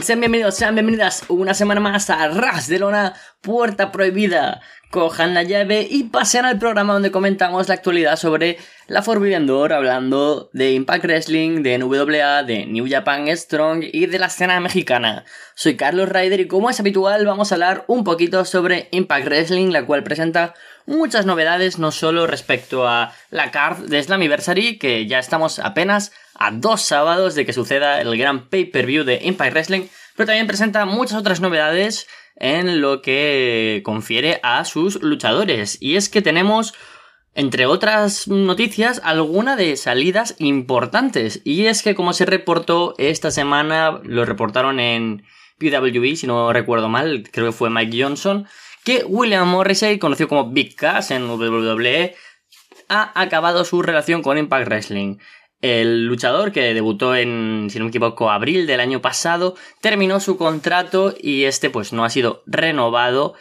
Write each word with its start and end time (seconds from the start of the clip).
Sean 0.00 0.20
bienvenidos, 0.20 0.56
sean 0.56 0.74
bienvenidas 0.74 1.24
una 1.28 1.52
semana 1.52 1.78
más 1.78 2.08
a 2.08 2.26
Ras 2.28 2.66
de 2.66 2.78
Lona, 2.78 3.14
Puerta 3.42 3.90
Prohibida. 3.90 4.60
Cojan 4.90 5.34
la 5.34 5.42
llave 5.42 5.86
y 5.90 6.04
pasen 6.04 6.44
al 6.44 6.58
programa 6.58 6.92
donde 6.92 7.10
comentamos 7.10 7.66
la 7.66 7.74
actualidad 7.74 8.16
sobre 8.16 8.58
la 8.86 9.02
Forbidden 9.02 9.46
Door, 9.46 9.72
hablando 9.72 10.48
de 10.52 10.72
Impact 10.72 11.04
Wrestling, 11.04 11.62
de 11.62 11.78
NWA, 11.78 12.44
de 12.44 12.66
New 12.66 12.86
Japan 12.88 13.26
Strong 13.36 13.84
y 13.92 14.06
de 14.06 14.18
la 14.20 14.26
escena 14.26 14.60
mexicana. 14.60 15.24
Soy 15.56 15.76
Carlos 15.76 16.08
Ryder 16.08 16.40
y 16.40 16.46
como 16.46 16.70
es 16.70 16.78
habitual 16.78 17.26
vamos 17.26 17.50
a 17.50 17.56
hablar 17.56 17.84
un 17.88 18.04
poquito 18.04 18.44
sobre 18.44 18.88
Impact 18.92 19.26
Wrestling, 19.26 19.70
la 19.70 19.86
cual 19.86 20.04
presenta 20.04 20.54
muchas 20.86 21.26
novedades, 21.26 21.78
no 21.78 21.90
solo 21.90 22.28
respecto 22.28 22.86
a 22.86 23.12
la 23.30 23.50
card 23.50 23.88
de 23.88 24.02
Slammiversary, 24.02 24.78
que 24.78 25.06
ya 25.06 25.18
estamos 25.18 25.58
apenas 25.58 26.12
a 26.34 26.52
dos 26.52 26.82
sábados 26.82 27.34
de 27.34 27.44
que 27.44 27.52
suceda 27.52 28.00
el 28.00 28.16
gran 28.16 28.48
pay-per-view 28.48 29.02
de 29.02 29.20
Impact 29.22 29.52
Wrestling, 29.52 29.88
pero 30.16 30.26
también 30.26 30.46
presenta 30.46 30.84
muchas 30.84 31.18
otras 31.18 31.40
novedades 31.40 32.06
en 32.36 32.80
lo 32.80 33.02
que 33.02 33.82
confiere 33.84 34.40
a 34.42 34.64
sus 34.64 35.02
luchadores. 35.02 35.78
Y 35.80 35.96
es 35.96 36.08
que 36.08 36.22
tenemos, 36.22 36.74
entre 37.34 37.66
otras 37.66 38.28
noticias, 38.28 39.00
alguna 39.04 39.56
de 39.56 39.76
salidas 39.76 40.34
importantes. 40.38 41.40
Y 41.44 41.66
es 41.66 41.82
que 41.82 41.94
como 41.94 42.12
se 42.12 42.26
reportó 42.26 42.94
esta 42.98 43.30
semana, 43.30 44.00
lo 44.04 44.24
reportaron 44.24 44.80
en 44.80 45.24
PWE, 45.58 46.16
si 46.16 46.26
no 46.26 46.52
recuerdo 46.52 46.88
mal, 46.88 47.24
creo 47.30 47.46
que 47.46 47.52
fue 47.52 47.70
Mike 47.70 48.02
Johnson, 48.02 48.46
que 48.84 49.04
William 49.06 49.48
Morrissey, 49.48 49.98
conocido 49.98 50.28
como 50.28 50.50
Big 50.50 50.74
Cass 50.74 51.10
en 51.12 51.28
WWE, 51.28 52.16
ha 52.88 53.12
acabado 53.20 53.64
su 53.64 53.80
relación 53.82 54.22
con 54.22 54.38
Impact 54.38 54.66
Wrestling. 54.66 55.18
El 55.62 56.06
luchador 56.06 56.50
que 56.50 56.74
debutó 56.74 57.14
en, 57.14 57.68
si 57.70 57.78
no 57.78 57.84
me 57.84 57.90
equivoco, 57.90 58.30
abril 58.30 58.66
del 58.66 58.80
año 58.80 59.00
pasado, 59.00 59.54
terminó 59.80 60.18
su 60.18 60.36
contrato 60.36 61.14
y 61.18 61.44
este 61.44 61.70
pues 61.70 61.92
no 61.92 62.04
ha 62.04 62.10
sido 62.10 62.42
renovado. 62.46 63.34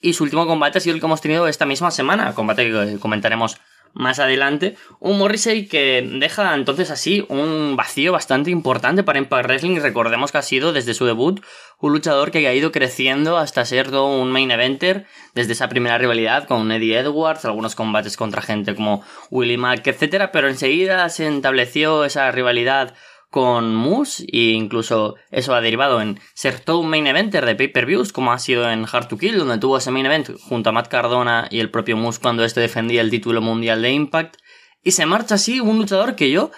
Y 0.00 0.12
su 0.12 0.24
último 0.24 0.46
combate 0.46 0.78
ha 0.78 0.80
sido 0.80 0.94
el 0.94 1.00
que 1.00 1.06
hemos 1.06 1.20
tenido 1.20 1.48
esta 1.48 1.66
misma 1.66 1.90
semana, 1.92 2.34
combate 2.34 2.70
que 2.70 2.98
comentaremos 2.98 3.58
más 3.94 4.18
adelante, 4.18 4.76
un 5.00 5.18
Morrissey 5.18 5.66
que 5.66 6.08
deja 6.20 6.54
entonces 6.54 6.90
así 6.90 7.24
un 7.28 7.74
vacío 7.76 8.12
bastante 8.12 8.50
importante 8.50 9.02
para 9.02 9.18
Impact 9.18 9.46
Wrestling. 9.46 9.80
Recordemos 9.80 10.32
que 10.32 10.38
ha 10.38 10.42
sido 10.42 10.72
desde 10.72 10.94
su 10.94 11.06
debut 11.06 11.40
un 11.80 11.92
luchador 11.92 12.30
que 12.30 12.46
ha 12.46 12.54
ido 12.54 12.72
creciendo 12.72 13.36
hasta 13.36 13.64
ser 13.64 13.90
todo 13.90 14.06
un 14.06 14.30
main 14.32 14.50
eventer 14.50 15.06
desde 15.34 15.52
esa 15.52 15.68
primera 15.68 15.98
rivalidad 15.98 16.46
con 16.46 16.70
Eddie 16.72 16.98
Edwards, 16.98 17.44
algunos 17.44 17.74
combates 17.74 18.16
contra 18.16 18.42
gente 18.42 18.74
como 18.74 19.02
Willie 19.30 19.58
Mack, 19.58 19.86
etc. 19.86 20.30
Pero 20.32 20.48
enseguida 20.48 21.08
se 21.08 21.28
estableció 21.28 22.04
esa 22.04 22.30
rivalidad 22.30 22.94
con 23.30 23.74
Moose 23.74 24.24
e 24.32 24.52
incluso 24.52 25.16
eso 25.30 25.54
ha 25.54 25.60
derivado 25.60 26.00
en 26.00 26.18
ser 26.34 26.60
todo 26.60 26.78
un 26.78 26.88
main 26.88 27.06
eventer 27.06 27.44
de 27.44 27.54
pay-per-views 27.54 28.12
como 28.12 28.32
ha 28.32 28.38
sido 28.38 28.70
en 28.70 28.86
Hard 28.90 29.08
to 29.08 29.18
Kill 29.18 29.38
donde 29.38 29.58
tuvo 29.58 29.78
ese 29.78 29.90
main 29.90 30.06
event 30.06 30.30
junto 30.40 30.70
a 30.70 30.72
Matt 30.72 30.88
Cardona 30.88 31.46
y 31.50 31.60
el 31.60 31.70
propio 31.70 31.96
Moose 31.96 32.20
cuando 32.20 32.44
este 32.44 32.60
defendía 32.60 33.00
el 33.00 33.10
título 33.10 33.40
mundial 33.42 33.82
de 33.82 33.92
Impact 33.92 34.36
y 34.82 34.92
se 34.92 35.06
marcha 35.06 35.34
así 35.34 35.60
un 35.60 35.78
luchador 35.78 36.16
que 36.16 36.30
yo 36.30 36.50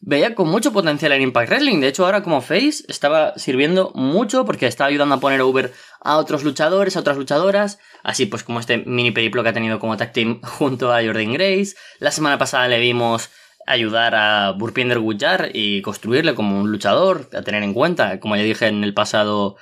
veía 0.00 0.34
con 0.34 0.48
mucho 0.48 0.72
potencial 0.72 1.12
en 1.12 1.22
Impact 1.22 1.48
Wrestling. 1.48 1.80
De 1.80 1.88
hecho 1.88 2.04
ahora 2.04 2.22
como 2.22 2.40
face 2.40 2.84
estaba 2.88 3.34
sirviendo 3.36 3.92
mucho 3.94 4.44
porque 4.44 4.66
estaba 4.66 4.88
ayudando 4.88 5.14
a 5.16 5.20
poner 5.20 5.40
over 5.40 5.72
a 6.00 6.18
otros 6.18 6.44
luchadores 6.44 6.96
a 6.96 7.00
otras 7.00 7.16
luchadoras 7.16 7.78
así 8.02 8.26
pues 8.26 8.42
como 8.42 8.60
este 8.60 8.78
mini 8.78 9.12
periplo 9.12 9.42
que 9.42 9.48
ha 9.48 9.52
tenido 9.52 9.78
como 9.78 9.96
tag 9.96 10.12
team 10.12 10.40
junto 10.42 10.92
a 10.92 11.02
Jordan 11.02 11.32
Grace. 11.32 11.74
La 11.98 12.10
semana 12.10 12.38
pasada 12.38 12.68
le 12.68 12.78
vimos 12.78 13.30
ayudar 13.66 14.14
a 14.14 14.52
Burpinder 14.52 14.98
Gujar 14.98 15.50
y 15.52 15.82
construirle 15.82 16.34
como 16.34 16.60
un 16.60 16.70
luchador, 16.70 17.28
a 17.32 17.42
tener 17.42 17.62
en 17.62 17.74
cuenta, 17.74 18.20
como 18.20 18.36
ya 18.36 18.42
dije 18.42 18.66
en 18.66 18.84
el 18.84 18.94
pasado 18.94 19.56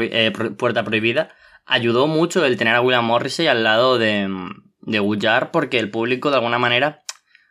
eh, 0.00 0.32
Puerta 0.56 0.84
Prohibida, 0.84 1.30
ayudó 1.66 2.06
mucho 2.06 2.44
el 2.44 2.56
tener 2.56 2.74
a 2.74 2.80
William 2.80 3.04
Morrissey 3.04 3.46
al 3.46 3.64
lado 3.64 3.98
de, 3.98 4.28
de 4.82 5.48
porque 5.52 5.78
el 5.78 5.90
público 5.90 6.30
de 6.30 6.36
alguna 6.36 6.58
manera 6.58 7.02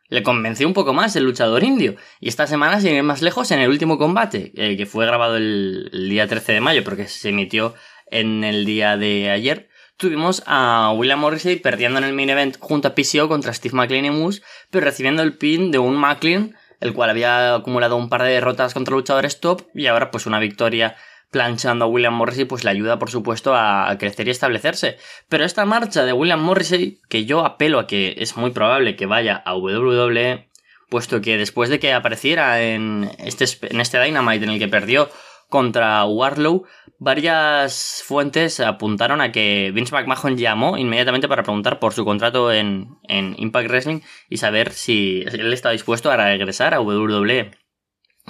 le 0.10 0.24
convenció 0.24 0.68
un 0.68 0.74
poco 0.74 0.94
más 0.94 1.16
el 1.16 1.24
luchador 1.24 1.64
indio. 1.64 1.96
Y 2.20 2.30
esta 2.30 2.48
semana, 2.48 2.82
sin 2.82 2.96
ir 2.96 3.04
más 3.04 3.22
lejos, 3.22 3.52
en 3.52 3.60
el 3.60 3.70
último 3.70 3.98
combate, 3.98 4.52
eh, 4.56 4.76
que 4.76 4.86
fue 4.86 5.06
grabado 5.06 5.38
el, 5.38 5.90
el, 5.94 6.10
día 6.10 6.28
13 6.28 6.54
de 6.54 6.62
mayo, 6.62 6.84
porque 6.84 7.08
se 7.08 7.30
emitió 7.30 7.76
en 8.08 8.44
el 8.44 8.66
día 8.66 8.98
de 8.98 9.30
ayer, 9.30 9.69
tuvimos 10.00 10.42
a 10.48 10.94
William 10.96 11.20
Morrissey 11.20 11.58
perdiendo 11.58 12.00
en 12.00 12.06
el 12.06 12.14
main 12.14 12.30
event 12.30 12.58
junto 12.60 12.88
a 12.88 12.96
PCO 12.96 13.28
contra 13.28 13.54
Steve 13.54 13.76
McLean 13.76 14.06
y 14.06 14.12
Moose, 14.12 14.42
pero 14.72 14.86
recibiendo 14.86 15.22
el 15.22 15.38
pin 15.38 15.72
de 15.72 15.78
un 15.78 15.98
McLean, 15.98 16.56
el 16.80 16.94
cual 16.94 17.10
había 17.10 17.56
acumulado 17.56 17.98
un 17.98 18.10
par 18.10 18.24
de 18.24 18.30
derrotas 18.30 18.74
contra 18.74 18.96
luchadores 18.96 19.42
top 19.42 19.64
y 19.76 19.88
ahora 19.88 20.10
pues 20.10 20.26
una 20.26 20.40
victoria 20.40 20.96
planchando 21.32 21.86
a 21.86 21.88
William 21.90 22.14
Morrissey 22.14 22.46
pues 22.46 22.64
le 22.64 22.72
ayuda 22.72 22.98
por 22.98 23.12
supuesto 23.12 23.54
a 23.54 23.94
crecer 24.00 24.30
y 24.30 24.32
establecerse. 24.32 24.98
Pero 25.28 25.44
esta 25.44 25.66
marcha 25.66 26.06
de 26.06 26.14
William 26.14 26.42
Morrissey, 26.42 27.00
que 27.10 27.26
yo 27.26 27.46
apelo 27.46 27.78
a 27.80 27.86
que 27.86 28.16
es 28.18 28.38
muy 28.38 28.52
probable 28.52 28.96
que 28.96 29.06
vaya 29.06 29.36
a 29.46 29.56
WWE, 29.56 30.50
puesto 30.90 31.20
que 31.20 31.38
después 31.38 31.70
de 31.70 31.80
que 31.80 31.92
apareciera 31.92 32.62
en 32.62 33.12
este, 33.20 33.46
en 33.68 33.82
este 33.82 34.02
Dynamite 34.02 34.46
en 34.46 34.52
el 34.52 34.60
que 34.60 34.70
perdió 34.70 35.10
contra 35.50 36.06
Warlow, 36.06 36.66
varias 37.00 38.04
fuentes 38.06 38.60
apuntaron 38.60 39.22
a 39.22 39.32
que 39.32 39.72
Vince 39.74 39.94
McMahon 39.96 40.38
llamó 40.38 40.78
inmediatamente 40.78 41.30
para 41.30 41.44
preguntar 41.44 41.80
por 41.80 41.94
su 41.94 42.04
contrato 42.06 42.52
en, 42.52 43.00
Impact 43.08 43.70
Wrestling 43.70 44.02
y 44.30 44.38
saber 44.38 44.72
si 44.72 45.24
él 45.26 45.52
está 45.54 45.72
dispuesto 45.72 46.12
a 46.12 46.18
regresar 46.18 46.74
a 46.74 46.82
WWE. 46.82 47.52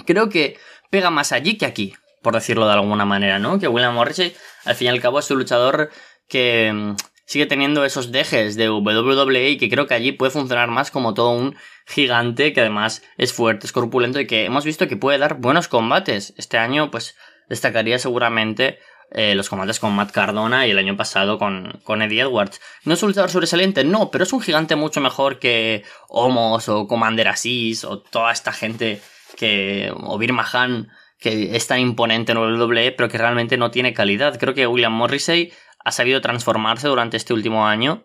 Creo 0.06 0.28
que 0.28 0.56
pega 0.90 1.10
más 1.10 1.32
allí 1.32 1.58
que 1.58 1.66
aquí, 1.66 1.94
por 2.22 2.34
decirlo 2.34 2.66
de 2.66 2.72
alguna 2.72 3.04
manera, 3.04 3.38
¿no? 3.38 3.58
Que 3.58 3.68
William 3.68 3.94
Morrissey, 3.94 4.34
al 4.64 4.76
fin 4.76 4.86
y 4.86 4.90
al 4.90 5.00
cabo, 5.00 5.18
es 5.18 5.30
un 5.30 5.38
luchador 5.38 5.90
que 6.28 6.72
mm, 6.72 6.94
sigue 7.26 7.46
teniendo 7.46 7.84
esos 7.84 8.12
dejes 8.12 8.54
de 8.54 8.70
WWE 8.70 9.50
y 9.50 9.58
que 9.58 9.68
creo 9.68 9.86
que 9.86 9.94
allí 9.94 10.12
puede 10.12 10.30
funcionar 10.30 10.68
más 10.68 10.90
como 10.90 11.12
todo 11.12 11.30
un 11.30 11.56
gigante 11.86 12.52
que 12.52 12.60
además 12.60 13.02
es 13.18 13.32
fuerte, 13.32 13.66
es 13.66 13.72
corpulento 13.72 14.20
y 14.20 14.26
que 14.26 14.44
hemos 14.44 14.64
visto 14.64 14.86
que 14.86 14.96
puede 14.96 15.18
dar 15.18 15.38
buenos 15.38 15.66
combates. 15.66 16.34
Este 16.36 16.56
año 16.56 16.90
pues 16.90 17.16
destacaría 17.50 17.98
seguramente 17.98 18.78
eh, 19.10 19.34
los 19.34 19.48
combates 19.48 19.80
con 19.80 19.92
Matt 19.92 20.12
Cardona 20.12 20.66
y 20.66 20.70
el 20.70 20.78
año 20.78 20.96
pasado 20.96 21.36
con, 21.36 21.80
con 21.82 22.00
Eddie 22.00 22.22
Edwards. 22.22 22.60
No 22.84 22.94
es 22.94 23.02
un 23.02 23.08
luchador 23.08 23.28
sobresaliente, 23.28 23.82
no, 23.82 24.10
pero 24.10 24.24
es 24.24 24.32
un 24.32 24.40
gigante 24.40 24.76
mucho 24.76 25.00
mejor 25.00 25.40
que 25.40 25.82
Homos 26.08 26.68
o 26.68 26.86
Commander 26.86 27.28
Asís 27.28 27.84
o 27.84 27.98
toda 27.98 28.32
esta 28.32 28.52
gente 28.52 29.02
que... 29.36 29.92
o 29.94 30.16
Bir 30.16 30.32
Mahan 30.32 30.88
que 31.18 31.54
es 31.54 31.66
tan 31.66 31.80
imponente 31.80 32.32
en 32.32 32.38
WWE 32.38 32.92
pero 32.92 33.10
que 33.10 33.18
realmente 33.18 33.58
no 33.58 33.70
tiene 33.70 33.92
calidad. 33.92 34.38
Creo 34.38 34.54
que 34.54 34.66
William 34.66 34.92
Morrissey 34.92 35.52
ha 35.84 35.92
sabido 35.92 36.20
transformarse 36.20 36.88
durante 36.88 37.16
este 37.16 37.34
último 37.34 37.66
año. 37.66 38.04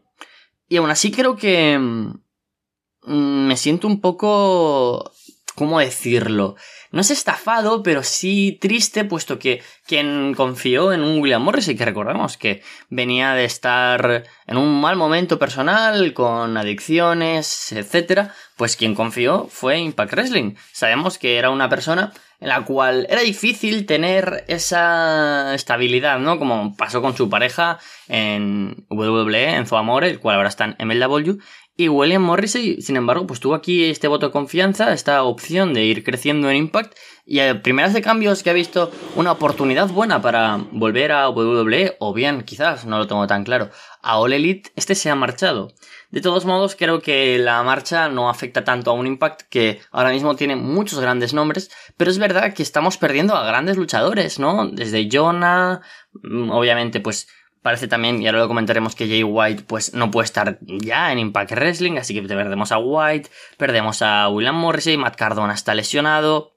Y 0.67 0.77
aún 0.77 0.89
así 0.89 1.11
creo 1.11 1.37
que 1.37 1.77
mm, 1.77 3.47
me 3.47 3.57
siento 3.57 3.87
un 3.87 4.01
poco... 4.01 5.11
¿Cómo 5.53 5.79
decirlo? 5.79 6.57
No 6.95 7.01
es 7.01 7.11
estafado, 7.11 7.83
pero 7.83 8.03
sí 8.03 8.57
triste, 8.61 9.03
puesto 9.03 9.37
que 9.37 9.61
quien 9.85 10.33
confió 10.33 10.93
en 10.93 11.03
un 11.03 11.19
William 11.19 11.43
Morris 11.43 11.67
y 11.67 11.75
que 11.75 11.83
recordamos 11.83 12.37
que 12.37 12.63
venía 12.89 13.33
de 13.33 13.43
estar 13.43 14.23
en 14.47 14.55
un 14.55 14.79
mal 14.79 14.95
momento 14.95 15.37
personal, 15.37 16.13
con 16.13 16.55
adicciones, 16.55 17.73
etc., 17.73 18.29
pues 18.55 18.77
quien 18.77 18.95
confió 18.95 19.49
fue 19.51 19.77
Impact 19.77 20.13
Wrestling. 20.13 20.55
Sabemos 20.71 21.17
que 21.17 21.37
era 21.37 21.49
una 21.49 21.67
persona 21.67 22.13
en 22.39 22.47
la 22.47 22.63
cual 22.63 23.07
era 23.09 23.19
difícil 23.19 23.85
tener 23.85 24.45
esa 24.47 25.53
estabilidad, 25.53 26.19
¿no? 26.19 26.39
Como 26.39 26.77
pasó 26.77 27.01
con 27.01 27.17
su 27.17 27.29
pareja 27.29 27.77
en 28.07 28.85
WWE, 28.89 29.55
en 29.55 29.65
Amore, 29.69 30.09
el 30.09 30.19
cual 30.21 30.37
ahora 30.37 30.47
está 30.47 30.75
en 30.77 30.87
MLW, 30.87 31.39
y 31.77 31.89
William 31.89 32.21
Morrissey, 32.21 32.81
sin 32.81 32.95
embargo, 32.95 33.27
pues 33.27 33.41
tuvo 33.41 33.53
aquí 33.53 33.85
este 33.85 34.07
voto 34.07 34.27
de 34.27 34.31
confianza, 34.31 34.93
esta 34.93 35.23
opción 35.23 35.73
de 35.73 35.83
ir 35.83 36.03
creciendo 36.03 36.49
en 36.49 36.55
Impact, 36.55 36.95
y 37.25 37.39
a 37.39 37.61
primeras 37.61 37.93
de 37.93 38.01
cambios 38.01 38.43
que 38.43 38.49
ha 38.49 38.53
visto 38.53 38.91
una 39.15 39.33
oportunidad 39.33 39.89
buena 39.89 40.21
para 40.21 40.57
volver 40.71 41.11
a 41.11 41.29
WWE, 41.29 41.97
o 41.99 42.13
bien, 42.13 42.43
quizás, 42.43 42.85
no 42.85 42.97
lo 42.97 43.07
tengo 43.07 43.27
tan 43.27 43.43
claro, 43.43 43.71
a 44.01 44.19
All 44.19 44.31
Elite, 44.31 44.71
este 44.75 44.95
se 44.95 45.09
ha 45.09 45.15
marchado. 45.15 45.73
De 46.11 46.21
todos 46.21 46.45
modos, 46.45 46.77
creo 46.77 47.01
que 47.01 47.37
la 47.39 47.61
marcha 47.63 48.07
no 48.07 48.29
afecta 48.29 48.63
tanto 48.63 48.91
a 48.91 48.93
un 48.93 49.07
Impact 49.07 49.41
que 49.49 49.81
ahora 49.91 50.11
mismo 50.11 50.35
tiene 50.37 50.55
muchos 50.55 51.01
grandes 51.01 51.33
nombres, 51.33 51.71
pero 51.97 52.09
es 52.09 52.19
verdad 52.19 52.53
que 52.53 52.63
estamos 52.63 52.97
perdiendo 52.97 53.35
a 53.35 53.45
grandes 53.45 53.75
luchadores, 53.75 54.39
¿no? 54.39 54.69
Desde 54.69 55.09
Jonah, 55.11 55.81
mm, 56.23 56.51
obviamente, 56.51 57.01
pues 57.01 57.27
parece 57.65 57.87
también, 57.87 58.21
y 58.21 58.27
ahora 58.27 58.41
lo 58.41 58.47
comentaremos, 58.47 58.93
que 58.93 59.07
Jay 59.07 59.23
White 59.23 59.63
pues 59.65 59.95
no 59.95 60.11
puede 60.11 60.25
estar 60.25 60.59
ya 60.61 61.11
en 61.11 61.17
Impact 61.17 61.53
Wrestling, 61.53 61.97
así 61.97 62.13
que 62.13 62.21
perdemos 62.21 62.71
a 62.71 62.77
White, 62.77 63.31
perdemos 63.57 64.03
a 64.03 64.29
William 64.29 64.53
Morrissey, 64.53 64.97
Matt 64.97 65.15
Cardona 65.15 65.55
está 65.55 65.73
lesionado, 65.73 66.53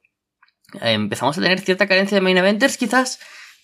empezamos 0.82 1.38
a 1.38 1.40
tener 1.40 1.60
cierta 1.60 1.88
carencia 1.88 2.14
de 2.14 2.20
main 2.20 2.36
eventers 2.36 2.76
quizás, 2.76 3.20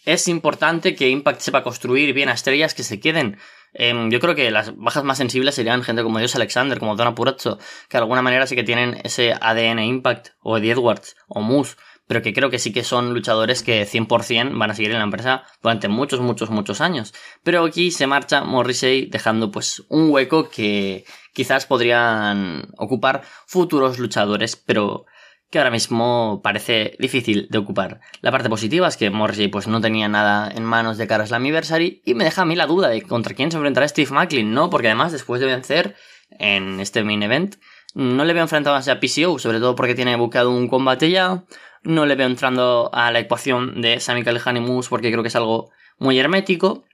es 0.07 0.27
importante 0.27 0.95
que 0.95 1.11
Impact 1.11 1.41
sepa 1.41 1.63
construir 1.63 2.15
bien 2.15 2.31
a 2.31 2.33
estrellas 2.33 2.73
que 2.73 2.83
se 2.83 2.99
queden. 2.99 3.37
Em, 3.75 4.11
yo 4.11 4.21
creo 4.21 4.35
que 4.35 4.51
las 4.51 4.75
bajas 4.75 5.05
más 5.05 5.19
sensibles 5.19 5.55
serían 5.55 5.83
gente 5.83 6.03
como 6.03 6.19
Dios 6.19 6.35
Alexander, 6.37 6.79
como 6.79 6.97
Donna 6.97 7.15
Purozzo, 7.15 7.59
que 7.91 7.99
de 7.99 8.05
alguna 8.05 8.23
manera 8.23 8.47
sí 8.47 8.57
que 8.57 8.65
tienen 8.65 9.03
ese 9.05 9.35
ADN 9.39 9.81
Impact, 9.81 10.29
o 10.41 10.57
Eddie 10.57 10.73
Edwards, 10.73 11.15
o 11.29 11.43
Moose, 11.43 11.77
pero 12.07 12.23
que 12.23 12.33
creo 12.33 12.51
que 12.51 12.59
sí 12.59 12.73
que 12.73 12.85
son 12.85 13.15
luchadores 13.15 13.63
que 13.63 13.87
100% 13.87 14.59
van 14.59 14.71
a 14.71 14.75
seguir 14.75 14.93
en 14.93 14.99
la 14.99 15.05
empresa 15.05 15.45
durante 15.63 15.89
muchos, 15.89 16.21
muchos, 16.21 16.51
muchos 16.51 16.81
años. 16.81 17.15
Pero 17.43 17.65
aquí 17.65 17.91
se 17.91 18.07
marcha 18.07 18.45
Morrissey 18.45 19.07
dejando 19.07 19.51
pues 19.51 19.85
un 19.89 20.11
hueco 20.11 20.49
que 20.49 21.05
quizás 21.33 21.67
podrían 21.67 22.69
ocupar 22.77 23.23
futuros 23.47 23.99
luchadores, 23.99 24.57
pero 24.57 25.07
que 25.51 25.59
ahora 25.59 25.71
mismo 25.71 26.41
parece 26.43 26.97
difícil 26.99 27.47
de 27.49 27.59
ocupar. 27.59 28.01
La 28.21 28.33
parte 28.33 28.49
positiva 28.49 28.89
es 28.89 28.97
que 28.97 29.11
Morrissey 29.11 29.49
pues 29.49 29.69
no 29.69 29.81
tenía 29.81 30.09
nada 30.09 30.51
en 30.51 30.65
manos 30.65 30.99
de 30.99 31.07
cara 31.07 31.25
a 31.25 31.27
Slammiversary 31.27 32.03
y 32.05 32.15
me 32.15 32.25
deja 32.25 32.43
a 32.43 32.45
mí 32.45 32.57
la 32.57 32.67
duda 32.67 32.89
de 32.89 33.03
contra 33.03 33.35
quién 33.35 33.51
se 33.51 33.57
enfrentará 33.57 33.87
Steve 33.87 34.11
Macklin, 34.11 34.53
¿no? 34.53 34.69
Porque 34.69 34.89
además 34.89 35.13
después 35.13 35.41
de 35.41 35.47
vencer 35.47 35.95
en 36.31 36.81
este 36.81 37.05
main 37.05 37.23
event 37.23 37.57
no 37.95 38.25
le 38.25 38.33
veo 38.33 38.43
enfrentado 38.43 38.77
a 38.77 39.01
PCO, 39.01 39.39
sobre 39.39 39.61
todo 39.61 39.77
porque 39.77 39.95
tiene 39.95 40.17
buscado 40.17 40.51
un 40.51 40.67
combate 40.69 41.11
ya. 41.11 41.45
No 41.85 42.07
le 42.07 42.15
veo 42.17 42.27
entrando 42.27 42.91
a 42.93 43.11
la 43.13 43.21
ecuación 43.21 43.81
de 43.81 44.01
Sami 44.01 44.25
Callihan 44.25 44.57
y 44.57 44.61
Moose 44.61 44.89
porque 44.89 45.11
creo 45.11 45.23
que 45.23 45.29
es 45.29 45.37
algo 45.37 45.71
muy 45.99 46.19
hermético. 46.19 46.85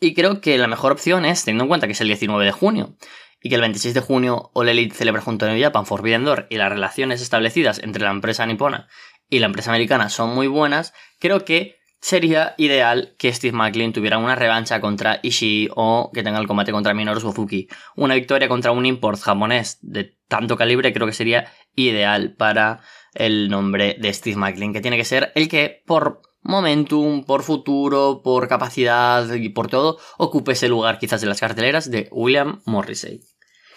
Y 0.00 0.14
creo 0.14 0.40
que 0.40 0.58
la 0.58 0.66
mejor 0.66 0.92
opción 0.92 1.24
es, 1.24 1.44
teniendo 1.44 1.64
en 1.64 1.68
cuenta 1.68 1.86
que 1.86 1.94
es 1.94 2.00
el 2.00 2.08
19 2.08 2.44
de 2.44 2.52
junio, 2.52 2.96
y 3.40 3.48
que 3.48 3.54
el 3.54 3.60
26 3.60 3.94
de 3.94 4.00
junio 4.00 4.50
All 4.54 4.68
Elite 4.68 4.94
celebra 4.94 5.22
junto 5.22 5.46
a 5.46 5.48
New 5.50 5.62
Japan 5.62 5.86
Forbidden 5.86 6.24
Door 6.24 6.46
y 6.50 6.56
las 6.56 6.70
relaciones 6.70 7.20
establecidas 7.20 7.78
entre 7.78 8.02
la 8.02 8.10
empresa 8.10 8.46
nipona 8.46 8.88
y 9.28 9.38
la 9.38 9.46
empresa 9.46 9.70
americana 9.70 10.08
son 10.08 10.34
muy 10.34 10.46
buenas, 10.46 10.94
creo 11.20 11.44
que 11.44 11.76
sería 12.00 12.54
ideal 12.58 13.14
que 13.18 13.32
Steve 13.32 13.56
Macklin 13.56 13.92
tuviera 13.92 14.18
una 14.18 14.34
revancha 14.34 14.80
contra 14.80 15.20
Ishii 15.22 15.70
o 15.74 16.10
que 16.12 16.22
tenga 16.22 16.38
el 16.38 16.46
combate 16.46 16.70
contra 16.70 16.92
Minoru 16.92 17.20
Suzuki. 17.20 17.68
Una 17.96 18.14
victoria 18.14 18.48
contra 18.48 18.72
un 18.72 18.84
import 18.84 19.20
japonés 19.20 19.78
de 19.80 20.16
tanto 20.28 20.56
calibre 20.56 20.92
creo 20.92 21.06
que 21.06 21.14
sería 21.14 21.50
ideal 21.74 22.34
para 22.36 22.80
el 23.14 23.48
nombre 23.48 23.96
de 23.98 24.12
Steve 24.12 24.36
Macklin, 24.36 24.72
que 24.72 24.80
tiene 24.80 24.96
que 24.96 25.04
ser 25.04 25.32
el 25.34 25.48
que 25.48 25.82
por 25.86 26.22
momentum, 26.42 27.24
por 27.24 27.42
futuro, 27.42 28.20
por 28.22 28.48
capacidad 28.48 29.32
y 29.34 29.48
por 29.48 29.68
todo, 29.68 29.98
ocupe 30.18 30.52
ese 30.52 30.68
lugar 30.68 30.98
quizás 30.98 31.20
de 31.20 31.26
las 31.26 31.40
carteleras 31.40 31.90
de 31.90 32.08
William 32.12 32.60
Morrissey. 32.66 33.20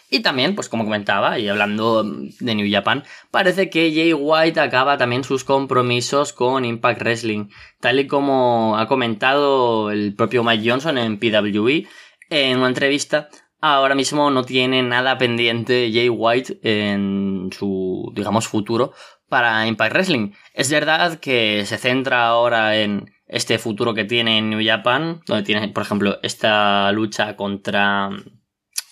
Y 0.09 0.21
también, 0.21 0.55
pues 0.55 0.69
como 0.69 0.85
comentaba, 0.85 1.37
y 1.37 1.49
hablando 1.49 2.03
de 2.03 2.55
New 2.55 2.67
Japan, 2.71 3.03
parece 3.29 3.69
que 3.69 3.91
Jay 3.93 4.13
White 4.13 4.59
acaba 4.59 4.97
también 4.97 5.25
sus 5.25 5.43
compromisos 5.43 6.31
con 6.31 6.63
Impact 6.63 7.01
Wrestling, 7.01 7.49
tal 7.81 7.99
y 7.99 8.07
como 8.07 8.77
ha 8.77 8.87
comentado 8.87 9.91
el 9.91 10.15
propio 10.15 10.43
Mike 10.45 10.69
Johnson 10.69 10.97
en 10.97 11.19
PWE 11.19 11.87
en 12.29 12.57
una 12.57 12.69
entrevista. 12.69 13.27
Ahora 13.59 13.95
mismo 13.95 14.29
no 14.31 14.43
tiene 14.43 14.81
nada 14.81 15.17
pendiente 15.17 15.89
Jay 15.91 16.09
White 16.09 16.59
en 16.61 17.49
su, 17.51 18.11
digamos, 18.15 18.47
futuro 18.47 18.93
para 19.29 19.67
Impact 19.67 19.93
Wrestling. 19.93 20.31
Es 20.53 20.69
verdad 20.69 21.19
que 21.19 21.65
se 21.65 21.77
centra 21.77 22.27
ahora 22.27 22.77
en 22.77 23.11
este 23.27 23.59
futuro 23.59 23.93
que 23.93 24.05
tiene 24.05 24.37
en 24.37 24.49
New 24.49 24.65
Japan, 24.65 25.21
donde 25.25 25.43
tiene, 25.43 25.67
por 25.69 25.83
ejemplo, 25.83 26.19
esta 26.23 26.91
lucha 26.91 27.35
contra 27.35 28.09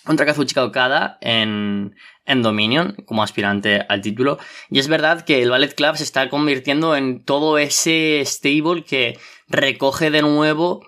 contra 0.04 0.24
Kazuchika 0.24 0.64
Okada 0.64 1.18
en, 1.20 1.96
en 2.24 2.42
Dominion 2.42 2.94
como 3.06 3.22
aspirante 3.22 3.84
al 3.88 4.00
título. 4.00 4.38
Y 4.70 4.78
es 4.78 4.88
verdad 4.88 5.22
que 5.22 5.42
el 5.42 5.50
Ballet 5.50 5.74
Club 5.74 5.96
se 5.96 6.04
está 6.04 6.28
convirtiendo 6.30 6.96
en 6.96 7.24
todo 7.24 7.58
ese 7.58 8.22
stable 8.24 8.84
que 8.84 9.18
recoge 9.48 10.10
de 10.10 10.22
nuevo 10.22 10.86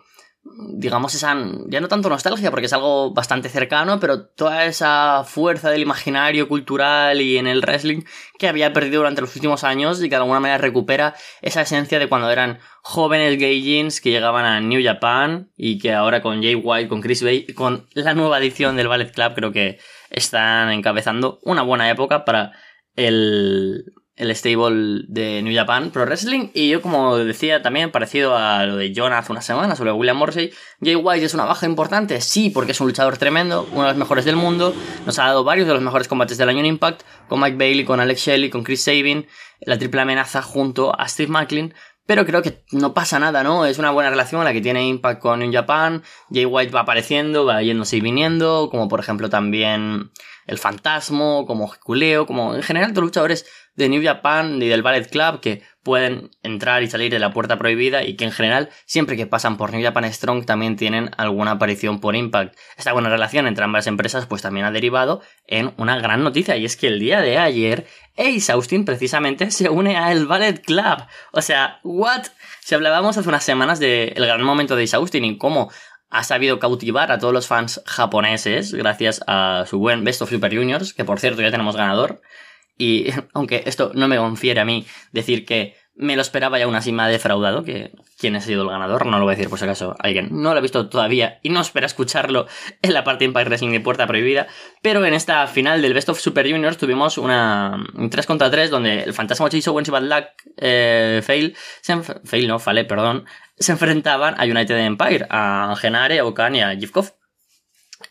digamos, 0.57 1.15
esa, 1.15 1.37
ya 1.67 1.81
no 1.81 1.89
tanto 1.89 2.09
nostalgia, 2.09 2.51
porque 2.51 2.67
es 2.67 2.73
algo 2.73 3.13
bastante 3.13 3.49
cercano, 3.49 4.01
pero 4.01 4.27
toda 4.27 4.65
esa 4.65 5.25
fuerza 5.25 5.71
del 5.71 5.83
imaginario 5.83 6.49
cultural 6.49 7.21
y 7.21 7.39
en 7.39 7.47
el 7.47 7.63
wrestling 7.63 8.03
que 8.39 8.49
había 8.49 8.73
perdido 8.73 8.99
durante 8.99 9.21
los 9.21 9.35
últimos 9.35 9.65
años 9.65 9.99
y 10.01 10.05
que 10.05 10.11
de 10.11 10.17
alguna 10.17 10.41
manera 10.41 10.59
recupera 10.59 11.15
esa 11.43 11.63
esencia 11.63 11.99
de 11.99 12.09
cuando 12.09 12.31
eran 12.31 12.59
jóvenes 12.83 13.39
gaijins 13.39 14.01
que 14.01 14.11
llegaban 14.11 14.45
a 14.45 14.61
New 14.61 14.83
Japan 14.83 15.51
y 15.57 15.79
que 15.79 15.93
ahora 15.93 16.23
con 16.23 16.43
Jay 16.43 16.55
White, 16.55 16.89
con 16.89 17.01
Chris 17.01 17.23
Bay, 17.23 17.47
con 17.47 17.87
la 17.93 18.15
nueva 18.15 18.39
edición 18.39 18.77
del 18.77 18.89
Ballet 18.89 19.13
Club 19.13 19.35
creo 19.35 19.53
que 19.53 19.79
están 20.11 20.71
encabezando 20.71 21.39
una 21.43 21.63
buena 21.63 21.91
época 21.91 22.25
para 22.25 22.53
el, 22.97 23.85
el 24.19 24.35
stable 24.35 25.05
de 25.07 25.43
New 25.43 25.55
Japan 25.55 25.91
Pro 25.91 26.05
Wrestling. 26.05 26.49
Y 26.53 26.69
yo, 26.69 26.83
como 26.83 27.17
decía 27.17 27.63
también, 27.63 27.91
parecido 27.91 28.37
a 28.37 28.67
lo 28.67 28.77
de 28.77 28.93
John 28.95 29.13
hace 29.13 29.33
una 29.33 29.41
semana 29.41 29.77
sobre 29.77 29.93
William 29.93 30.17
Morrissey, 30.17 30.53
Jay 30.83 30.97
White 30.97 31.25
es 31.25 31.35
una 31.35 31.45
baja 31.45 31.67
importante, 31.67 32.21
sí, 32.21 32.51
porque 32.51 32.73
es 32.73 32.81
un 32.81 32.89
luchador 32.89 33.17
tremendo, 33.17 33.67
uno 33.73 33.83
de 33.83 33.89
los 33.89 33.97
mejores 33.97 34.25
del 34.25 34.37
mundo. 34.37 34.75
Nos 35.07 35.19
ha 35.19 35.27
dado 35.27 35.45
varios 35.45 35.69
de 35.69 35.75
los 35.75 35.83
mejores 35.83 36.09
combates 36.09 36.37
del 36.37 36.49
año 36.49 36.61
en 36.61 36.67
Impact, 36.67 37.03
con 37.29 37.41
Mike 37.41 37.57
Bailey, 37.57 37.85
con 37.85 38.01
Alex 38.01 38.21
Shelley, 38.21 38.51
con 38.51 38.65
Chris 38.65 38.83
Sabin, 38.83 39.27
la 39.61 39.79
triple 39.79 40.01
amenaza 40.01 40.43
junto 40.43 40.99
a 40.99 41.09
Steve 41.09 41.31
Macklin. 41.31 41.73
Pero 42.05 42.25
creo 42.25 42.41
que 42.41 42.65
no 42.73 42.95
pasa 42.95 43.19
nada, 43.19 43.43
¿no? 43.45 43.67
Es 43.67 43.79
una 43.79 43.91
buena 43.91 44.09
relación 44.09 44.43
la 44.43 44.55
que 44.55 44.63
tiene 44.63 44.89
Impact 44.89 45.21
con 45.21 45.41
New 45.41 45.53
Japan. 45.53 46.03
Jay 46.33 46.47
White 46.47 46.73
va 46.73 46.81
apareciendo, 46.81 47.45
va 47.45 47.63
yéndose 47.63 47.99
y 47.99 48.01
viniendo, 48.01 48.69
como 48.71 48.89
por 48.89 48.99
ejemplo 48.99 49.29
también 49.29 50.11
el 50.47 50.57
Fantasmo, 50.57 51.45
como 51.47 51.71
Culeo, 51.85 52.27
como 52.27 52.55
en 52.55 52.63
general 52.63 52.95
todos 52.95 53.05
luchadores 53.05 53.47
de 53.79 53.89
New 53.89 54.03
Japan 54.03 54.61
y 54.61 54.67
del 54.67 54.83
Ballet 54.83 55.09
Club 55.09 55.41
que 55.41 55.63
pueden 55.85 56.33
entrar 56.43 56.83
y 56.83 56.91
salir 56.91 57.11
de 57.13 57.21
la 57.21 57.33
puerta 57.33 57.57
prohibida 57.57 58.03
y 58.03 58.17
que 58.17 58.25
en 58.25 58.33
general 58.33 58.69
siempre 58.85 59.17
que 59.17 59.27
pasan 59.27 59.57
por 59.57 59.73
New 59.73 59.83
Japan 59.83 60.13
Strong 60.13 60.45
también 60.45 60.77
tienen 60.77 61.11
alguna 61.17 61.53
aparición 61.53 62.01
por 62.01 62.17
Impact. 62.17 62.59
Esta 62.77 62.93
buena 62.93 63.09
relación 63.09 63.47
entre 63.47 63.65
ambas 63.65 63.87
empresas 63.87 64.27
pues 64.27 64.43
también 64.43 64.67
ha 64.67 64.73
derivado 64.73 65.23
en 65.47 65.73
una 65.79 65.99
gran 65.99 66.25
noticia 66.25 66.57
y 66.57 66.65
es 66.65 66.77
que 66.77 66.89
el 66.89 66.99
día 66.99 67.21
de 67.21 67.39
ayer 67.39 67.87
Ace 68.17 68.51
Austin 68.51 68.85
precisamente 68.85 69.51
se 69.53 69.69
une 69.71 69.97
a 69.97 70.11
el 70.11 70.27
Ballet 70.27 70.61
Club. 70.61 71.07
O 71.33 71.41
sea, 71.41 71.79
what? 71.85 72.25
Si 72.61 72.75
hablábamos 72.75 73.17
hace 73.17 73.29
unas 73.29 73.45
semanas 73.45 73.79
del 73.79 74.13
gran 74.27 74.43
momento 74.43 74.75
de 74.75 74.83
Ace 74.83 74.97
Austin 74.97 75.25
y 75.25 75.39
cómo 75.39 75.71
ha 76.11 76.25
sabido 76.25 76.59
cautivar 76.59 77.13
a 77.13 77.19
todos 77.19 77.33
los 77.33 77.47
fans 77.47 77.81
japoneses 77.87 78.75
gracias 78.75 79.23
a 79.27 79.65
su 79.67 79.79
buen 79.79 80.05
Best 80.05 80.23
of 80.23 80.31
Super 80.31 80.55
Juniors, 80.55 80.93
que 80.93 81.05
por 81.05 81.21
cierto 81.21 81.43
ya 81.43 81.51
tenemos 81.51 81.77
ganador. 81.77 82.21
Y 82.79 83.11
aunque 83.35 83.65
esto 83.67 83.93
no 83.95 84.09
me 84.09 84.17
confiere 84.17 84.61
a 84.61 84.65
mí 84.65 84.87
decir 85.13 85.45
que 85.45 85.75
me 85.99 86.15
lo 86.15 86.23
esperaba 86.23 86.61
y 86.61 86.63
aún 86.63 86.77
así 86.77 86.93
me 86.93 87.03
ha 87.03 87.09
defraudado, 87.09 87.65
que 87.65 87.91
quién 88.19 88.37
ha 88.37 88.41
sido 88.41 88.63
el 88.63 88.69
ganador, 88.69 89.05
no 89.05 89.19
lo 89.19 89.25
voy 89.25 89.33
a 89.33 89.37
decir 89.37 89.51
por 89.51 89.59
si 89.59 89.65
acaso 89.65 89.97
alguien 89.99 90.29
no 90.31 90.53
lo 90.53 90.59
ha 90.59 90.63
visto 90.63 90.89
todavía 90.89 91.41
y 91.43 91.51
no 91.51 91.61
espera 91.61 91.87
escucharlo 91.87 92.47
en 92.83 92.95
la 92.95 93.03
parte 93.03 93.25
Impact 93.25 93.49
Wrestling 93.49 93.73
de 93.73 93.81
Puerta 93.81 94.07
Prohibida, 94.07 94.47
pero 94.81 95.05
en 95.05 95.13
esta 95.13 95.45
final 95.49 95.83
del 95.83 95.95
Best 95.95 96.09
of 96.09 96.21
Super 96.21 96.49
Juniors 96.49 96.79
tuvimos 96.79 97.19
una 97.19 97.85
3 98.11 98.27
contra 98.27 98.49
3 98.49 98.71
donde 98.71 99.03
el 99.03 99.13
fantasma 99.13 99.51
Chase 99.51 99.69
Owens 99.69 99.89
y 99.89 99.91
Bad 99.91 100.03
Luck 100.03 100.27
eh, 100.57 101.21
Fail, 101.25 101.57
Fail 102.25 102.47
no, 102.47 102.61
Fale, 102.61 102.85
perdón, 102.85 103.25
se 103.59 103.73
enfrentaban 103.73 104.37
a 104.39 104.45
United 104.45 104.79
Empire, 104.79 105.27
a 105.31 105.75
Genare, 105.77 106.21
a 106.21 106.25
Okan 106.25 106.55
y 106.55 106.63
a 106.63 106.77
Jivkov. 106.77 107.18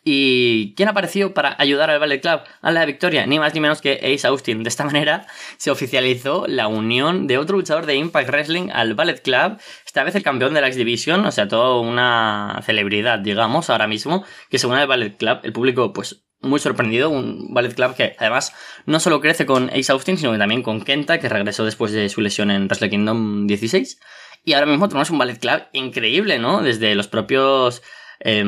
¿Y 0.10 0.74
quién 0.78 0.88
apareció 0.88 1.34
para 1.34 1.58
ayudar 1.60 1.90
al 1.90 2.00
Ballet 2.00 2.22
Club 2.22 2.40
a 2.62 2.72
la 2.72 2.86
victoria? 2.86 3.28
Ni 3.28 3.40
más 3.40 3.54
ni 3.54 3.60
menos 3.60 3.82
que 3.82 3.96
Ace 3.96 4.26
Austin. 4.26 4.64
De 4.64 4.70
esta 4.70 4.86
manera 4.86 5.28
se 5.58 5.70
oficializó 5.70 6.46
la 6.48 6.70
unión 6.70 7.28
de 7.28 7.38
otro 7.38 7.58
luchador 7.58 7.86
de 7.86 7.96
Impact 7.96 8.30
Wrestling 8.30 8.70
al 8.72 8.94
Ballet 8.94 9.22
Club, 9.22 9.58
esta 9.86 10.06
vez 10.06 10.16
el 10.16 10.24
campeón 10.24 10.54
de 10.54 10.62
la 10.62 10.68
X 10.68 10.78
Division, 10.78 11.26
o 11.26 11.32
sea, 11.34 11.50
toda 11.50 11.82
una 11.82 12.62
celebridad, 12.64 13.20
digamos, 13.20 13.70
ahora 13.70 13.86
mismo, 13.88 14.24
que 14.50 14.60
se 14.60 14.68
une 14.68 14.80
al 14.80 14.88
Ballet 14.88 15.18
Club. 15.18 15.40
El 15.44 15.52
público, 15.52 15.92
pues, 15.92 16.24
muy 16.40 16.62
sorprendido, 16.62 17.10
un 17.10 17.54
Ballet 17.54 17.76
Club 17.76 17.94
que 17.94 18.16
además 18.18 18.54
no 18.86 19.02
solo 19.02 19.20
crece 19.20 19.46
con 19.46 19.70
Ace 19.72 19.92
Austin, 19.92 20.18
sino 20.18 20.32
que 20.32 20.38
también 20.38 20.64
con 20.64 20.86
Kenta, 20.86 21.20
que 21.20 21.28
regresó 21.28 21.66
después 21.66 21.92
de 21.92 22.08
su 22.08 22.22
lesión 22.22 22.50
en 22.50 22.68
Wrestle 22.68 22.90
Kingdom 22.90 23.46
16. 23.46 24.00
Y 24.46 24.54
ahora 24.54 24.68
mismo 24.68 24.88
tenemos 24.88 25.10
un 25.10 25.18
Ballet 25.18 25.38
Club 25.38 25.64
increíble, 25.74 26.40
¿no? 26.40 26.62
Desde 26.62 26.96
los 26.96 27.10
propios... 27.10 27.82
Eh, 28.22 28.46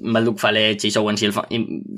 Malduk 0.00 0.38
Fale, 0.38 0.76
Chase 0.76 0.98
Owens 0.98 1.22
y 1.22 1.26
el, 1.26 1.34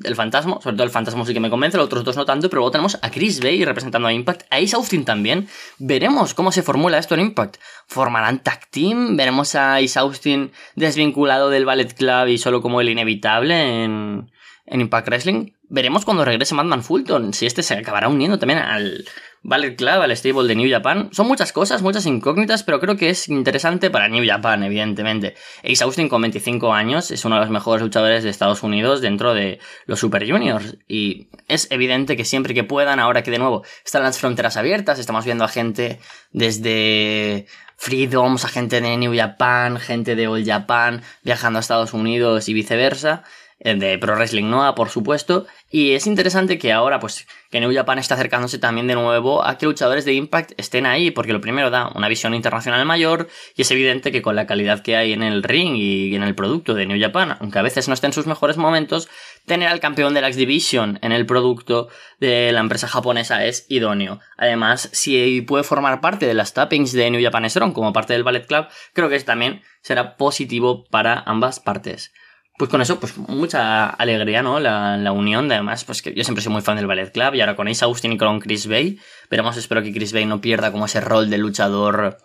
el, 0.05 0.17
Fantasma. 0.17 0.61
Sobre 0.61 0.77
todo 0.77 0.85
el 0.85 0.91
Fantasma 0.91 1.25
sí 1.25 1.35
que 1.35 1.41
me 1.41 1.51
convence, 1.51 1.77
los 1.77 1.87
otros 1.87 2.05
dos 2.05 2.17
no 2.17 2.25
tanto. 2.25 2.49
Pero 2.49 2.61
luego 2.61 2.71
tenemos 2.71 2.99
a 3.03 3.11
Chris 3.11 3.41
Bay 3.41 3.65
representando 3.65 4.09
a 4.09 4.13
Impact, 4.13 4.43
a 4.51 4.57
Ace 4.57 4.77
Austin 4.77 5.05
también. 5.05 5.49
Veremos 5.79 6.35
cómo 6.35 6.53
se 6.53 6.63
formula 6.63 6.99
esto 6.99 7.15
en 7.15 7.21
Impact. 7.21 7.57
¿Formarán 7.87 8.43
tag 8.43 8.71
team? 8.71 9.17
¿Veremos 9.17 9.55
a 9.55 9.77
Ace 9.77 9.99
Austin 9.99 10.53
desvinculado 10.77 11.51
del 11.51 11.65
Ballet 11.65 11.95
Club 11.95 12.29
y 12.29 12.39
solo 12.39 12.63
como 12.63 12.81
el 12.81 12.89
inevitable 12.89 13.85
en, 13.85 14.31
en 14.67 14.81
Impact 14.81 15.09
Wrestling? 15.09 15.52
Veremos 15.69 16.05
cuando 16.05 16.25
regrese 16.25 16.55
Madman 16.55 16.83
Fulton, 16.83 17.33
si 17.33 17.47
este 17.47 17.62
se 17.62 17.75
acabará 17.75 18.09
uniendo 18.09 18.38
también 18.38 18.59
al, 18.59 19.05
Ballet 19.43 19.75
Club, 19.75 20.02
al 20.02 20.14
stable 20.17 20.49
de 20.49 20.55
New 20.55 20.71
Japan. 20.71 21.09
Son 21.12 21.26
muchas 21.26 21.52
cosas, 21.52 21.81
muchas 21.81 22.05
incógnitas, 22.05 22.62
pero 22.62 22.79
creo 22.79 22.97
que 22.97 23.09
es 23.09 23.29
interesante 23.29 23.90
para 23.90 24.09
New 24.09 24.25
Japan, 24.26 24.62
evidentemente. 24.62 25.35
Ace 25.64 25.83
Austin 25.83 26.09
con 26.09 26.21
25 26.21 26.75
años 26.75 27.11
es 27.11 27.25
uno 27.25 27.37
de 27.37 27.43
los 27.43 27.50
mejores 27.50 27.83
luchadores 27.83 28.23
de 28.23 28.31
Estados 28.31 28.62
Unidos 28.62 29.00
dentro 29.00 29.33
de 29.33 29.59
los 29.87 29.99
Super 29.99 30.31
Juniors. 30.31 30.76
Y 30.87 31.29
es 31.49 31.71
evidente 31.71 32.17
que 32.17 32.26
siempre 32.26 32.52
que 32.52 32.64
puedan, 32.64 33.00
ahora 33.00 33.23
que 33.23 33.31
de 33.31 33.38
nuevo 33.38 33.64
están 33.85 34.02
las 34.02 34.19
fronteras 34.19 34.59
abiertas, 34.59 34.99
estamos 34.99 35.25
viendo 35.25 35.45
a 35.45 35.49
gente 35.49 36.00
desde 36.33 37.47
Freedoms, 37.76 38.45
a 38.45 38.49
gente 38.49 38.83
de 38.83 38.97
New 38.99 39.17
Japan, 39.17 39.79
gente 39.79 40.17
de 40.17 40.29
All 40.29 40.45
Japan, 40.45 41.02
viajando 41.23 41.59
a 41.59 41.61
Estados 41.61 41.95
Unidos 41.95 42.50
y 42.50 42.52
viceversa 42.52 43.25
de 43.61 43.99
Pro 43.99 44.14
Wrestling 44.14 44.49
Noah, 44.49 44.75
por 44.75 44.88
supuesto, 44.88 45.47
y 45.71 45.93
es 45.93 46.07
interesante 46.07 46.59
que 46.59 46.73
ahora, 46.73 46.99
pues, 46.99 47.26
que 47.50 47.61
New 47.61 47.75
Japan 47.75 47.99
está 47.99 48.14
acercándose 48.14 48.59
también 48.59 48.87
de 48.87 48.95
nuevo 48.95 49.45
a 49.45 49.59
que 49.59 49.67
luchadores 49.67 50.05
de 50.05 50.14
Impact 50.14 50.52
estén 50.57 50.87
ahí, 50.87 51.11
porque 51.11 51.33
lo 51.33 51.40
primero 51.40 51.69
da 51.69 51.90
una 51.95 52.09
visión 52.09 52.35
internacional 52.35 52.85
mayor, 52.87 53.29
y 53.55 53.62
es 53.62 53.71
evidente 53.71 54.12
que 54.12 54.23
con 54.23 54.35
la 54.35 54.47
calidad 54.47 54.83
que 54.83 54.97
hay 54.97 55.12
en 55.12 55.23
el 55.23 55.43
ring 55.43 55.76
y 55.76 56.14
en 56.14 56.23
el 56.23 56.35
producto 56.35 56.75
de 56.75 56.87
New 56.87 57.00
Japan, 57.00 57.37
aunque 57.38 57.59
a 57.59 57.62
veces 57.62 57.87
no 57.87 57.95
esté 57.95 58.07
en 58.07 58.14
sus 58.14 58.26
mejores 58.26 58.57
momentos, 58.57 59.09
tener 59.45 59.69
al 59.69 59.81
campeón 59.81 60.14
de 60.14 60.23
la 60.23 60.29
X 60.29 60.37
Division 60.37 60.99
en 61.02 61.12
el 61.12 61.26
producto 61.26 61.88
de 62.19 62.52
la 62.52 62.61
empresa 62.61 62.88
japonesa 62.88 63.45
es 63.45 63.67
idóneo. 63.69 64.21
Además, 64.37 64.88
si 64.93 65.43
puede 65.43 65.64
formar 65.64 66.00
parte 66.00 66.26
de 66.26 66.35
las 66.35 66.55
tappings 66.55 66.93
de 66.93 67.11
New 67.11 67.23
Japan 67.23 67.49
Strong 67.49 67.73
como 67.73 67.93
parte 67.93 68.12
del 68.12 68.25
Ballet 68.25 68.47
Club, 68.47 68.67
creo 68.95 69.09
que 69.09 69.21
también 69.21 69.62
será 69.83 70.17
positivo 70.17 70.85
para 70.90 71.21
ambas 71.26 71.61
partes 71.61 72.12
pues 72.61 72.69
con 72.69 72.83
eso, 72.83 73.00
pues 73.00 73.17
mucha 73.17 73.88
alegría, 73.88 74.43
¿no? 74.43 74.61
La, 74.61 75.12
unión, 75.12 75.50
además, 75.50 75.83
pues 75.85 76.02
que 76.02 76.12
yo 76.12 76.23
siempre 76.25 76.43
soy 76.43 76.52
muy 76.52 76.61
fan 76.61 76.76
del 76.76 76.87
Ballet 76.87 77.11
Club 77.11 77.33
y 77.33 77.40
ahora 77.40 77.57
con 77.57 77.69
Ace 77.69 77.87
Austin 77.87 78.12
y 78.12 78.19
con 78.19 78.38
Chris 78.38 78.67
Bay, 78.67 78.99
veremos, 79.31 79.57
espero 79.57 79.83
que 79.83 79.95
Chris 79.95 80.12
Bay 80.12 80.26
no 80.26 80.43
pierda 80.43 80.71
como 80.71 80.85
ese 80.85 81.00
rol 81.00 81.31
de 81.31 81.38
luchador 81.38 82.19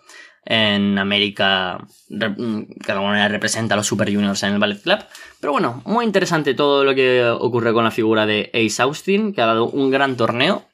en 0.44 0.98
América 0.98 1.78
que 2.10 2.16
de 2.18 2.92
alguna 2.92 3.12
manera 3.12 3.28
representa 3.28 3.72
a 3.72 3.76
los 3.78 3.86
Super 3.86 4.14
Juniors 4.14 4.42
en 4.42 4.52
el 4.52 4.58
Ballet 4.58 4.82
Club. 4.82 4.98
Pero 5.40 5.52
bueno, 5.52 5.80
muy 5.86 6.04
interesante 6.04 6.52
todo 6.52 6.84
lo 6.84 6.94
que 6.94 7.26
ocurre 7.26 7.72
con 7.72 7.84
la 7.84 7.90
figura 7.90 8.26
de 8.26 8.50
Ace 8.52 8.82
Austin, 8.82 9.32
que 9.32 9.40
ha 9.40 9.46
dado 9.46 9.64
un 9.70 9.90
gran 9.90 10.18
torneo. 10.18 10.66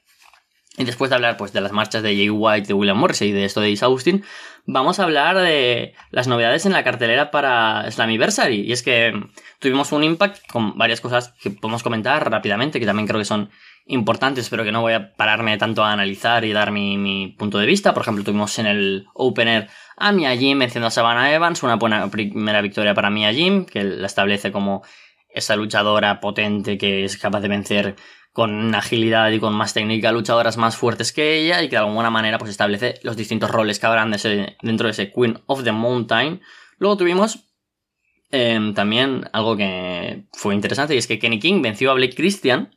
Y 0.77 0.83
después 0.83 1.09
de 1.09 1.15
hablar 1.15 1.37
pues, 1.37 1.53
de 1.53 1.61
las 1.61 1.71
marchas 1.71 2.03
de 2.03 2.15
Jay 2.15 2.29
White, 2.29 2.67
de 2.67 2.73
William 2.73 2.97
Morrissey 2.97 3.29
y 3.29 3.31
de 3.31 3.45
esto 3.45 3.61
de 3.61 3.71
Ace 3.71 3.85
Austin, 3.85 4.25
vamos 4.65 4.99
a 4.99 5.03
hablar 5.03 5.37
de 5.37 5.93
las 6.11 6.27
novedades 6.27 6.65
en 6.65 6.73
la 6.73 6.83
cartelera 6.83 7.31
para 7.31 7.89
Slammiversary. 7.89 8.61
Y 8.61 8.71
es 8.71 8.83
que 8.83 9.13
tuvimos 9.59 9.91
un 9.91 10.03
impact 10.03 10.47
con 10.51 10.77
varias 10.77 11.01
cosas 11.01 11.33
que 11.41 11.51
podemos 11.51 11.83
comentar 11.83 12.29
rápidamente, 12.29 12.79
que 12.79 12.85
también 12.85 13.07
creo 13.07 13.19
que 13.19 13.25
son 13.25 13.49
importantes, 13.85 14.49
pero 14.49 14.63
que 14.63 14.71
no 14.71 14.81
voy 14.81 14.93
a 14.93 15.13
pararme 15.13 15.57
tanto 15.57 15.83
a 15.83 15.91
analizar 15.91 16.45
y 16.45 16.53
dar 16.53 16.71
mi, 16.71 17.35
punto 17.37 17.57
de 17.57 17.65
vista. 17.65 17.93
Por 17.93 18.03
ejemplo, 18.03 18.23
tuvimos 18.23 18.57
en 18.59 18.67
el 18.67 19.05
opener 19.13 19.69
a 19.97 20.11
Mia 20.11 20.35
Jim 20.35 20.59
venciendo 20.59 20.87
a 20.87 20.91
Savannah 20.91 21.33
Evans, 21.33 21.63
una 21.63 21.75
buena 21.75 22.09
primera 22.09 22.61
victoria 22.61 22.93
para 22.93 23.09
Mia 23.09 23.33
Jim, 23.33 23.65
que 23.65 23.83
la 23.83 24.07
establece 24.07 24.51
como 24.51 24.83
esa 25.29 25.55
luchadora 25.55 26.19
potente 26.19 26.77
que 26.77 27.03
es 27.03 27.17
capaz 27.17 27.41
de 27.41 27.47
vencer 27.47 27.95
con 28.33 28.73
agilidad 28.73 29.29
y 29.31 29.39
con 29.39 29.53
más 29.53 29.73
técnica 29.73 30.11
luchadoras 30.11 30.57
más 30.57 30.75
fuertes 30.75 31.13
que 31.13 31.37
ella 31.37 31.61
y 31.61 31.69
que 31.69 31.75
de 31.75 31.83
alguna 31.83 32.09
manera 32.09 32.39
pues 32.39 32.49
establece 32.49 32.95
los 33.03 33.15
distintos 33.15 33.51
roles 33.51 33.79
que 33.79 33.85
habrán 33.85 34.11
dentro 34.11 34.87
de 34.87 34.91
ese 34.91 35.11
Queen 35.11 35.39
of 35.45 35.63
the 35.63 35.71
Mountain. 35.71 36.41
Luego 36.79 36.97
tuvimos 36.97 37.45
em, 38.31 38.73
también 38.73 39.29
algo 39.33 39.55
que 39.55 40.25
fue 40.33 40.55
interesante 40.55 40.95
y 40.95 40.97
es 40.97 41.05
que 41.05 41.19
Kenny 41.19 41.39
King 41.39 41.61
venció 41.61 41.91
a 41.91 41.93
Blake 41.93 42.15
Christian 42.15 42.71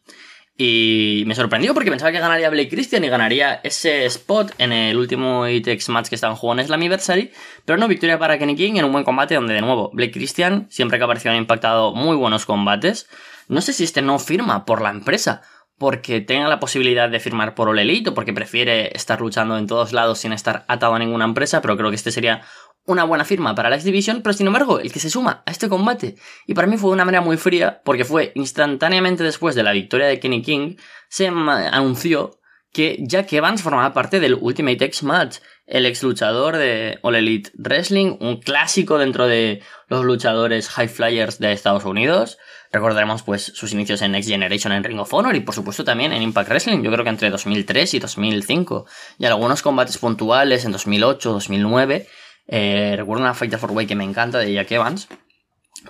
y 0.59 1.25
me 1.27 1.35
sorprendió 1.35 1.73
porque 1.73 1.91
pensaba 1.91 2.13
que 2.13 2.21
ganaría 2.21 2.51
Blake 2.51 2.69
Christian 2.69 3.05
y 3.05 3.09
ganaría 3.09 3.61
ese 3.63 4.07
spot 4.07 4.55
en 4.59 4.73
el 4.73 4.97
último 4.97 5.47
ITX 5.47 5.89
match 5.89 6.09
que 6.09 6.15
estaban 6.15 6.37
jugando 6.37 6.63
en 6.63 6.69
Slammiversary. 6.69 7.31
Pero 7.65 7.79
no, 7.79 7.89
victoria 7.89 8.19
para 8.19 8.39
Kenny 8.39 8.57
King 8.57 8.75
en 8.77 8.85
un 8.85 8.93
buen 8.93 9.05
combate 9.05 9.35
donde 9.35 9.53
de 9.53 9.61
nuevo 9.61 9.91
Blake 9.93 10.13
Christian 10.13 10.67
siempre 10.71 10.99
que 10.99 11.05
ha 11.05 11.31
han 11.31 11.37
impactado 11.37 11.95
muy 11.95 12.17
buenos 12.17 12.47
combates. 12.47 13.07
No 13.49 13.61
sé 13.61 13.73
si 13.73 13.85
este 13.85 14.03
no 14.03 14.19
firma 14.19 14.65
por 14.65 14.83
la 14.83 14.91
empresa, 14.91 15.43
porque 15.79 16.21
tenga 16.21 16.49
la 16.49 16.61
posibilidad 16.61 17.09
de 17.09 17.21
firmar 17.21 17.55
por 17.55 17.69
All 17.69 17.79
Elite 17.79 18.11
o 18.11 18.15
porque 18.15 18.33
prefiere 18.33 18.97
estar 18.97 19.21
luchando 19.21 19.59
en 19.59 19.67
todos 19.67 19.93
lados 19.93 20.19
sin 20.19 20.33
estar 20.33 20.65
atado 20.69 20.95
a 20.95 20.99
ninguna 20.99 21.25
empresa, 21.25 21.61
pero 21.61 21.77
creo 21.77 21.91
que 21.91 21.97
este 21.97 22.13
sería 22.13 22.43
una 22.87 23.05
buena 23.05 23.25
firma 23.25 23.55
para 23.55 23.69
la 23.69 23.77
X 23.77 23.85
Division, 23.85 24.23
pero 24.23 24.33
sin 24.33 24.47
embargo, 24.47 24.79
el 24.79 24.93
que 24.93 25.01
se 25.01 25.11
suma 25.11 25.43
a 25.45 25.51
este 25.51 25.69
combate, 25.69 26.17
y 26.47 26.55
para 26.55 26.67
mí 26.67 26.77
fue 26.77 26.91
de 26.91 26.95
una 26.95 27.05
manera 27.05 27.21
muy 27.21 27.37
fría, 27.37 27.83
porque 27.85 28.05
fue 28.05 28.33
instantáneamente 28.37 29.25
después 29.25 29.55
de 29.55 29.65
la 29.65 29.73
victoria 29.73 30.07
de 30.07 30.21
Kenny 30.21 30.43
King, 30.43 30.77
se 31.09 31.27
anunció 31.27 32.39
que 32.73 32.99
Jack 33.01 33.33
Evans 33.33 33.63
formaba 33.63 33.93
parte 33.93 34.21
del 34.21 34.39
Ultimate 34.41 34.85
X 34.85 35.03
Match, 35.03 35.39
el 35.67 35.85
ex 35.87 36.03
luchador 36.03 36.57
de 36.57 36.99
All 37.03 37.17
Elite 37.17 37.51
Wrestling, 37.55 38.17
un 38.21 38.39
clásico 38.39 38.99
dentro 38.99 39.27
de 39.27 39.63
los 39.89 40.05
luchadores 40.05 40.69
high 40.69 40.89
flyers 40.89 41.39
de 41.39 41.53
Estados 41.53 41.85
Unidos. 41.85 42.39
Recordaremos 42.77 43.23
pues 43.23 43.53
sus 43.55 43.73
inicios 43.73 44.03
en 44.03 44.13
Next 44.13 44.29
Generation 44.29 44.71
en 44.71 44.85
Ring 44.85 44.99
of 44.99 45.15
Honor 45.15 45.35
y 45.35 45.41
por 45.41 45.55
supuesto 45.55 45.83
también 45.83 46.13
en 46.13 46.21
Impact 46.21 46.51
Wrestling, 46.51 46.83
yo 46.83 46.93
creo 46.93 47.05
que 47.05 47.09
entre 47.09 47.31
2003 47.31 47.95
y 47.95 47.99
2005. 48.01 48.85
Y 49.19 49.25
algunos 49.25 49.63
combates 49.63 49.97
puntuales 49.97 50.67
en 50.67 50.73
2008, 50.73 51.33
2009. 51.33 52.07
Eh, 52.49 52.95
recuerdo 52.99 53.23
una 53.23 53.33
Fighter 53.33 53.59
for 53.59 53.73
Way 53.73 53.87
que 53.87 53.95
me 53.95 54.05
encanta 54.05 54.41
de 54.41 54.53
Jack 54.53 54.73
Evans. 54.73 55.09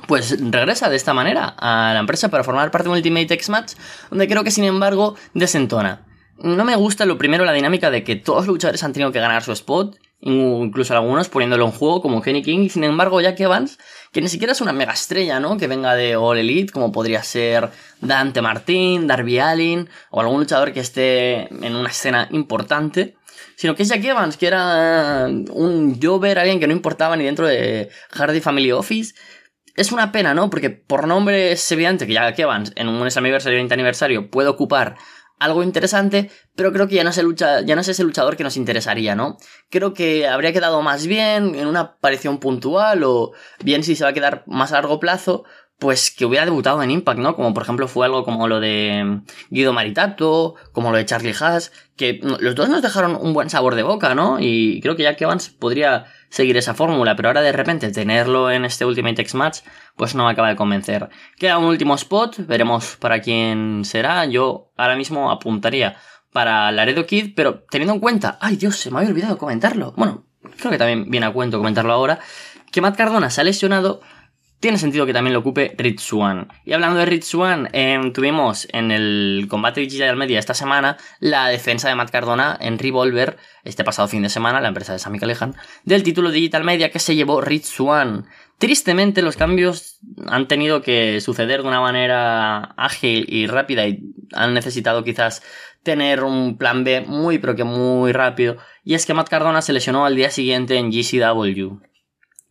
Pues 0.06 0.36
regresa 0.40 0.88
de 0.88 0.94
esta 0.94 1.12
manera 1.12 1.56
a 1.58 1.92
la 1.92 1.98
empresa 1.98 2.28
para 2.28 2.44
formar 2.44 2.70
parte 2.70 2.84
de 2.84 2.90
un 2.90 2.98
Ultimate 2.98 3.34
X 3.34 3.48
Match, 3.48 3.72
donde 4.08 4.28
creo 4.28 4.44
que 4.44 4.52
sin 4.52 4.62
embargo 4.62 5.16
desentona. 5.34 6.06
No 6.38 6.64
me 6.64 6.76
gusta 6.76 7.04
lo 7.04 7.18
primero 7.18 7.44
la 7.44 7.52
dinámica 7.52 7.90
de 7.90 8.04
que 8.04 8.14
todos 8.14 8.46
los 8.46 8.54
luchadores 8.54 8.84
han 8.84 8.92
tenido 8.92 9.10
que 9.10 9.18
ganar 9.18 9.42
su 9.42 9.50
spot, 9.50 9.96
incluso 10.20 10.94
algunos 10.94 11.28
poniéndolo 11.28 11.66
en 11.66 11.72
juego 11.72 12.00
como 12.00 12.22
Kenny 12.22 12.42
King, 12.42 12.60
y 12.60 12.68
sin 12.68 12.84
embargo 12.84 13.20
Jack 13.20 13.38
Evans, 13.40 13.78
que 14.12 14.20
ni 14.20 14.28
siquiera 14.28 14.52
es 14.52 14.60
una 14.60 14.72
mega 14.72 14.92
estrella, 14.92 15.40
¿no? 15.40 15.56
Que 15.56 15.66
venga 15.66 15.94
de 15.94 16.16
All 16.16 16.38
Elite, 16.38 16.72
como 16.72 16.92
podría 16.92 17.22
ser 17.22 17.70
Dante 18.00 18.42
Martín, 18.42 19.06
Darby 19.06 19.38
Allin, 19.38 19.88
o 20.10 20.20
algún 20.20 20.40
luchador 20.40 20.72
que 20.72 20.80
esté 20.80 21.48
en 21.54 21.76
una 21.76 21.90
escena 21.90 22.28
importante, 22.30 23.16
sino 23.56 23.74
que 23.74 23.82
es 23.82 23.88
Jack 23.88 24.04
Evans, 24.04 24.36
que 24.36 24.46
era 24.46 25.26
un 25.28 26.00
Jover, 26.00 26.38
alguien 26.38 26.60
que 26.60 26.66
no 26.66 26.72
importaba 26.72 27.16
ni 27.16 27.24
dentro 27.24 27.46
de 27.46 27.90
Hardy 28.10 28.40
Family 28.40 28.72
Office, 28.72 29.14
es 29.76 29.92
una 29.92 30.10
pena, 30.10 30.34
¿no? 30.34 30.48
Porque 30.48 30.70
por 30.70 31.06
nombre 31.06 31.52
es 31.52 31.70
evidente 31.70 32.06
que 32.06 32.14
Jack 32.14 32.38
Evans 32.38 32.72
en 32.76 32.88
un 32.88 33.06
aniversario 33.14 33.58
20 33.58 33.74
aniversario 33.74 34.30
puede 34.30 34.48
ocupar 34.48 34.96
algo 35.38 35.62
interesante, 35.62 36.30
pero 36.54 36.72
creo 36.72 36.88
que 36.88 36.94
ya 36.94 37.04
no, 37.04 37.10
es 37.10 37.18
es 37.18 37.88
ese 37.88 38.04
luchador 38.04 38.36
que 38.36 38.44
nos 38.44 38.56
interesaría, 38.56 39.14
¿no? 39.14 39.36
Creo 39.70 39.92
que 39.92 40.26
habría 40.26 40.52
quedado 40.52 40.80
más 40.82 41.06
bien 41.06 41.54
en 41.54 41.66
una 41.66 41.80
aparición 41.80 42.38
puntual 42.38 43.04
o 43.04 43.32
bien 43.62 43.82
si 43.82 43.96
se 43.96 44.04
va 44.04 44.10
a 44.10 44.14
quedar 44.14 44.44
más 44.46 44.72
a 44.72 44.76
largo 44.76 44.98
plazo, 44.98 45.44
pues 45.78 46.10
que 46.10 46.24
hubiera 46.24 46.46
debutado 46.46 46.82
en 46.82 46.90
Impact, 46.90 47.18
¿no? 47.18 47.36
Como 47.36 47.52
por 47.52 47.62
ejemplo 47.62 47.86
fue 47.86 48.06
algo 48.06 48.24
como 48.24 48.48
lo 48.48 48.60
de 48.60 49.20
Guido 49.50 49.72
Maritato, 49.72 50.54
como 50.72 50.90
lo 50.90 50.96
de 50.96 51.04
Charlie 51.04 51.34
Haas, 51.38 51.70
que 51.96 52.18
los 52.22 52.54
dos 52.54 52.68
nos 52.68 52.80
dejaron 52.80 53.18
un 53.20 53.34
buen 53.34 53.50
sabor 53.50 53.74
de 53.74 53.82
boca, 53.82 54.14
¿no? 54.14 54.38
Y 54.40 54.80
creo 54.80 54.96
que 54.96 55.02
Jack 55.02 55.20
Evans 55.20 55.50
podría 55.50 56.06
seguir 56.30 56.56
esa 56.56 56.74
fórmula, 56.74 57.14
pero 57.14 57.28
ahora 57.28 57.42
de 57.42 57.52
repente 57.52 57.90
tenerlo 57.92 58.50
en 58.50 58.64
este 58.64 58.86
Ultimate 58.86 59.20
X 59.20 59.34
Match, 59.34 59.58
pues 59.96 60.14
no 60.14 60.24
me 60.24 60.32
acaba 60.32 60.48
de 60.48 60.56
convencer. 60.56 61.10
Queda 61.38 61.58
un 61.58 61.66
último 61.66 61.94
spot, 61.94 62.46
veremos 62.46 62.96
para 62.96 63.20
quién 63.20 63.84
será. 63.84 64.24
Yo 64.24 64.72
ahora 64.76 64.96
mismo 64.96 65.30
apuntaría 65.30 65.96
para 66.32 66.72
Laredo 66.72 67.06
Kid, 67.06 67.32
pero 67.36 67.64
teniendo 67.70 67.94
en 67.94 68.00
cuenta, 68.00 68.38
ay 68.40 68.56
Dios, 68.56 68.76
se 68.76 68.90
me 68.90 68.98
había 68.98 69.10
olvidado 69.10 69.36
comentarlo. 69.36 69.92
Bueno, 69.96 70.26
creo 70.58 70.70
que 70.70 70.78
también 70.78 71.10
viene 71.10 71.26
a 71.26 71.32
cuento 71.32 71.58
comentarlo 71.58 71.92
ahora, 71.92 72.18
que 72.72 72.80
Matt 72.80 72.96
Cardona 72.96 73.30
se 73.30 73.40
ha 73.40 73.44
lesionado 73.44 74.00
tiene 74.60 74.78
sentido 74.78 75.04
que 75.04 75.12
también 75.12 75.34
lo 75.34 75.40
ocupe 75.40 75.74
Ritsuan. 75.76 76.48
Y 76.64 76.72
hablando 76.72 76.98
de 76.98 77.06
Ritsuan, 77.06 77.68
em, 77.72 78.12
tuvimos 78.12 78.66
en 78.72 78.90
el 78.90 79.46
combate 79.48 79.80
digital 79.82 80.16
media 80.16 80.38
esta 80.38 80.54
semana 80.54 80.96
la 81.20 81.48
defensa 81.48 81.88
de 81.88 81.94
Matt 81.94 82.10
Cardona 82.10 82.56
en 82.60 82.78
Revolver, 82.78 83.36
este 83.64 83.84
pasado 83.84 84.08
fin 84.08 84.22
de 84.22 84.30
semana, 84.30 84.60
la 84.60 84.68
empresa 84.68 84.94
de 84.94 84.98
Sammy 84.98 85.18
Callejan, 85.18 85.54
del 85.84 86.02
título 86.02 86.30
digital 86.30 86.64
media 86.64 86.90
que 86.90 86.98
se 86.98 87.14
llevó 87.14 87.40
Ritsuan. 87.42 88.26
Tristemente 88.58 89.20
los 89.20 89.36
cambios 89.36 89.98
han 90.26 90.48
tenido 90.48 90.80
que 90.80 91.20
suceder 91.20 91.60
de 91.60 91.68
una 91.68 91.80
manera 91.80 92.72
ágil 92.78 93.26
y 93.28 93.46
rápida 93.46 93.86
y 93.86 94.14
han 94.32 94.54
necesitado 94.54 95.04
quizás 95.04 95.42
tener 95.82 96.24
un 96.24 96.56
plan 96.56 96.82
B 96.82 97.02
muy 97.02 97.38
pero 97.38 97.54
que 97.54 97.64
muy 97.64 98.12
rápido. 98.12 98.56
Y 98.84 98.94
es 98.94 99.04
que 99.04 99.12
Matt 99.12 99.28
Cardona 99.28 99.60
se 99.60 99.74
lesionó 99.74 100.06
al 100.06 100.16
día 100.16 100.30
siguiente 100.30 100.78
en 100.78 100.90
GCW. 100.90 101.78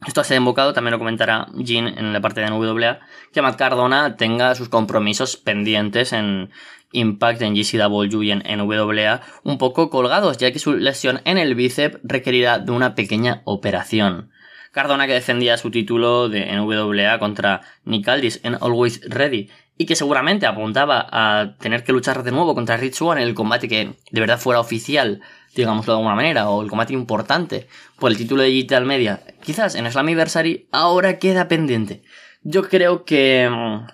Esto 0.06 0.22
ha 0.22 0.36
invocado, 0.36 0.74
también 0.74 0.92
lo 0.92 1.00
comentará 1.00 1.48
Jean 1.56 1.88
en 1.88 2.14
la 2.14 2.22
parte 2.22 2.42
de 2.42 2.50
NWA, 2.50 3.00
que 3.34 3.42
Matt 3.42 3.58
Cardona 3.58 4.18
tenga 4.18 4.54
sus 4.54 4.70
compromisos 4.70 5.36
pendientes 5.36 6.14
en 6.14 6.52
Impact, 6.92 7.42
en 7.42 7.56
GCW 7.56 8.22
y 8.22 8.32
en 8.32 8.44
NWA 8.46 9.22
un 9.44 9.58
poco 9.58 9.90
colgados, 9.90 10.38
ya 10.38 10.52
que 10.52 10.60
su 10.60 10.74
lesión 10.74 11.22
en 11.26 11.38
el 11.38 11.56
bíceps 11.56 12.00
requerirá 12.04 12.60
de 12.60 12.72
una 12.72 12.96
pequeña 12.96 13.42
operación. 13.46 14.32
Cardona 14.72 15.08
que 15.08 15.14
defendía 15.14 15.58
su 15.58 15.72
título 15.72 16.30
de 16.30 16.52
NWA 16.54 17.18
contra 17.18 17.62
Nick 17.86 18.08
Aldis 18.08 18.42
en 18.44 18.56
Always 18.56 19.02
Ready 19.08 19.50
y 19.78 19.86
que 19.86 19.96
seguramente 19.96 20.46
apuntaba 20.46 21.08
a 21.12 21.56
tener 21.60 21.84
que 21.84 21.94
luchar 21.94 22.24
de 22.24 22.32
nuevo 22.32 22.56
contra 22.56 22.78
Rich 22.78 23.02
en 23.02 23.18
el 23.18 23.34
combate 23.34 23.68
que 23.68 23.96
de 24.12 24.20
verdad 24.20 24.40
fuera 24.40 24.60
oficial 24.60 25.22
digámoslo 25.56 25.94
de 25.94 26.00
alguna 26.00 26.16
manera, 26.16 26.50
o 26.50 26.62
el 26.62 26.70
combate 26.70 26.94
importante 26.94 27.68
por 27.98 28.12
el 28.12 28.18
título 28.18 28.44
de 28.44 28.50
Digital 28.50 28.86
Media, 28.86 29.22
quizás 29.44 29.76
en 29.76 29.90
Slammiversary, 29.90 30.68
ahora 30.72 31.18
queda 31.20 31.48
pendiente. 31.48 32.04
Yo 32.44 32.70
creo 32.70 33.06
que 33.06 33.50
mm, 33.50 33.88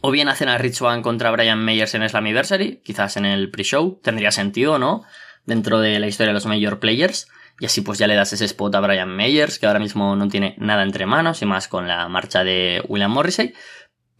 o 0.00 0.10
bien 0.10 0.28
hacen 0.28 0.48
a 0.48 0.58
Rich 0.58 0.80
One 0.80 1.02
contra 1.02 1.30
Brian 1.30 1.62
Meyers 1.62 1.94
en 1.94 2.08
Slammiversary, 2.08 2.80
quizás 2.82 3.16
en 3.16 3.26
el 3.26 3.50
pre-show, 3.50 4.00
tendría 4.02 4.30
sentido, 4.30 4.78
¿no? 4.78 5.02
Dentro 5.44 5.80
de 5.80 5.98
la 5.98 6.06
historia 6.06 6.28
de 6.28 6.34
los 6.34 6.46
Major 6.46 6.78
Players. 6.78 7.28
Y 7.58 7.66
así 7.66 7.82
pues 7.82 7.98
ya 7.98 8.06
le 8.06 8.14
das 8.14 8.32
ese 8.32 8.46
spot 8.46 8.74
a 8.74 8.80
Brian 8.80 9.14
Meyers, 9.14 9.58
que 9.58 9.66
ahora 9.66 9.78
mismo 9.78 10.16
no 10.16 10.28
tiene 10.28 10.54
nada 10.58 10.82
entre 10.82 11.04
manos, 11.04 11.42
y 11.42 11.46
más 11.46 11.68
con 11.68 11.86
la 11.86 12.08
marcha 12.08 12.42
de 12.42 12.82
William 12.88 13.10
Morrissey. 13.10 13.52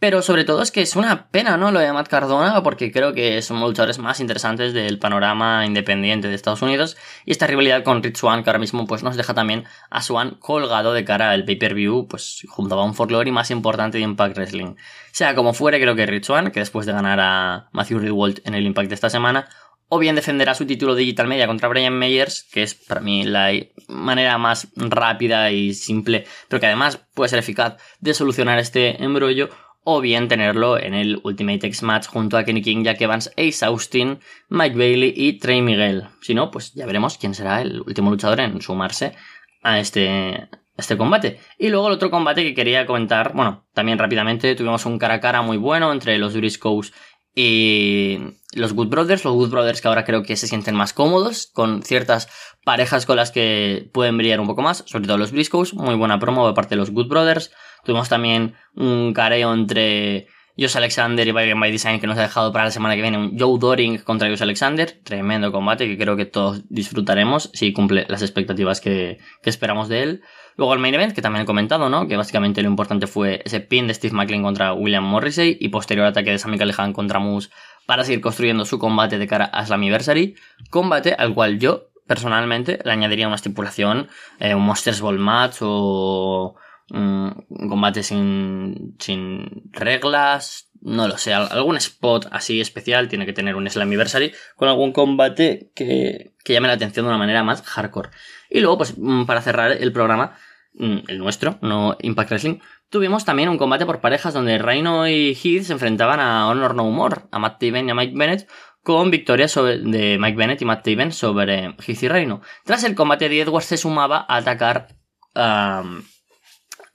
Pero 0.01 0.23
sobre 0.23 0.45
todo 0.45 0.63
es 0.63 0.71
que 0.71 0.81
es 0.81 0.95
una 0.95 1.27
pena, 1.27 1.57
¿no? 1.57 1.71
Lo 1.71 1.79
de 1.79 1.93
Matt 1.93 2.07
Cardona, 2.07 2.63
porque 2.63 2.91
creo 2.91 3.13
que 3.13 3.39
son 3.43 3.61
luchadores 3.61 3.99
más 3.99 4.19
interesantes 4.19 4.73
del 4.73 4.97
panorama 4.97 5.63
independiente 5.63 6.27
de 6.27 6.33
Estados 6.33 6.63
Unidos. 6.63 6.97
Y 7.23 7.29
esta 7.29 7.45
rivalidad 7.45 7.83
con 7.83 8.01
Rich 8.01 8.17
Swan, 8.17 8.43
que 8.43 8.49
ahora 8.49 8.57
mismo 8.57 8.87
pues 8.87 9.03
nos 9.03 9.15
deja 9.15 9.35
también 9.35 9.65
a 9.91 10.01
Swan 10.01 10.37
colgado 10.39 10.93
de 10.93 11.05
cara 11.05 11.29
al 11.29 11.45
pay-per-view, 11.45 12.07
pues 12.07 12.47
junto 12.49 12.79
a 12.79 12.83
un 12.83 12.95
folklore 12.95 13.31
más 13.31 13.51
importante 13.51 13.99
de 13.99 14.03
Impact 14.03 14.37
Wrestling. 14.37 14.73
Sea 15.11 15.35
como 15.35 15.53
fuere, 15.53 15.79
creo 15.79 15.93
que 15.93 16.07
Rich 16.07 16.25
Swan, 16.25 16.49
que 16.49 16.61
después 16.61 16.87
de 16.87 16.93
ganar 16.93 17.19
a 17.21 17.69
Matthew 17.71 17.99
Rewalt 17.99 18.39
en 18.47 18.55
el 18.55 18.65
Impact 18.65 18.89
de 18.89 18.95
esta 18.95 19.11
semana, 19.11 19.49
o 19.87 19.99
bien 19.99 20.15
defenderá 20.15 20.55
su 20.55 20.65
título 20.65 20.95
Digital 20.95 21.27
Media 21.27 21.45
contra 21.45 21.69
Brian 21.69 21.93
Meyers, 21.93 22.47
que 22.51 22.63
es 22.63 22.73
para 22.73 23.01
mí 23.01 23.23
la 23.23 23.51
manera 23.87 24.39
más 24.39 24.69
rápida 24.75 25.51
y 25.51 25.75
simple, 25.75 26.25
pero 26.47 26.59
que 26.59 26.65
además 26.65 27.05
puede 27.13 27.29
ser 27.29 27.37
eficaz 27.37 27.75
de 27.99 28.15
solucionar 28.15 28.57
este 28.57 29.03
embrollo, 29.03 29.51
o 29.83 30.01
bien 30.01 30.27
tenerlo 30.27 30.77
en 30.77 30.93
el 30.93 31.19
Ultimate 31.23 31.67
X 31.67 31.83
Match 31.83 32.07
junto 32.07 32.37
a 32.37 32.43
Kenny 32.43 32.61
King, 32.61 32.83
Jack 32.83 33.01
Evans, 33.01 33.31
Ace 33.37 33.65
Austin, 33.65 34.19
Mike 34.49 34.77
Bailey 34.77 35.13
y 35.15 35.39
Trey 35.39 35.61
Miguel. 35.61 36.07
Si 36.21 36.33
no, 36.33 36.51
pues 36.51 36.73
ya 36.73 36.85
veremos 36.85 37.17
quién 37.17 37.33
será 37.33 37.61
el 37.61 37.81
último 37.81 38.11
luchador 38.11 38.39
en 38.41 38.61
sumarse 38.61 39.15
a 39.63 39.79
este, 39.79 40.49
este 40.77 40.97
combate. 40.97 41.39
Y 41.57 41.69
luego 41.69 41.87
el 41.87 41.93
otro 41.93 42.11
combate 42.11 42.43
que 42.43 42.53
quería 42.53 42.85
comentar, 42.85 43.33
bueno, 43.33 43.65
también 43.73 43.97
rápidamente 43.97 44.55
tuvimos 44.55 44.85
un 44.85 44.99
cara 44.99 45.15
a 45.15 45.19
cara 45.19 45.41
muy 45.41 45.57
bueno 45.57 45.91
entre 45.91 46.17
los 46.17 46.35
Briscoes 46.35 46.93
y 47.33 48.19
los 48.53 48.73
Good 48.73 48.89
Brothers, 48.89 49.23
los 49.23 49.33
Good 49.33 49.51
Brothers 49.51 49.81
que 49.81 49.87
ahora 49.87 50.03
creo 50.03 50.23
que 50.23 50.35
se 50.35 50.47
sienten 50.47 50.75
más 50.75 50.93
cómodos 50.93 51.47
con 51.47 51.81
ciertas 51.81 52.27
parejas 52.65 53.05
con 53.05 53.15
las 53.15 53.31
que 53.31 53.89
pueden 53.93 54.17
brillar 54.17 54.41
un 54.41 54.47
poco 54.47 54.61
más, 54.61 54.83
sobre 54.85 55.07
todo 55.07 55.17
los 55.17 55.31
Briscoes, 55.31 55.73
muy 55.73 55.95
buena 55.95 56.19
promo 56.19 56.47
de 56.47 56.53
parte 56.53 56.75
de 56.75 56.79
los 56.79 56.91
Good 56.91 57.07
Brothers. 57.07 57.51
Tuvimos 57.83 58.09
también 58.09 58.55
un 58.75 59.13
careo 59.13 59.53
entre 59.53 60.27
Josh 60.57 60.77
Alexander 60.77 61.27
y 61.27 61.31
Byron 61.31 61.59
by 61.59 61.71
Design 61.71 61.99
que 61.99 62.07
nos 62.07 62.17
ha 62.17 62.21
dejado 62.21 62.51
para 62.51 62.65
la 62.65 62.71
semana 62.71 62.95
que 62.95 63.01
viene 63.01 63.17
un 63.17 63.37
Joe 63.37 63.57
Doring 63.59 63.99
contra 63.99 64.29
Josh 64.29 64.43
Alexander. 64.43 64.91
Tremendo 65.03 65.51
combate 65.51 65.87
que 65.87 65.97
creo 65.97 66.15
que 66.15 66.25
todos 66.25 66.63
disfrutaremos 66.69 67.49
si 67.53 67.73
cumple 67.73 68.05
las 68.09 68.21
expectativas 68.21 68.81
que, 68.81 69.19
esperamos 69.43 69.89
de 69.89 70.03
él. 70.03 70.21
Luego 70.57 70.73
el 70.73 70.79
main 70.79 70.93
event, 70.93 71.13
que 71.13 71.21
también 71.21 71.43
he 71.43 71.45
comentado, 71.45 71.89
¿no? 71.89 72.07
Que 72.07 72.17
básicamente 72.17 72.61
lo 72.61 72.69
importante 72.69 73.07
fue 73.07 73.41
ese 73.45 73.61
pin 73.61 73.87
de 73.87 73.93
Steve 73.93 74.13
McLean 74.13 74.43
contra 74.43 74.73
William 74.73 75.03
Morrissey 75.03 75.57
y 75.59 75.69
posterior 75.69 76.05
ataque 76.05 76.31
de 76.31 76.37
Sami 76.37 76.57
Callihan 76.57 76.93
contra 76.93 77.19
Moose 77.19 77.49
para 77.87 78.03
seguir 78.03 78.21
construyendo 78.21 78.65
su 78.65 78.77
combate 78.77 79.17
de 79.17 79.27
cara 79.27 79.45
a 79.45 79.65
Slammiversary. 79.65 80.35
Combate 80.69 81.15
al 81.17 81.33
cual 81.33 81.57
yo, 81.57 81.87
personalmente, 82.05 82.79
le 82.83 82.91
añadiría 82.91 83.27
una 83.27 83.37
estipulación, 83.37 84.09
eh, 84.39 84.53
un 84.53 84.63
Monsters 84.63 85.01
Ball 85.01 85.17
Match 85.17 85.57
o 85.61 86.55
un 86.93 87.69
combate 87.69 88.03
sin, 88.03 88.95
sin 88.99 89.71
reglas, 89.71 90.69
no 90.81 91.07
lo 91.07 91.17
sé, 91.17 91.33
algún 91.33 91.77
spot 91.77 92.27
así 92.31 92.59
especial 92.59 93.07
tiene 93.07 93.25
que 93.25 93.33
tener 93.33 93.55
un 93.55 93.69
Slammiversary 93.69 94.33
con 94.55 94.67
algún 94.67 94.91
combate 94.91 95.71
que, 95.75 96.33
que 96.43 96.53
llame 96.53 96.67
la 96.67 96.73
atención 96.73 97.05
de 97.05 97.09
una 97.09 97.17
manera 97.17 97.43
más 97.43 97.61
hardcore. 97.61 98.09
Y 98.49 98.59
luego, 98.59 98.79
pues 98.79 98.97
mm, 98.97 99.25
para 99.25 99.41
cerrar 99.41 99.71
el 99.71 99.93
programa, 99.93 100.35
mm, 100.73 100.97
el 101.07 101.19
nuestro, 101.19 101.59
no 101.61 101.97
Impact 102.01 102.31
Wrestling, 102.31 102.59
tuvimos 102.89 103.25
también 103.25 103.49
un 103.49 103.57
combate 103.57 103.85
por 103.85 104.01
parejas 104.01 104.33
donde 104.33 104.57
Rhino 104.57 105.07
y 105.07 105.37
Heath 105.41 105.63
se 105.63 105.73
enfrentaban 105.73 106.19
a 106.19 106.47
Honor 106.49 106.75
No 106.75 106.89
More, 106.89 107.21
a 107.31 107.39
Matt 107.39 107.59
Taven 107.59 107.87
y 107.87 107.91
a 107.91 107.95
Mike 107.95 108.13
Bennett, 108.15 108.49
con 108.83 109.11
victoria 109.11 109.47
sobre, 109.47 109.77
de 109.77 110.17
Mike 110.19 110.35
Bennett 110.35 110.61
y 110.61 110.65
Matt 110.65 110.83
Taven 110.83 111.11
sobre 111.11 111.75
Heath 111.77 112.03
y 112.03 112.07
Rhino. 112.09 112.41
Tras 112.65 112.83
el 112.83 112.95
combate, 112.95 113.29
de 113.29 113.41
Edwards 113.41 113.67
se 113.67 113.77
sumaba 113.77 114.25
a 114.27 114.37
atacar 114.37 114.87
a 115.35 115.83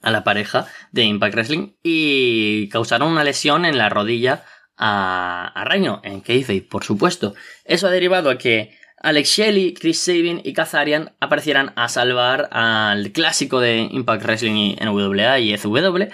a 0.07 0.11
la 0.11 0.23
pareja 0.23 0.67
de 0.91 1.03
Impact 1.03 1.35
Wrestling 1.35 1.73
y 1.83 2.69
causaron 2.69 3.11
una 3.11 3.25
lesión 3.25 3.65
en 3.65 3.77
la 3.77 3.89
rodilla 3.89 4.45
a, 4.77 5.51
a 5.53 5.65
Reino, 5.65 5.99
en 6.03 6.21
Kayfabe, 6.21 6.61
por 6.61 6.85
supuesto. 6.85 7.35
Eso 7.65 7.87
ha 7.87 7.91
derivado 7.91 8.29
a 8.29 8.37
que 8.37 8.77
Alex 9.01 9.29
Shelley, 9.29 9.73
Chris 9.73 9.99
Sabin 9.99 10.39
y 10.45 10.53
Kazarian 10.53 11.13
aparecieran 11.19 11.73
a 11.75 11.89
salvar 11.89 12.47
al 12.53 13.11
clásico 13.11 13.59
de 13.59 13.89
Impact 13.91 14.23
Wrestling 14.23 14.75
en 14.79 14.87
WA 14.87 15.39
y 15.39 15.57
SW. 15.57 16.05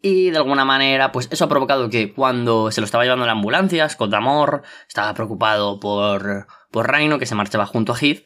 Y 0.00 0.30
de 0.30 0.38
alguna 0.38 0.64
manera, 0.64 1.12
pues 1.12 1.28
eso 1.30 1.44
ha 1.44 1.48
provocado 1.50 1.90
que 1.90 2.14
cuando 2.14 2.70
se 2.70 2.80
lo 2.80 2.86
estaba 2.86 3.04
llevando 3.04 3.26
la 3.26 3.32
ambulancia, 3.32 3.88
Scott 3.90 4.10
Damore 4.10 4.62
estaba 4.88 5.12
preocupado 5.12 5.80
por, 5.80 6.46
por 6.70 6.90
Rhino, 6.90 7.18
que 7.18 7.26
se 7.26 7.34
marchaba 7.34 7.66
junto 7.66 7.92
a 7.92 7.98
Heath, 7.98 8.24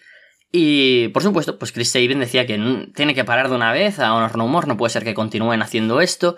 y 0.53 1.09
por 1.09 1.23
supuesto, 1.23 1.59
pues 1.59 1.73
Chris 1.73 1.91
Sabin 1.91 2.21
decía 2.21 2.47
que 2.47 2.91
tiene 2.95 3.15
que 3.15 3.25
parar 3.25 3.49
de 3.49 3.57
una 3.57 3.73
vez 3.73 3.99
a 3.99 4.15
Honor 4.15 4.37
No 4.37 4.47
More, 4.47 4.69
no 4.69 4.77
puede 4.77 4.91
ser 4.91 5.03
que 5.03 5.15
continúen 5.15 5.62
haciendo 5.62 6.03
esto. 6.03 6.37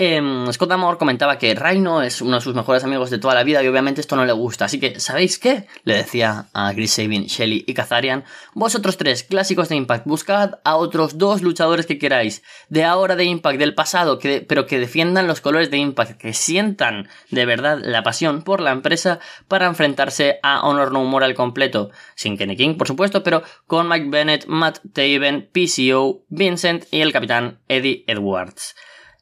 Eh, 0.00 0.46
Scott 0.52 0.70
Amor 0.70 0.96
comentaba 0.96 1.38
que 1.38 1.56
Rhino 1.56 2.02
es 2.02 2.22
uno 2.22 2.36
de 2.36 2.40
sus 2.40 2.54
mejores 2.54 2.84
amigos 2.84 3.10
de 3.10 3.18
toda 3.18 3.34
la 3.34 3.42
vida 3.42 3.64
y 3.64 3.66
obviamente 3.66 4.00
esto 4.00 4.14
no 4.14 4.24
le 4.24 4.32
gusta. 4.32 4.66
Así 4.66 4.78
que, 4.78 5.00
¿sabéis 5.00 5.40
qué? 5.40 5.66
Le 5.82 5.96
decía 5.96 6.46
a 6.54 6.72
Chris 6.72 6.92
Sabin, 6.92 7.24
Shelly 7.24 7.64
y 7.66 7.74
Kazarian. 7.74 8.22
Vosotros 8.54 8.96
tres, 8.96 9.24
clásicos 9.24 9.68
de 9.68 9.74
Impact, 9.74 10.06
buscad 10.06 10.60
a 10.62 10.76
otros 10.76 11.18
dos 11.18 11.42
luchadores 11.42 11.84
que 11.84 11.98
queráis. 11.98 12.44
De 12.68 12.84
ahora 12.84 13.16
de 13.16 13.24
Impact, 13.24 13.58
del 13.58 13.74
pasado, 13.74 14.20
pero 14.46 14.66
que 14.66 14.78
defiendan 14.78 15.26
los 15.26 15.40
colores 15.40 15.68
de 15.72 15.78
Impact, 15.78 16.12
que 16.12 16.32
sientan 16.32 17.08
de 17.32 17.44
verdad 17.44 17.80
la 17.82 18.04
pasión 18.04 18.42
por 18.42 18.60
la 18.60 18.70
empresa 18.70 19.18
para 19.48 19.66
enfrentarse 19.66 20.38
a 20.44 20.60
Honor 20.60 20.92
No 20.92 21.02
More 21.02 21.26
al 21.26 21.34
completo. 21.34 21.90
Sin 22.14 22.38
Kenny 22.38 22.56
King, 22.56 22.76
por 22.76 22.86
supuesto, 22.86 23.24
pero 23.24 23.42
con 23.66 23.88
Mike 23.88 24.10
Bennett, 24.10 24.46
Matt 24.46 24.78
Taven, 24.92 25.50
PCO, 25.52 26.22
Vincent 26.28 26.84
y 26.92 27.00
el 27.00 27.12
capitán 27.12 27.58
Eddie 27.66 28.04
Edwards. 28.06 28.76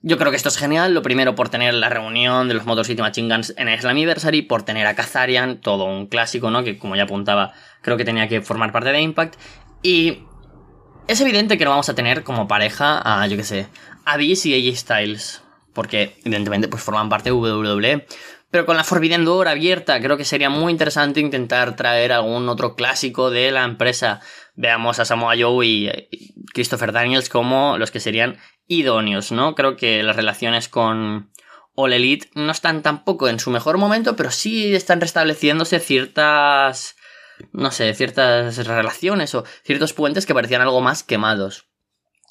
Yo 0.08 0.18
creo 0.18 0.30
que 0.30 0.36
esto 0.36 0.50
es 0.50 0.56
genial, 0.56 0.94
lo 0.94 1.02
primero 1.02 1.34
por 1.34 1.48
tener 1.48 1.74
la 1.74 1.88
reunión 1.88 2.46
de 2.46 2.54
los 2.54 2.64
Motor 2.64 2.86
City 2.86 3.02
Machine 3.02 3.34
Guns 3.34 3.52
en 3.56 3.68
el 3.68 3.80
Slammiversary, 3.80 4.42
por 4.42 4.62
tener 4.62 4.86
a 4.86 4.94
Kazarian, 4.94 5.60
todo 5.60 5.86
un 5.86 6.06
clásico, 6.06 6.48
¿no? 6.48 6.62
Que 6.62 6.78
como 6.78 6.94
ya 6.94 7.02
apuntaba, 7.02 7.54
creo 7.82 7.96
que 7.96 8.04
tenía 8.04 8.28
que 8.28 8.40
formar 8.40 8.70
parte 8.70 8.92
de 8.92 9.00
Impact. 9.00 9.34
Y 9.82 10.22
es 11.08 11.20
evidente 11.20 11.58
que 11.58 11.64
no 11.64 11.70
vamos 11.70 11.88
a 11.88 11.96
tener 11.96 12.22
como 12.22 12.46
pareja 12.46 13.02
a, 13.02 13.26
yo 13.26 13.36
qué 13.36 13.42
sé, 13.42 13.66
a 14.04 14.16
Beast 14.16 14.46
y 14.46 14.54
AJ 14.54 14.76
Styles, 14.76 15.42
porque 15.72 16.16
evidentemente 16.24 16.68
pues 16.68 16.84
forman 16.84 17.08
parte 17.08 17.30
de 17.30 17.34
WWE. 17.34 18.06
Pero 18.52 18.64
con 18.64 18.76
la 18.76 18.84
Forbidden 18.84 19.24
Door 19.24 19.48
abierta, 19.48 20.00
creo 20.00 20.16
que 20.16 20.24
sería 20.24 20.50
muy 20.50 20.70
interesante 20.70 21.18
intentar 21.18 21.74
traer 21.74 22.12
algún 22.12 22.48
otro 22.48 22.76
clásico 22.76 23.30
de 23.30 23.50
la 23.50 23.64
empresa. 23.64 24.20
Veamos 24.56 24.98
a 24.98 25.04
Samoa 25.04 25.34
Joe 25.38 25.66
y 25.66 26.08
Christopher 26.52 26.92
Daniels 26.92 27.28
como 27.28 27.78
los 27.78 27.90
que 27.90 28.00
serían 28.00 28.38
idóneos, 28.66 29.30
¿no? 29.30 29.54
Creo 29.54 29.76
que 29.76 30.02
las 30.02 30.16
relaciones 30.16 30.68
con 30.68 31.30
All 31.74 31.92
Elite 31.92 32.30
no 32.34 32.50
están 32.50 32.82
tampoco 32.82 33.28
en 33.28 33.38
su 33.38 33.50
mejor 33.50 33.78
momento, 33.78 34.16
pero 34.16 34.30
sí 34.30 34.74
están 34.74 35.00
restableciéndose 35.00 35.78
ciertas, 35.78 36.96
no 37.52 37.70
sé, 37.70 37.92
ciertas 37.94 38.66
relaciones 38.66 39.34
o 39.34 39.44
ciertos 39.62 39.92
puentes 39.92 40.24
que 40.26 40.34
parecían 40.34 40.62
algo 40.62 40.80
más 40.80 41.02
quemados. 41.02 41.65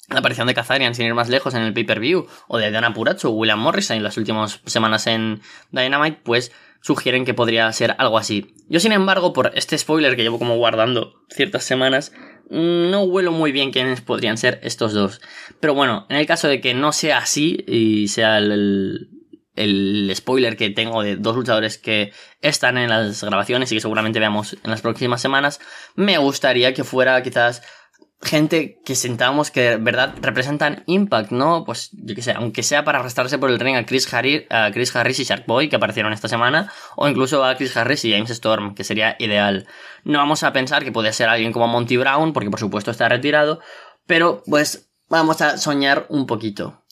La 0.08 0.20
aparición 0.20 0.46
de 0.46 0.54
Kazarian, 0.54 0.94
sin 0.94 1.06
ir 1.06 1.14
más 1.14 1.28
lejos, 1.28 1.54
en 1.54 1.62
el 1.62 1.72
pay-per-view, 1.72 2.26
o 2.46 2.58
de 2.58 2.70
Dana 2.70 2.94
Puracho 2.94 3.30
o 3.30 3.32
William 3.32 3.58
Morrison 3.58 3.96
en 3.96 4.04
las 4.04 4.16
últimas 4.16 4.60
semanas 4.64 5.06
en 5.08 5.40
Dynamite, 5.72 6.20
pues 6.22 6.52
sugieren 6.80 7.24
que 7.24 7.34
podría 7.34 7.72
ser 7.72 7.96
algo 7.98 8.16
así. 8.16 8.54
Yo, 8.68 8.78
sin 8.78 8.92
embargo, 8.92 9.32
por 9.32 9.50
este 9.56 9.76
spoiler 9.76 10.14
que 10.14 10.22
llevo 10.22 10.38
como 10.38 10.56
guardando 10.56 11.24
ciertas 11.28 11.64
semanas, 11.64 12.12
no 12.48 13.02
huelo 13.02 13.32
muy 13.32 13.50
bien 13.50 13.72
quiénes 13.72 14.00
podrían 14.00 14.38
ser 14.38 14.60
estos 14.62 14.92
dos. 14.92 15.20
Pero 15.58 15.74
bueno, 15.74 16.06
en 16.08 16.16
el 16.16 16.26
caso 16.26 16.46
de 16.46 16.60
que 16.60 16.74
no 16.74 16.92
sea 16.92 17.18
así 17.18 17.64
y 17.66 18.06
sea 18.06 18.38
el, 18.38 19.08
el 19.56 20.12
spoiler 20.14 20.56
que 20.56 20.70
tengo 20.70 21.02
de 21.02 21.16
dos 21.16 21.34
luchadores 21.34 21.78
que 21.78 22.12
están 22.42 22.78
en 22.78 22.90
las 22.90 23.24
grabaciones 23.24 23.72
y 23.72 23.76
que 23.76 23.80
seguramente 23.80 24.20
veamos 24.20 24.56
en 24.62 24.70
las 24.70 24.82
próximas 24.82 25.20
semanas, 25.20 25.60
me 25.96 26.18
gustaría 26.18 26.72
que 26.74 26.84
fuera 26.84 27.20
quizás 27.22 27.62
gente 28.22 28.80
que 28.84 28.94
sentamos 28.94 29.50
que 29.50 29.60
de 29.60 29.76
verdad 29.76 30.14
representan 30.20 30.82
Impact, 30.86 31.30
¿no? 31.30 31.64
Pues 31.64 31.90
yo 31.92 32.14
que 32.14 32.22
sé, 32.22 32.32
aunque 32.32 32.62
sea 32.62 32.84
para 32.84 32.98
arrastrarse 32.98 33.38
por 33.38 33.50
el 33.50 33.60
ring 33.60 33.76
a 33.76 33.84
Chris, 33.84 34.12
Harris, 34.12 34.44
a 34.50 34.70
Chris 34.72 34.94
Harris 34.96 35.20
y 35.20 35.24
Sharkboy 35.24 35.68
que 35.68 35.76
aparecieron 35.76 36.12
esta 36.12 36.28
semana, 36.28 36.72
o 36.96 37.08
incluso 37.08 37.44
a 37.44 37.56
Chris 37.56 37.76
Harris 37.76 38.04
y 38.04 38.12
James 38.12 38.30
Storm, 38.30 38.74
que 38.74 38.84
sería 38.84 39.16
ideal. 39.18 39.66
No 40.04 40.18
vamos 40.18 40.42
a 40.42 40.52
pensar 40.52 40.84
que 40.84 40.92
puede 40.92 41.12
ser 41.12 41.28
alguien 41.28 41.52
como 41.52 41.68
Monty 41.68 41.96
Brown, 41.96 42.32
porque 42.32 42.50
por 42.50 42.60
supuesto 42.60 42.90
está 42.90 43.08
retirado, 43.08 43.60
pero 44.06 44.42
pues 44.46 44.88
vamos 45.08 45.40
a 45.42 45.58
soñar 45.58 46.06
un 46.08 46.26
poquito. 46.26 46.82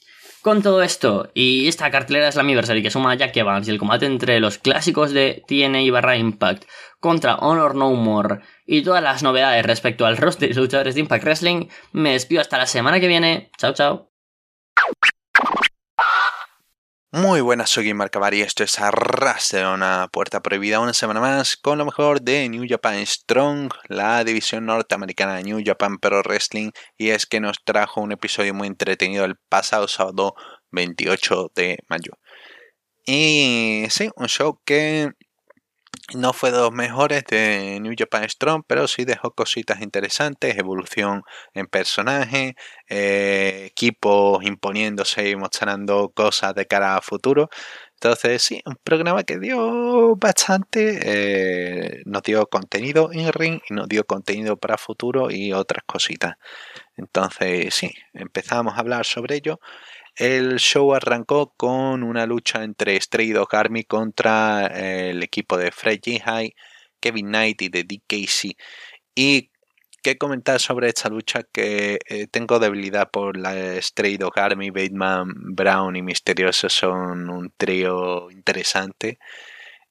Con 0.44 0.60
todo 0.60 0.82
esto, 0.82 1.30
y 1.32 1.68
esta 1.68 1.90
cartelera 1.90 2.28
es 2.28 2.34
la 2.34 2.42
Anniversary 2.42 2.82
que 2.82 2.90
suma 2.90 3.12
a 3.12 3.14
Jack 3.14 3.34
Evans 3.34 3.66
y 3.66 3.70
el 3.70 3.78
combate 3.78 4.04
entre 4.04 4.40
los 4.40 4.58
clásicos 4.58 5.10
de 5.10 5.42
TNA 5.48 5.90
barra 5.90 6.18
Impact 6.18 6.66
contra 7.00 7.36
Honor 7.36 7.74
No 7.74 7.90
More 7.94 8.40
y 8.66 8.82
todas 8.82 9.02
las 9.02 9.22
novedades 9.22 9.64
respecto 9.64 10.04
al 10.04 10.18
roster 10.18 10.50
de 10.50 10.60
luchadores 10.60 10.96
de 10.96 11.00
Impact 11.00 11.24
Wrestling, 11.24 11.68
me 11.92 12.12
despido 12.12 12.42
hasta 12.42 12.58
la 12.58 12.66
semana 12.66 13.00
que 13.00 13.08
viene. 13.08 13.52
Chao, 13.56 13.72
chao. 13.72 14.13
Muy 17.16 17.42
buenas, 17.42 17.70
soy 17.70 17.86
Game 17.86 18.04
y 18.32 18.40
esto 18.40 18.64
es 18.64 18.80
Arras 18.80 19.50
de 19.52 19.64
una 19.64 20.08
puerta 20.08 20.42
prohibida 20.42 20.80
una 20.80 20.92
semana 20.92 21.20
más 21.20 21.56
con 21.56 21.78
lo 21.78 21.84
mejor 21.84 22.20
de 22.20 22.48
New 22.48 22.64
Japan 22.68 23.06
Strong, 23.06 23.72
la 23.86 24.24
división 24.24 24.66
norteamericana 24.66 25.36
de 25.36 25.44
New 25.44 25.62
Japan 25.64 25.98
Pro 25.98 26.22
Wrestling 26.24 26.72
y 26.98 27.10
es 27.10 27.24
que 27.26 27.38
nos 27.38 27.62
trajo 27.62 28.00
un 28.00 28.10
episodio 28.10 28.52
muy 28.52 28.66
entretenido 28.66 29.24
el 29.24 29.36
pasado 29.48 29.86
sábado 29.86 30.34
28 30.72 31.52
de 31.54 31.78
mayo. 31.88 32.14
Y 33.06 33.84
sí, 33.90 34.10
un 34.16 34.26
show 34.26 34.60
que 34.64 35.12
no 36.14 36.32
fue 36.34 36.50
de 36.52 36.58
los 36.58 36.72
mejores 36.72 37.24
de 37.24 37.78
New 37.80 37.94
Japan 37.96 38.28
Strong, 38.28 38.64
pero 38.66 38.86
sí 38.86 39.04
dejó 39.04 39.32
cositas 39.32 39.80
interesantes, 39.80 40.58
evolución 40.58 41.22
en 41.54 41.66
personaje, 41.66 42.54
eh, 42.88 43.64
equipos 43.70 44.44
imponiéndose 44.44 45.30
y 45.30 45.36
mostrando 45.36 46.10
cosas 46.10 46.54
de 46.54 46.66
cara 46.66 46.96
a 46.96 47.00
futuro. 47.00 47.48
Entonces, 47.94 48.42
sí, 48.42 48.60
un 48.66 48.76
programa 48.84 49.22
que 49.24 49.38
dio 49.38 50.14
bastante, 50.16 50.98
eh, 51.02 52.02
nos 52.04 52.22
dio 52.22 52.46
contenido 52.48 53.10
in 53.12 53.32
ring 53.32 53.60
y 53.70 53.72
nos 53.74 53.88
dio 53.88 54.04
contenido 54.04 54.58
para 54.58 54.76
futuro 54.76 55.30
y 55.30 55.52
otras 55.54 55.84
cositas. 55.86 56.34
Entonces, 56.96 57.74
sí, 57.74 57.90
empezamos 58.12 58.74
a 58.74 58.80
hablar 58.80 59.06
sobre 59.06 59.36
ello. 59.36 59.58
El 60.16 60.58
show 60.60 60.94
arrancó 60.94 61.54
con 61.56 62.04
una 62.04 62.24
lucha 62.26 62.62
entre 62.62 63.00
Stray 63.00 63.32
Dog 63.32 63.54
Army 63.54 63.84
contra 63.84 64.66
eh, 64.66 65.10
el 65.10 65.22
equipo 65.24 65.56
de 65.56 65.72
Fred 65.72 66.00
High, 66.24 66.54
Kevin 67.00 67.26
Knight 67.26 67.62
y 67.62 67.68
de 67.68 67.82
DKC. 67.82 68.56
Y 69.16 69.50
qué 70.02 70.16
comentar 70.18 70.60
sobre 70.60 70.88
esta 70.88 71.08
lucha 71.08 71.42
que 71.52 71.98
eh, 72.06 72.26
tengo 72.28 72.60
debilidad 72.60 73.10
por 73.10 73.36
la 73.36 73.80
Stray 73.82 74.16
Dog 74.16 74.38
Army, 74.38 74.70
Bateman, 74.70 75.32
Brown 75.54 75.96
y 75.96 76.02
Misterioso 76.02 76.68
son 76.68 77.28
un 77.30 77.52
trío 77.56 78.30
interesante. 78.30 79.18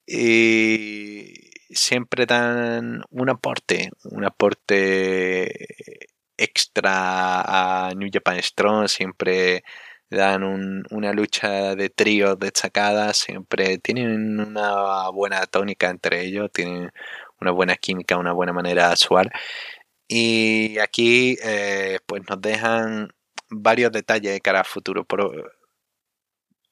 Y 0.05 1.33
siempre 1.69 2.25
dan 2.25 3.03
un 3.09 3.29
aporte, 3.29 3.89
un 4.05 4.25
aporte 4.25 5.67
extra 6.37 7.87
a 7.87 7.93
New 7.95 8.09
Japan 8.11 8.41
Strong, 8.41 8.87
siempre 8.87 9.63
dan 10.13 10.83
una 10.91 11.13
lucha 11.13 11.75
de 11.75 11.89
tríos 11.89 12.37
destacadas, 12.39 13.17
siempre 13.17 13.77
tienen 13.79 14.39
una 14.39 15.09
buena 15.09 15.45
tónica 15.45 15.89
entre 15.89 16.21
ellos, 16.21 16.51
tienen 16.53 16.91
una 17.41 17.51
buena 17.51 17.75
química, 17.75 18.17
una 18.17 18.33
buena 18.33 18.53
manera 18.53 18.87
de 18.87 18.93
actuar. 18.93 19.31
Y 20.07 20.77
aquí 20.79 21.37
eh, 21.43 21.99
pues 22.05 22.23
nos 22.29 22.41
dejan 22.41 23.09
varios 23.49 23.91
detalles 23.91 24.33
de 24.33 24.41
cara 24.41 24.59
al 24.59 24.65
futuro. 24.65 25.05
Por, 25.05 25.53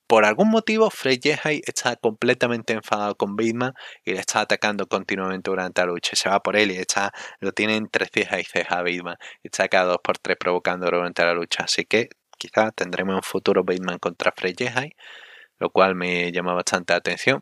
por 0.08 0.25
algún 0.25 0.49
motivo, 0.49 0.89
Frey 0.89 1.19
Yehai 1.19 1.62
está 1.65 1.95
completamente 1.95 2.73
enfadado 2.73 3.15
con 3.15 3.36
Bateman 3.36 3.73
y 4.04 4.12
le 4.13 4.19
está 4.19 4.41
atacando 4.41 4.88
continuamente 4.88 5.49
durante 5.49 5.82
la 5.82 5.88
lucha. 5.88 6.15
Se 6.15 6.30
va 6.30 6.41
por 6.41 6.58
él 6.58 6.71
y 6.71 6.77
está, 6.77 7.13
lo 7.39 7.54
tiene 7.54 7.77
entre 7.77 8.08
ceja 8.08 8.39
y 8.39 8.43
ceja 8.43 8.80
a 8.80 8.84
Bateman. 8.84 9.17
Y 9.43 9.47
está 9.47 9.67
cada 9.69 9.86
dos 9.86 9.99
por 10.04 10.17
tres 10.17 10.38
provocando 10.38 10.86
durante 10.88 11.23
la 11.23 11.34
lucha. 11.34 11.63
Así 11.63 11.86
que 11.86 12.10
quizás 12.41 12.73
tendremos 12.75 13.15
un 13.15 13.23
futuro 13.23 13.63
Bateman 13.63 13.99
contra 13.99 14.32
Frey 14.32 14.56
lo 15.60 15.69
cual 15.69 15.95
me 15.95 16.32
llama 16.32 16.54
bastante 16.54 16.93
la 16.93 16.97
atención. 16.97 17.41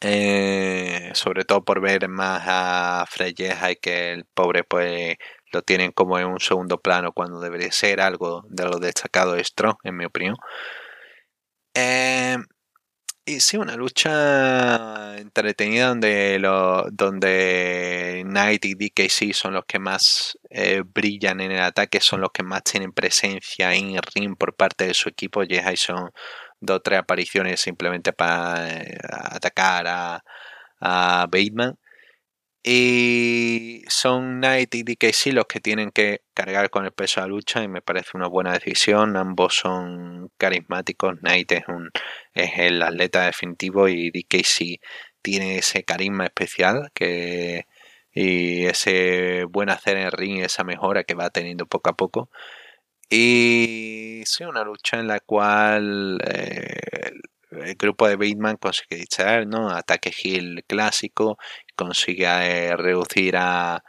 Eh, 0.00 1.10
sobre 1.14 1.44
todo 1.44 1.64
por 1.64 1.80
ver 1.80 2.08
más 2.08 2.42
a 2.46 3.04
Frey 3.08 3.34
y 3.38 3.76
que 3.76 4.12
el 4.12 4.24
pobre 4.26 4.64
pues 4.64 5.16
lo 5.52 5.62
tienen 5.62 5.92
como 5.92 6.18
en 6.18 6.26
un 6.26 6.40
segundo 6.40 6.80
plano 6.80 7.12
cuando 7.12 7.40
debería 7.40 7.70
ser 7.72 8.00
algo 8.00 8.42
de 8.48 8.64
lo 8.64 8.78
destacado 8.78 9.34
de 9.34 9.44
Strong, 9.44 9.76
en 9.84 9.96
mi 9.96 10.04
opinión. 10.04 10.36
Eh, 11.74 12.36
y 13.24 13.40
sí, 13.40 13.56
una 13.56 13.76
lucha 13.76 15.16
entretenida 15.18 15.88
donde, 15.88 16.38
lo, 16.40 16.84
donde 16.90 18.22
Knight 18.26 18.64
y 18.64 18.74
DKC 18.74 19.32
son 19.32 19.54
los 19.54 19.64
que 19.64 19.78
más 19.78 20.36
eh, 20.50 20.82
brillan 20.84 21.40
en 21.40 21.52
el 21.52 21.60
ataque, 21.62 22.00
son 22.00 22.20
los 22.20 22.30
que 22.32 22.42
más 22.42 22.64
tienen 22.64 22.92
presencia 22.92 23.74
en 23.74 23.90
el 23.96 24.02
ring 24.14 24.36
por 24.36 24.54
parte 24.56 24.86
de 24.88 24.94
su 24.94 25.08
equipo. 25.08 25.42
Y 25.44 25.60
son 25.76 26.10
dos 26.60 26.78
o 26.78 26.80
tres 26.80 26.98
apariciones 27.00 27.60
simplemente 27.60 28.12
para 28.12 28.68
eh, 28.80 28.98
atacar 29.10 29.86
a, 29.86 30.24
a 30.80 31.26
Bateman. 31.30 31.76
Y 32.64 33.82
son 33.88 34.38
Knight 34.38 34.74
y 34.76 34.84
DKC 34.84 35.32
los 35.32 35.46
que 35.46 35.58
tienen 35.60 35.90
que 35.90 36.22
cargar 36.32 36.70
con 36.70 36.84
el 36.84 36.92
peso 36.92 37.20
de 37.20 37.26
la 37.26 37.30
lucha 37.30 37.62
y 37.62 37.68
me 37.68 37.82
parece 37.82 38.10
una 38.14 38.28
buena 38.28 38.52
decisión. 38.52 39.16
Ambos 39.16 39.54
son 39.56 40.30
carismáticos. 40.36 41.18
Knight 41.20 41.52
es, 41.52 41.64
un, 41.68 41.90
es 42.34 42.50
el 42.58 42.82
atleta 42.82 43.24
definitivo 43.26 43.88
y 43.88 44.10
DKC 44.10 44.80
tiene 45.22 45.58
ese 45.58 45.84
carisma 45.84 46.24
especial 46.26 46.90
que, 46.94 47.66
y 48.12 48.66
ese 48.66 49.44
buen 49.44 49.70
hacer 49.70 49.96
en 49.96 50.04
el 50.04 50.12
ring 50.12 50.42
esa 50.42 50.64
mejora 50.64 51.04
que 51.04 51.14
va 51.14 51.30
teniendo 51.30 51.66
poco 51.66 51.90
a 51.90 51.96
poco. 51.96 52.30
Y 53.10 54.22
sí, 54.24 54.44
una 54.44 54.64
lucha 54.64 54.98
en 54.98 55.08
la 55.08 55.20
cual 55.20 56.18
eh, 56.26 56.80
el 57.50 57.74
grupo 57.76 58.08
de 58.08 58.16
Bateman 58.16 58.56
consigue 58.56 58.96
distraer, 58.96 59.46
¿no? 59.46 59.68
Ataque 59.70 60.12
Hill 60.22 60.64
clásico, 60.66 61.38
consigue 61.74 62.26
eh, 62.26 62.76
reducir 62.76 63.36
a, 63.36 63.82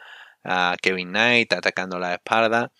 Kevin 0.81 1.09
Knight 1.11 1.53
atacando 1.53 1.97
la 1.99 2.15
espalda. 2.15 2.73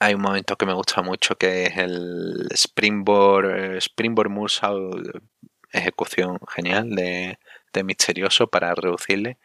Hay 0.00 0.14
un 0.14 0.22
momento 0.22 0.56
que 0.56 0.66
me 0.66 0.74
gusta 0.74 1.00
mucho 1.00 1.36
que 1.36 1.66
es 1.66 1.76
el 1.78 2.48
Springboard, 2.50 3.76
eh, 3.76 3.78
Springboard 3.78 4.30
Moonsault, 4.30 5.22
ejecución 5.72 6.38
genial 6.52 6.90
de, 6.90 7.38
Misterioso 7.84 8.48
para 8.48 8.74
reducirle. 8.74 9.38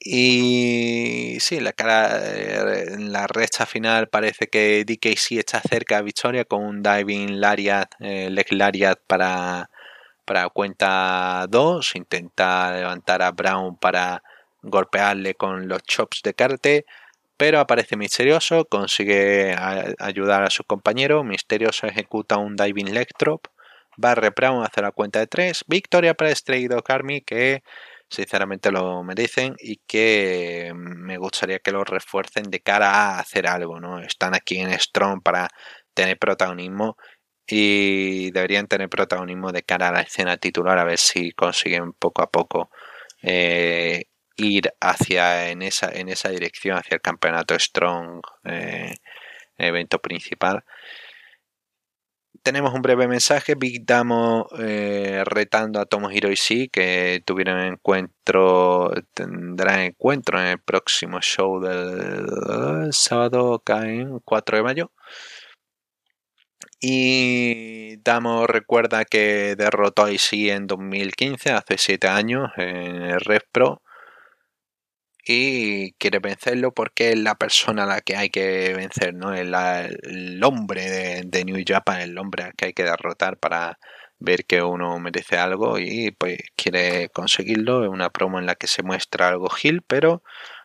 Y 0.00 1.36
sí, 1.40 1.60
la 1.60 1.72
cara 1.72 2.20
en 2.94 3.12
la 3.12 3.26
recta 3.26 3.66
final 3.66 4.08
parece 4.08 4.48
que 4.48 4.84
DKC 4.84 5.38
está 5.38 5.60
cerca 5.60 5.96
de 5.98 6.02
victoria 6.04 6.44
con 6.44 6.64
un 6.64 6.82
diving 6.82 7.40
lariat, 7.40 7.92
eh, 8.00 8.30
leg 8.30 8.52
lariat 8.52 8.98
para, 9.06 9.70
para 10.24 10.48
cuenta 10.48 11.46
2. 11.48 11.96
Intenta 11.96 12.72
levantar 12.72 13.22
a 13.22 13.30
Brown 13.32 13.76
para 13.76 14.22
golpearle 14.62 15.34
con 15.34 15.68
los 15.68 15.82
chops 15.82 16.22
de 16.22 16.34
karate, 16.34 16.84
pero 17.36 17.60
aparece 17.60 17.96
Misterioso, 17.96 18.66
consigue 18.66 19.56
ayudar 19.98 20.42
a 20.42 20.50
su 20.50 20.64
compañero. 20.64 21.24
Misterioso 21.24 21.86
ejecuta 21.86 22.36
un 22.36 22.56
diving 22.56 22.92
leg 22.92 23.08
drop. 23.18 23.46
Barre 23.96 24.30
Brown 24.30 24.62
hace 24.64 24.82
la 24.82 24.92
cuenta 24.92 25.20
de 25.20 25.26
3. 25.26 25.64
Victoria 25.66 26.14
para 26.14 26.34
Stray 26.34 26.68
Dog 26.68 26.84
Army 26.88 27.22
que 27.22 27.62
sinceramente 28.10 28.70
lo 28.72 29.02
merecen 29.04 29.54
y 29.58 29.80
que 29.86 30.72
me 30.74 31.16
gustaría 31.16 31.60
que 31.60 31.70
lo 31.72 31.84
refuercen 31.84 32.50
de 32.50 32.60
cara 32.60 32.90
a 32.90 33.18
hacer 33.20 33.46
algo, 33.46 33.80
¿no? 33.80 34.00
Están 34.00 34.34
aquí 34.34 34.58
en 34.58 34.78
Strong 34.78 35.22
para 35.22 35.48
tener 35.94 36.18
protagonismo 36.18 36.96
y 37.50 38.30
deberían 38.30 38.66
tener 38.66 38.88
protagonismo 38.88 39.52
de 39.52 39.62
cara 39.62 39.88
a 39.88 39.92
la 39.92 40.00
escena 40.02 40.36
titular 40.36 40.78
a 40.78 40.84
ver 40.84 40.98
si 40.98 41.32
consiguen 41.32 41.92
poco 41.92 42.22
a 42.22 42.30
poco 42.30 42.70
eh, 43.22 44.04
ir 44.36 44.72
hacia 44.80 45.50
en 45.50 45.62
esa 45.62 45.90
en 45.92 46.08
esa 46.08 46.30
dirección 46.30 46.78
hacia 46.78 46.96
el 46.96 47.00
campeonato 47.00 47.58
Strong 47.58 48.22
eh, 48.44 48.94
evento 49.58 49.98
principal 50.00 50.64
tenemos 52.42 52.72
un 52.74 52.82
breve 52.82 53.06
mensaje. 53.08 53.54
Big 53.54 53.84
Damo 53.84 54.48
eh, 54.58 55.22
retando 55.26 55.80
a 55.80 55.86
Tomohiro 55.86 56.30
Ishii 56.30 56.68
que 56.68 57.22
tuvieron 57.24 57.60
encuentro, 57.60 58.92
tendrán 59.14 59.80
encuentro 59.80 60.40
en 60.40 60.46
el 60.46 60.58
próximo 60.60 61.20
show 61.20 61.60
del 61.60 62.92
sábado, 62.92 63.62
en 63.66 64.20
4 64.20 64.56
de 64.56 64.62
mayo. 64.62 64.92
Y 66.80 67.96
Damo 67.98 68.46
recuerda 68.46 69.04
que 69.04 69.54
derrotó 69.56 70.04
a 70.04 70.12
Ishii 70.12 70.50
en 70.50 70.66
2015, 70.66 71.50
hace 71.52 71.78
7 71.78 72.08
años, 72.08 72.50
en 72.56 73.02
el 73.02 73.20
Red 73.20 73.42
Pro 73.52 73.82
y 75.24 75.92
quiere 75.94 76.18
vencerlo 76.18 76.72
porque 76.72 77.10
es 77.10 77.18
la 77.18 77.34
persona 77.36 77.84
a 77.84 77.86
la 77.86 78.00
que 78.00 78.16
hay 78.16 78.30
que 78.30 78.74
vencer, 78.74 79.14
¿no? 79.14 79.34
Es 79.34 79.42
el 79.42 80.42
hombre 80.42 81.22
de, 81.24 81.44
New 81.44 81.62
Japan, 81.66 82.00
el 82.00 82.18
hombre 82.18 82.44
al 82.44 82.54
que 82.54 82.66
hay 82.66 82.72
que 82.72 82.84
derrotar 82.84 83.36
para 83.38 83.78
ver 84.18 84.44
que 84.44 84.62
uno 84.62 84.98
merece 84.98 85.36
algo 85.38 85.78
y 85.78 86.10
pues 86.12 86.38
quiere 86.56 87.10
conseguirlo. 87.10 87.84
Es 87.84 87.90
una 87.90 88.10
promo 88.10 88.38
en 88.38 88.46
la 88.46 88.54
que 88.56 88.66
se 88.66 88.82
muestra 88.82 89.28
algo 89.28 89.48
Gil, 89.50 89.82
pero 89.86 90.22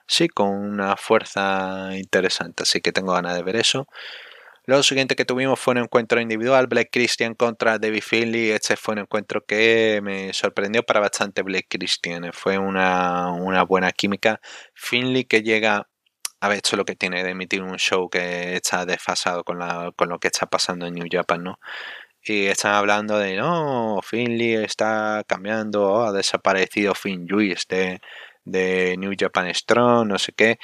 sí 0.07 0.27
con 0.29 0.49
una 0.49 0.95
fuerza 0.97 1.89
interesante, 1.95 2.63
así 2.63 2.81
que 2.81 2.91
tengo 2.91 3.13
ganas 3.13 3.35
de 3.35 3.43
ver 3.43 3.57
eso. 3.57 3.87
Lo 4.67 4.81
siguiente 4.81 5.15
que 5.15 5.25
tuvimos 5.25 5.59
fue 5.59 5.73
un 5.73 5.77
encuentro 5.79 6.19
individual, 6.19 6.65
Black 6.65 6.89
Christian 6.91 7.35
contra 7.35 7.77
David 7.77 8.01
Finley. 8.01 8.49
Este 8.49 8.75
fue 8.75 8.93
un 8.93 8.99
encuentro 9.01 9.45
que 9.45 9.99
me 10.03 10.33
sorprendió 10.33 10.81
para 10.83 10.99
bastante 10.99 11.43
Black 11.43 11.67
Christian. 11.69 12.31
Fue 12.33 12.57
una, 12.57 13.31
buena 13.67 13.91
química. 13.91 14.39
Finley 14.73 15.25
que 15.25 15.43
llega 15.43 15.87
a 16.41 16.47
ver, 16.49 16.57
esto 16.57 16.69
es 16.73 16.77
lo 16.77 16.85
que 16.85 16.95
tiene 16.95 17.23
de 17.23 17.31
emitir 17.31 17.61
un 17.63 17.77
show 17.77 18.09
que 18.09 18.55
está 18.55 18.85
desfasado 18.85 19.43
con, 19.43 19.59
lo 19.59 20.19
que 20.19 20.27
está 20.27 20.47
pasando 20.47 20.85
en 20.87 20.95
New 20.95 21.07
Japan, 21.11 21.43
¿no? 21.43 21.59
Y 22.23 22.47
están 22.47 22.73
hablando 22.75 23.19
de, 23.19 23.35
no, 23.37 23.99
Finley 24.03 24.55
está 24.55 25.23
cambiando, 25.27 26.03
ha 26.03 26.11
desaparecido 26.11 26.95
Finn 26.95 27.27
Juice 27.29 27.65
de, 27.69 28.01
de 28.45 28.95
New 28.97 29.13
Japan 29.17 29.53
Strong, 29.53 30.07
no 30.07 30.19
sé 30.19 30.33
qué. 30.33 30.57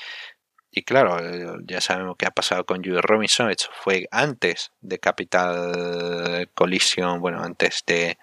Y 0.71 0.84
claro, 0.84 1.17
ya 1.65 1.81
sabemos 1.81 2.15
qué 2.17 2.25
ha 2.25 2.31
pasado 2.31 2.65
con 2.65 2.77
Judy 2.84 3.01
Robinson. 3.01 3.49
Esto 3.51 3.67
fue 3.73 4.07
antes 4.10 4.71
de 4.81 4.99
Capital 4.99 6.49
Collision, 6.53 7.19
bueno, 7.19 7.43
antes 7.43 7.84
de, 7.86 8.17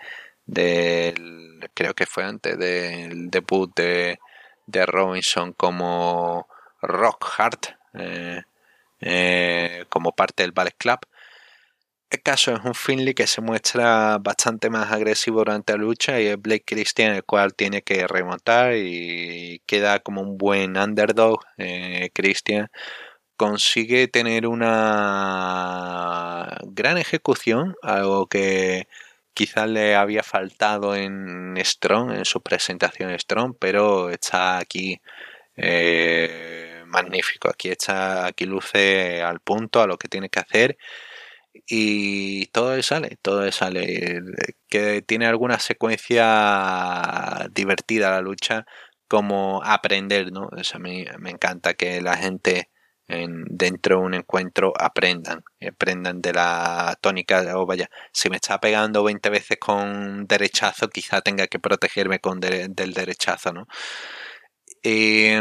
creo 1.75 1.95
que 1.95 2.07
fue 2.07 2.25
antes 2.25 2.59
del 2.59 3.31
debut 3.31 3.71
de, 3.77 4.19
de 4.67 4.87
Robinson 4.87 5.53
como 5.53 6.49
Rock 6.81 7.27
Hard, 7.37 7.61
eh, 7.95 8.43
eh, 9.01 9.85
como 9.91 10.13
parte 10.13 10.43
del 10.43 10.53
Ballet 10.53 10.77
Club. 10.79 11.01
El 12.11 12.23
caso 12.23 12.55
es 12.55 12.61
un 12.65 12.75
Finley 12.75 13.13
que 13.13 13.27
se 13.27 13.43
muestra 13.43 14.17
bastante 14.19 14.71
más 14.71 14.91
agresivo 14.93 15.41
durante 15.41 15.75
la 15.75 15.79
lucha 15.79 16.19
y 16.21 16.27
es 16.29 16.41
Blake 16.41 16.65
Christian 16.65 17.15
el 17.15 17.25
cual 17.25 17.55
tiene 17.55 17.83
que 17.83 18.07
remontar 18.07 18.77
y 18.77 19.61
queda 19.67 20.01
como 20.01 20.23
un 20.23 20.39
buen 20.39 20.79
underdog. 20.79 21.41
Eh, 21.59 22.11
Christian 22.15 22.71
consigue 23.37 24.09
tener 24.09 24.47
una 24.47 26.59
gran 26.65 26.97
ejecución, 26.99 27.77
algo 27.83 28.27
que 28.27 28.89
quizás 29.35 29.69
le 29.69 29.95
había 29.95 30.23
faltado 30.23 30.97
en 30.97 31.57
Strong, 31.63 32.13
en 32.13 32.25
su 32.25 32.43
presentación 32.43 33.19
Strong, 33.19 33.55
pero 33.61 34.11
está 34.11 34.59
aquí 34.59 35.01
eh, 35.57 36.83
magnífico. 36.87 37.51
Aquí 37.51 37.69
está, 37.71 38.27
aquí 38.27 38.47
luce 38.47 39.23
al 39.23 39.41
punto 39.41 39.83
a 39.83 39.87
lo 39.87 39.99
que 39.99 40.09
tiene 40.09 40.31
que 40.31 40.41
hacer 40.41 40.79
y 41.67 42.47
todo 42.47 42.77
le 42.77 42.83
sale, 42.83 43.19
todo 43.23 43.45
le 43.45 43.53
sale. 43.53 44.21
Que 44.69 45.03
tiene 45.03 45.27
alguna 45.27 45.59
secuencia 45.59 47.49
divertida 47.53 48.11
la 48.11 48.21
lucha, 48.21 48.67
como 49.09 49.63
aprender, 49.65 50.33
¿no? 50.33 50.49
O 50.53 50.65
sea, 50.65 50.79
me, 50.81 51.07
me 51.19 51.31
encanta 51.31 51.75
que 51.75 52.01
la 52.03 52.17
gente 52.17 52.71
en, 53.09 53.45
dentro 53.49 53.99
de 54.01 54.03
un 54.07 54.15
encuentro 54.15 54.73
aprendan, 54.79 55.43
aprendan 55.67 56.21
de 56.21 56.33
la 56.35 56.97
tónica, 57.01 57.43
o 57.59 57.67
vaya, 57.67 57.89
si 58.13 58.29
me 58.31 58.37
está 58.37 58.61
pegando 58.61 59.03
20 59.03 59.31
veces 59.31 59.59
con 59.59 60.27
derechazo, 60.27 60.89
quizá 60.91 61.23
tenga 61.23 61.47
que 61.49 61.59
protegerme 61.59 62.21
con 62.21 62.39
del 62.41 62.93
derechazo, 62.95 63.53
¿no? 63.53 63.67
Y 64.83 65.33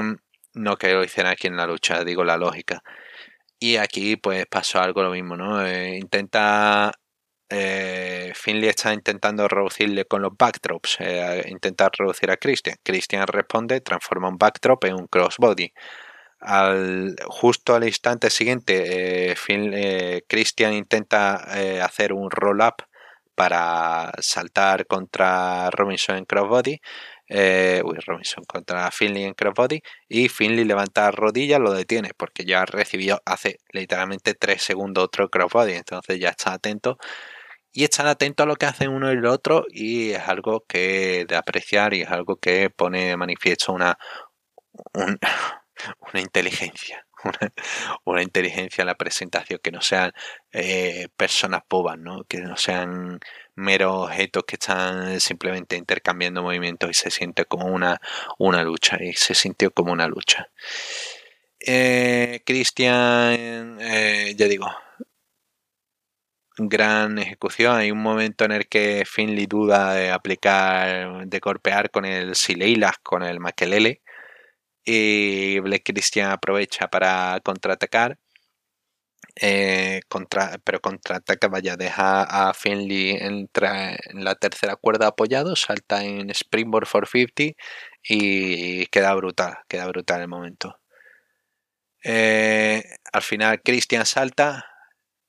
no 0.53 0.77
que 0.77 0.93
lo 0.93 1.01
aquí 1.01 1.47
en 1.47 1.57
la 1.57 1.67
lucha, 1.67 2.03
digo 2.03 2.23
la 2.23 2.37
lógica. 2.37 2.81
Y 3.59 3.77
aquí 3.77 4.17
pues 4.17 4.45
pasó 4.47 4.79
algo 4.79 5.01
lo 5.03 5.11
mismo, 5.11 5.35
¿no? 5.35 5.65
Eh, 5.65 5.97
intenta... 5.97 6.91
Eh, 7.49 8.33
Finley 8.35 8.67
está 8.67 8.93
intentando 8.93 9.47
reducirle 9.47 10.03
con 10.03 10.21
los 10.21 10.33
backdrops, 10.37 10.97
eh, 10.99 11.45
intentar 11.47 11.91
reducir 11.97 12.29
a 12.29 12.35
Christian. 12.35 12.75
Christian 12.83 13.25
responde, 13.25 13.79
transforma 13.79 14.27
un 14.27 14.37
backdrop 14.37 14.83
en 14.83 14.95
un 14.95 15.07
crossbody. 15.07 15.71
Al, 16.41 17.15
justo 17.27 17.73
al 17.75 17.85
instante 17.85 18.29
siguiente, 18.29 19.31
eh, 19.31 20.23
Christian 20.27 20.73
intenta 20.73 21.35
hacer 21.83 22.11
un 22.13 22.29
roll-up 22.29 22.83
para 23.33 24.11
saltar 24.19 24.85
contra 24.87 25.69
Robinson 25.71 26.17
en 26.17 26.25
crossbody 26.25 26.81
eh, 27.29 27.81
Robinson 28.05 28.43
contra 28.45 28.89
Finley 28.91 29.23
en 29.23 29.33
crossbody 29.33 29.81
y 30.07 30.29
Finley 30.29 30.65
levanta 30.65 31.11
rodillas, 31.11 31.59
lo 31.59 31.73
detiene 31.73 32.11
porque 32.15 32.45
ya 32.45 32.65
recibió 32.65 33.21
hace 33.25 33.59
literalmente 33.71 34.33
3 34.33 34.61
segundos 34.61 35.05
otro 35.05 35.29
crossbody, 35.29 35.73
entonces 35.73 36.19
ya 36.19 36.29
está 36.29 36.53
atento 36.53 36.97
y 37.71 37.83
están 37.83 38.07
atentos 38.07 38.43
a 38.45 38.47
lo 38.47 38.55
que 38.55 38.65
hacen 38.65 38.89
uno 38.89 39.11
y 39.11 39.15
el 39.17 39.25
otro 39.25 39.65
y 39.69 40.11
es 40.11 40.27
algo 40.27 40.65
que 40.67 41.25
de 41.27 41.35
apreciar 41.35 41.93
y 41.93 42.01
es 42.01 42.09
algo 42.09 42.37
que 42.37 42.69
pone 42.69 43.05
de 43.07 43.17
manifiesto 43.17 43.73
una, 43.73 43.97
una 44.93 46.21
inteligencia. 46.21 47.03
Una, 48.05 48.21
inteligencia 48.21 48.83
en 48.83 48.87
la 48.87 48.95
presentación, 48.95 49.59
que 49.63 49.71
no 49.71 49.81
sean 49.81 50.11
eh, 50.51 51.07
personas 51.17 51.63
bobas, 51.69 51.97
¿no? 51.97 52.23
que 52.25 52.39
no 52.41 52.55
sean 52.57 53.19
meros 53.57 54.05
objetos 54.05 54.43
que 54.45 54.55
están 54.55 55.19
simplemente 55.19 55.75
intercambiando 55.75 56.43
movimientos 56.43 56.89
y 56.91 56.93
se 56.93 57.11
siente 57.11 57.45
como 57.45 57.65
una, 57.65 57.99
una 58.37 58.63
lucha 58.63 58.97
y 59.03 59.13
se 59.13 59.33
sintió 59.35 59.71
como 59.71 59.91
una 59.91 60.07
lucha. 60.07 60.49
Eh, 61.59 62.43
Cristian, 62.45 63.79
eh, 63.81 64.35
ya 64.37 64.47
digo, 64.47 64.67
gran 66.57 67.17
ejecución. 67.19 67.75
Hay 67.77 67.91
un 67.91 68.01
momento 68.01 68.45
en 68.45 68.51
el 68.51 68.67
que 68.67 69.03
Finley 69.05 69.47
duda 69.47 69.93
de 69.93 70.11
aplicar, 70.11 71.27
de 71.27 71.39
golpear 71.39 71.91
con 71.91 72.05
el 72.05 72.35
Sileilas, 72.35 72.97
con 73.03 73.23
el 73.23 73.39
Makelele. 73.39 74.01
Y 74.85 75.59
Black 75.59 75.83
Christian 75.85 76.31
aprovecha 76.31 76.87
para 76.89 77.39
contraatacar 77.43 78.17
eh, 79.41 80.01
contra, 80.07 80.57
pero 80.63 80.79
contraataca, 80.81 81.47
vaya, 81.47 81.75
deja 81.77 82.23
a 82.23 82.53
Finley 82.53 83.11
entra 83.11 83.91
en 83.93 84.23
la 84.23 84.35
tercera 84.35 84.75
cuerda 84.75 85.07
apoyado, 85.07 85.55
salta 85.55 86.03
en 86.03 86.29
Springboard 86.31 86.87
450 86.87 87.55
y 88.03 88.85
queda 88.87 89.13
brutal, 89.15 89.57
queda 89.67 89.87
brutal 89.87 90.21
el 90.21 90.27
momento. 90.27 90.79
Eh, 92.03 92.83
al 93.11 93.21
final 93.21 93.61
Christian 93.63 94.05
salta, 94.05 94.65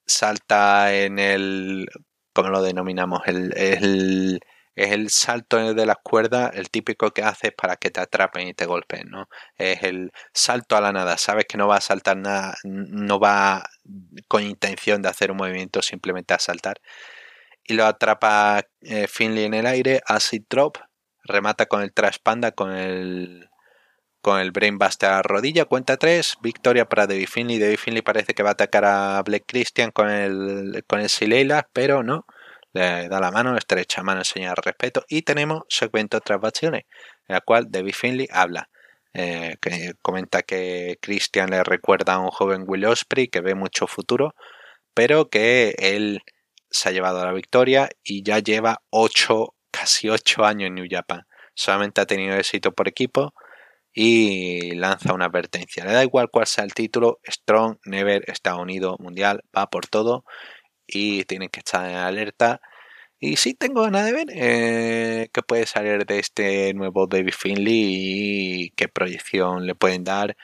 salta 0.06 0.94
en 0.94 1.18
el, 1.18 1.88
como 2.32 2.50
lo 2.50 2.62
denominamos? 2.62 3.22
El, 3.26 3.52
el, 3.56 4.40
es 4.78 4.92
el 4.92 5.10
salto 5.10 5.74
de 5.74 5.86
las 5.86 5.96
cuerdas, 6.02 6.52
el 6.54 6.70
típico 6.70 7.10
que 7.10 7.22
haces 7.24 7.52
para 7.52 7.76
que 7.76 7.90
te 7.90 8.00
atrapen 8.00 8.48
y 8.48 8.54
te 8.54 8.66
golpeen, 8.66 9.08
¿no? 9.10 9.28
Es 9.56 9.82
el 9.82 10.12
salto 10.32 10.76
a 10.76 10.80
la 10.80 10.92
nada, 10.92 11.18
sabes 11.18 11.46
que 11.48 11.58
no 11.58 11.66
va 11.68 11.76
a 11.78 11.80
saltar 11.80 12.16
nada, 12.16 12.54
no 12.64 13.18
va 13.18 13.64
con 14.28 14.42
intención 14.42 15.02
de 15.02 15.08
hacer 15.08 15.30
un 15.30 15.38
movimiento, 15.38 15.82
simplemente 15.82 16.34
a 16.34 16.38
saltar. 16.38 16.80
Y 17.64 17.74
lo 17.74 17.86
atrapa 17.86 18.62
eh, 18.82 19.06
Finley 19.08 19.44
en 19.44 19.54
el 19.54 19.66
aire, 19.66 20.00
acid 20.06 20.42
drop, 20.48 20.78
remata 21.24 21.66
con 21.66 21.82
el 21.82 21.92
trash 21.92 22.18
panda, 22.22 22.52
con 22.52 22.72
el 22.72 23.48
con 24.20 24.40
el 24.40 24.52
a 25.02 25.22
rodilla, 25.22 25.64
cuenta 25.64 25.96
3, 25.96 26.38
victoria 26.42 26.86
para 26.88 27.06
David 27.06 27.28
Finley. 27.28 27.58
David 27.58 27.78
Finley 27.78 28.02
parece 28.02 28.34
que 28.34 28.42
va 28.42 28.50
a 28.50 28.52
atacar 28.52 28.84
a 28.84 29.22
Black 29.22 29.44
Christian 29.46 29.90
con 29.92 30.10
el 30.10 30.84
con 30.86 31.00
el 31.00 31.08
pero 31.72 32.02
no 32.02 32.26
le 32.72 33.08
da 33.08 33.20
la 33.20 33.30
mano, 33.30 33.56
estrecha 33.56 34.02
mano, 34.02 34.20
enseña 34.20 34.54
respeto 34.54 35.04
y 35.08 35.22
tenemos 35.22 35.62
segmento 35.68 36.20
tras 36.20 36.40
en 36.62 36.84
la 37.28 37.40
cual 37.40 37.70
David 37.70 37.94
Finley 37.94 38.28
habla. 38.30 38.68
Eh, 39.20 39.56
que 39.60 39.94
comenta 40.00 40.42
que 40.44 40.96
Christian 41.02 41.50
le 41.50 41.64
recuerda 41.64 42.14
a 42.14 42.18
un 42.20 42.30
joven 42.30 42.62
Will 42.68 42.84
Osprey 42.84 43.26
que 43.26 43.40
ve 43.40 43.56
mucho 43.56 43.88
futuro, 43.88 44.36
pero 44.94 45.28
que 45.28 45.74
él 45.78 46.22
se 46.70 46.88
ha 46.88 46.92
llevado 46.92 47.24
la 47.24 47.32
victoria 47.32 47.88
y 48.04 48.22
ya 48.22 48.38
lleva 48.38 48.82
8, 48.90 49.54
casi 49.72 50.08
8 50.08 50.44
años 50.44 50.68
en 50.68 50.76
New 50.76 50.86
Japan. 50.88 51.26
Solamente 51.54 52.00
ha 52.00 52.06
tenido 52.06 52.36
éxito 52.36 52.70
por 52.72 52.86
equipo 52.86 53.34
y 53.92 54.76
lanza 54.76 55.12
una 55.14 55.26
advertencia. 55.26 55.84
Le 55.84 55.92
da 55.94 56.04
igual 56.04 56.30
cuál 56.30 56.46
sea 56.46 56.62
el 56.62 56.72
título, 56.74 57.18
Strong, 57.28 57.78
Never, 57.86 58.22
Estados 58.30 58.62
Unidos, 58.62 59.00
Mundial, 59.00 59.42
va 59.56 59.68
por 59.68 59.88
todo 59.88 60.24
y 60.86 61.24
tienen 61.24 61.48
que 61.48 61.58
estar 61.60 61.90
en 61.90 61.96
alerta. 61.96 62.60
Y 63.20 63.36
sí 63.36 63.54
tengo 63.54 63.82
ganas 63.82 64.04
de 64.06 64.12
ver 64.12 64.26
eh, 64.32 65.28
qué 65.32 65.42
puede 65.42 65.66
salir 65.66 66.06
de 66.06 66.18
este 66.20 66.72
nuevo 66.74 67.06
David 67.08 67.32
Finley 67.36 68.64
y 68.66 68.70
qué 68.70 68.88
proyección 68.88 69.66
le 69.66 69.74
pueden 69.74 70.04
dar. 70.04 70.36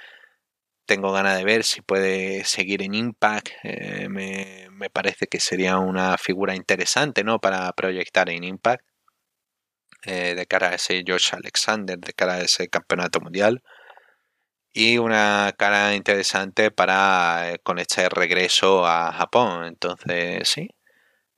Tengo 0.86 1.12
ganas 1.12 1.38
de 1.38 1.44
ver 1.44 1.64
si 1.64 1.82
puede 1.82 2.44
seguir 2.44 2.82
en 2.82 2.94
Impact. 2.94 3.48
Eh, 3.62 4.08
me, 4.08 4.68
me, 4.72 4.90
parece 4.90 5.26
que 5.28 5.40
sería 5.40 5.78
una 5.78 6.18
figura 6.18 6.54
interesante 6.56 7.24
¿no? 7.24 7.40
para 7.40 7.72
proyectar 7.72 8.28
en 8.30 8.44
Impact. 8.44 8.84
Eh, 10.06 10.34
de 10.34 10.46
cara 10.46 10.70
a 10.70 10.74
ese 10.74 11.02
George 11.06 11.34
Alexander, 11.34 11.98
de 11.98 12.12
cara 12.12 12.34
a 12.34 12.40
ese 12.42 12.68
campeonato 12.68 13.20
mundial 13.20 13.62
y 14.74 14.98
una 14.98 15.54
cara 15.56 15.94
interesante 15.94 16.70
para 16.70 17.56
con 17.62 17.78
este 17.78 18.08
regreso 18.08 18.86
a 18.86 19.12
Japón. 19.12 19.64
Entonces, 19.66 20.48
sí, 20.48 20.68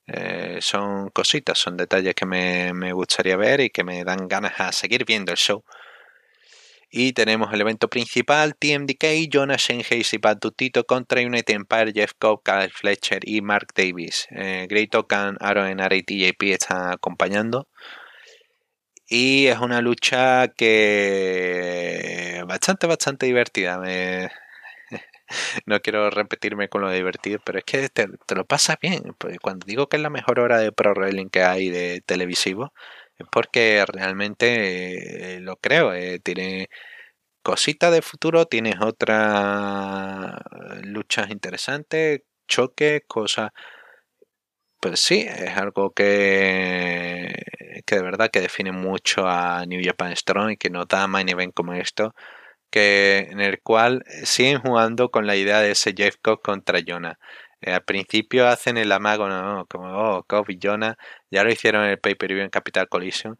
eh, 0.06 0.58
son 0.60 1.10
cositas, 1.10 1.58
son 1.58 1.76
detalles 1.76 2.14
que 2.14 2.26
me, 2.26 2.92
gustaría 2.92 3.36
ver 3.36 3.60
y 3.60 3.70
que 3.70 3.84
me 3.84 4.04
dan 4.04 4.28
ganas 4.28 4.60
a 4.60 4.72
seguir 4.72 5.04
viendo 5.04 5.32
el 5.32 5.38
show. 5.38 5.64
Y 6.88 7.12
tenemos 7.12 7.52
el 7.52 7.60
evento 7.60 7.88
principal, 7.88 8.54
TMDK, 8.56 9.28
Jonas 9.28 9.62
Shenhei 9.62 10.02
y 10.10 10.18
Patutito 10.18 10.84
contra 10.84 11.20
United 11.20 11.54
Empire, 11.54 11.92
Jeff 11.92 12.12
Cobb, 12.18 12.42
Kyle 12.44 12.70
Fletcher 12.70 13.28
y 13.28 13.40
Mark 13.42 13.68
Davis. 13.74 14.28
Eh, 14.30 14.66
Great 14.70 14.94
Okan, 14.94 15.36
Aaron 15.40 15.78
y 15.90 16.02
TJP 16.02 16.42
están 16.52 16.92
acompañando. 16.92 17.68
Y 19.08 19.46
es 19.46 19.58
una 19.58 19.80
lucha 19.80 20.48
que 20.48 22.42
bastante, 22.46 22.86
bastante 22.86 23.26
divertida. 23.26 23.78
Me... 23.78 24.30
no 25.66 25.80
quiero 25.80 26.10
repetirme 26.10 26.68
con 26.68 26.82
lo 26.82 26.90
divertido, 26.90 27.40
pero 27.44 27.58
es 27.58 27.64
que 27.64 27.88
te, 27.88 28.08
lo 28.34 28.44
pasa 28.46 28.78
bien. 28.80 29.14
Porque 29.18 29.38
cuando 29.38 29.66
digo 29.66 29.88
que 29.88 29.96
es 29.96 30.02
la 30.02 30.10
mejor 30.10 30.40
hora 30.40 30.58
de 30.58 30.72
pro 30.72 30.92
wrestling 30.94 31.28
que 31.28 31.42
hay 31.42 31.70
de 31.70 32.02
televisivo, 32.06 32.72
es 33.18 33.26
porque 33.30 33.84
realmente 33.86 35.36
eh, 35.36 35.40
lo 35.40 35.56
creo. 35.56 35.94
Eh, 35.94 36.20
tiene 36.20 36.68
cosita 37.42 37.90
de 37.90 38.02
futuro, 38.02 38.46
tienes 38.46 38.76
otras 38.80 40.34
luchas 40.84 41.30
interesantes, 41.30 42.22
choque, 42.48 43.02
cosas. 43.06 43.52
Pues 44.80 45.00
sí, 45.00 45.26
es 45.28 45.56
algo 45.56 45.90
que, 45.92 47.32
que 47.86 47.96
de 47.96 48.02
verdad 48.02 48.30
que 48.30 48.40
define 48.40 48.72
mucho 48.72 49.26
a 49.26 49.64
New 49.66 49.80
Japan 49.82 50.14
Strong 50.14 50.52
y 50.52 50.56
que 50.56 50.70
no 50.70 50.84
da 50.84 51.06
main 51.06 51.28
event 51.28 51.54
como 51.54 51.72
esto, 51.72 52.14
que 52.70 53.29
en 53.31 53.40
el 53.40 53.61
cual 53.62 54.05
siguen 54.24 54.61
jugando 54.61 55.11
con 55.11 55.26
la 55.26 55.37
idea 55.37 55.61
de 55.61 55.72
ese 55.72 55.94
Jeff 55.96 56.16
Cobb 56.22 56.42
contra 56.42 56.81
Jonah. 56.87 57.18
Eh, 57.61 57.72
al 57.72 57.85
principio 57.85 58.46
hacen 58.48 58.76
el 58.76 58.92
amago, 58.92 59.29
¿no? 59.29 59.66
Como, 59.66 59.87
oh, 59.88 60.24
Cobb 60.24 60.50
y 60.50 60.59
Jonah, 60.62 60.96
ya 61.31 61.42
lo 61.44 61.50
hicieron 61.50 61.85
en 61.85 61.90
el 61.90 61.98
pay-per-view 61.98 62.42
en 62.42 62.50
Capital 62.50 62.88
Collision, 62.88 63.38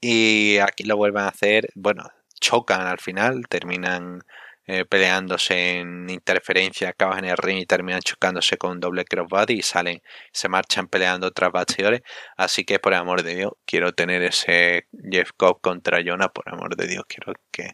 y 0.00 0.58
aquí 0.58 0.84
lo 0.84 0.96
vuelven 0.96 1.24
a 1.24 1.28
hacer, 1.28 1.68
bueno, 1.74 2.04
chocan 2.40 2.82
al 2.82 3.00
final, 3.00 3.42
terminan 3.48 4.22
eh, 4.66 4.84
peleándose 4.84 5.78
en 5.80 6.10
interferencia, 6.10 6.90
acaban 6.90 7.24
en 7.24 7.30
el 7.30 7.36
ring 7.38 7.58
y 7.58 7.66
terminan 7.66 8.00
chocándose 8.02 8.58
con 8.58 8.72
un 8.72 8.80
doble 8.80 9.04
crossbody 9.04 9.54
y 9.54 9.62
salen, 9.62 10.02
se 10.32 10.48
marchan 10.48 10.88
peleando 10.88 11.30
tras 11.32 11.50
bastidores. 11.52 12.02
Así 12.36 12.64
que 12.64 12.78
por 12.78 12.94
amor 12.94 13.22
de 13.22 13.34
Dios, 13.36 13.52
quiero 13.66 13.92
tener 13.92 14.22
ese 14.22 14.86
Jeff 15.10 15.30
Cobb 15.36 15.60
contra 15.62 16.00
Jonah, 16.04 16.28
por 16.28 16.48
amor 16.48 16.76
de 16.76 16.86
Dios, 16.86 17.04
quiero 17.08 17.32
que, 17.50 17.72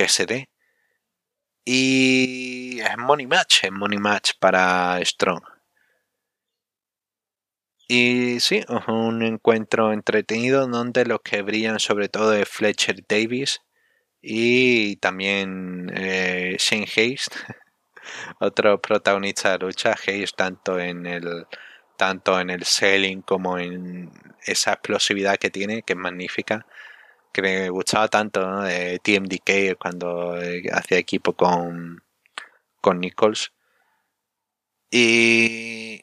que 0.00 0.08
se 0.08 0.24
dé. 0.24 0.48
Y 1.62 2.80
es 2.80 2.96
money 2.96 3.26
match, 3.26 3.64
es 3.64 3.72
money 3.72 3.98
match 3.98 4.32
para 4.40 4.98
Strong. 5.04 5.42
Y 7.86 8.40
sí, 8.40 8.64
un 8.88 9.22
encuentro 9.22 9.92
entretenido 9.92 10.66
donde 10.66 11.04
los 11.04 11.20
que 11.22 11.42
brillan 11.42 11.80
sobre 11.80 12.08
todo 12.08 12.32
es 12.32 12.48
Fletcher 12.48 13.04
Davis 13.06 13.60
y 14.22 14.96
también 14.96 15.90
eh, 15.94 16.56
Shane 16.58 16.88
Hayes, 16.96 17.28
otro 18.40 18.80
protagonista 18.80 19.52
de 19.52 19.58
lucha. 19.58 19.94
Hayes 20.06 20.34
tanto 20.34 20.78
en 20.78 21.04
el 21.04 21.46
tanto 21.98 22.40
en 22.40 22.48
el 22.48 22.64
selling 22.64 23.20
como 23.20 23.58
en 23.58 24.10
esa 24.46 24.72
explosividad 24.72 25.36
que 25.36 25.50
tiene, 25.50 25.82
que 25.82 25.92
es 25.92 25.98
magnífica, 25.98 26.64
que 27.32 27.42
me 27.42 27.70
gustaba 27.70 28.08
tanto 28.08 28.62
de 28.62 28.98
TMDK 28.98 29.78
cuando 29.78 30.34
hacía 30.72 30.98
equipo 30.98 31.32
con, 31.34 32.02
con 32.80 33.00
Nichols. 33.00 33.52
Y 34.90 36.02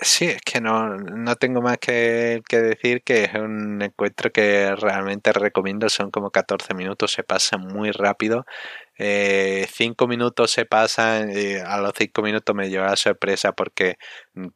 Sí, 0.00 0.26
es 0.26 0.40
que 0.42 0.60
no, 0.60 0.96
no 0.96 1.34
tengo 1.34 1.60
más 1.60 1.78
que, 1.78 2.40
decir 2.48 3.02
que 3.02 3.24
es 3.24 3.34
un 3.34 3.82
encuentro 3.82 4.30
que 4.30 4.72
realmente 4.76 5.32
recomiendo. 5.32 5.88
Son 5.88 6.12
como 6.12 6.30
14 6.30 6.72
minutos, 6.72 7.10
se 7.10 7.24
pasa 7.24 7.58
muy 7.58 7.90
rápido. 7.90 8.44
5 8.96 10.04
eh, 10.04 10.08
minutos 10.08 10.52
se 10.52 10.66
pasan, 10.66 11.30
y 11.36 11.56
a 11.56 11.78
los 11.78 11.92
5 11.96 12.22
minutos 12.22 12.54
me 12.54 12.70
lleva 12.70 12.86
a 12.92 12.96
sorpresa 12.96 13.52
porque 13.52 13.96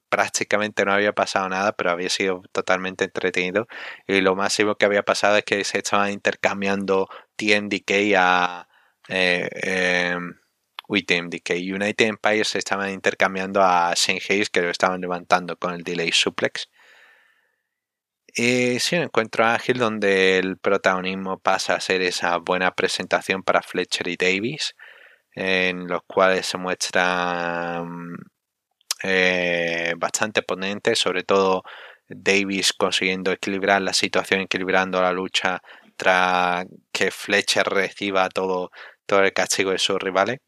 prácticamente 0.09 0.85
no 0.85 0.92
había 0.92 1.12
pasado 1.12 1.48
nada, 1.48 1.72
pero 1.72 1.90
había 1.90 2.09
sido 2.09 2.42
totalmente 2.52 3.05
entretenido. 3.05 3.66
Y 4.07 4.20
lo 4.20 4.37
máximo 4.37 4.76
que 4.76 4.87
había 4.87 5.02
pasado 5.02 5.37
es 5.38 5.44
que 5.44 5.64
se 5.64 5.78
estaban 5.78 6.12
intercambiando 6.12 7.09
TNDK 7.37 8.14
a. 8.16 8.68
Eh, 9.09 10.16
em, 11.09 11.31
que 11.31 11.55
United 11.55 12.07
Empires 12.07 12.55
estaban 12.57 12.90
intercambiando 12.90 13.62
a 13.62 13.90
Hayes 13.92 14.50
que 14.50 14.62
lo 14.62 14.70
estaban 14.70 15.00
levantando 15.00 15.57
con 15.57 15.74
el 15.74 15.83
delay 15.83 16.12
suplex. 16.12 16.68
Y 18.35 18.78
sí, 18.81 18.96
un 18.96 19.02
encuentro 19.02 19.44
ágil 19.44 19.78
donde 19.78 20.38
el 20.38 20.57
protagonismo 20.59 21.38
pasa 21.38 21.74
a 21.74 21.81
ser 21.81 22.00
esa 22.02 22.38
buena 22.38 22.74
presentación 22.74 23.42
para 23.42 23.62
Fletcher 23.62 24.09
y 24.09 24.16
Davis, 24.16 24.74
en 25.35 25.87
los 25.88 26.02
cuales 26.07 26.46
se 26.46 26.59
muestra 26.59 27.85
eh, 29.02 29.94
bastante 29.98 30.42
ponente, 30.42 30.96
sobre 30.96 31.24
todo 31.24 31.62
Davis 32.09 32.72
consiguiendo 32.72 33.33
equilibrar 33.33 33.83
la 33.83 33.92
situación, 33.92 34.40
equilibrando 34.42 35.02
la 35.02 35.12
lucha 35.12 35.61
tras 35.96 36.66
que 36.92 37.11
Fletcher 37.11 37.66
reciba 37.66 38.28
todo, 38.31 38.70
todo 39.07 39.22
el 39.22 39.33
castigo 39.33 39.72
de 39.72 39.78
sus 39.78 39.98
rivales 39.98 40.38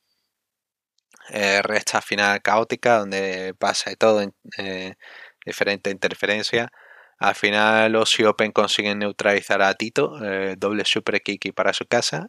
eh, 1.31 1.63
resta 1.63 2.01
final 2.01 2.43
caótica 2.43 2.99
donde 2.99 3.55
pasa 3.59 3.91
de 3.91 3.97
todo, 3.97 4.23
eh, 4.59 4.95
diferente 5.45 5.91
interferencia. 5.91 6.71
Al 7.19 7.35
final 7.35 7.93
los 7.93 8.19
Open 8.21 8.53
consiguen 8.53 8.99
neutralizar 9.01 9.63
a 9.63 9.75
Tito, 9.75 10.23
eh, 10.25 10.57
doble 10.59 10.85
super 10.85 11.21
kiki 11.23 11.53
para 11.53 11.73
su 11.73 11.87
casa. 11.87 12.29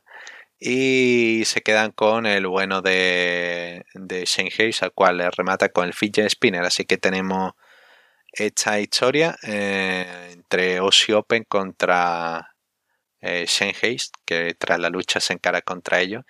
Y 0.60 1.44
se 1.46 1.62
quedan 1.62 1.92
con 1.92 2.26
el 2.26 2.48
bueno 2.48 2.82
de, 2.82 3.84
de 3.94 4.26
Shenhei, 4.26 4.72
al 4.82 4.94
cual 4.94 5.18
le 5.18 5.30
remata 5.32 5.70
con 5.70 5.86
el 5.86 5.94
fidget 5.94 6.30
spinner. 6.30 6.64
Así 6.64 6.86
que 6.86 6.98
tenemos 6.98 7.54
esta 8.32 8.80
historia 8.80 9.38
eh, 9.44 10.32
entre 10.34 10.78
Aussie 10.78 11.16
Open 11.16 11.44
contra 11.46 12.56
eh, 13.22 13.46
Shenhei, 13.48 13.98
que 14.26 14.56
tras 14.56 14.80
la 14.80 14.90
lucha 14.90 15.20
se 15.20 15.34
encara 15.34 15.62
contra 15.62 16.02
ellos. 16.02 16.24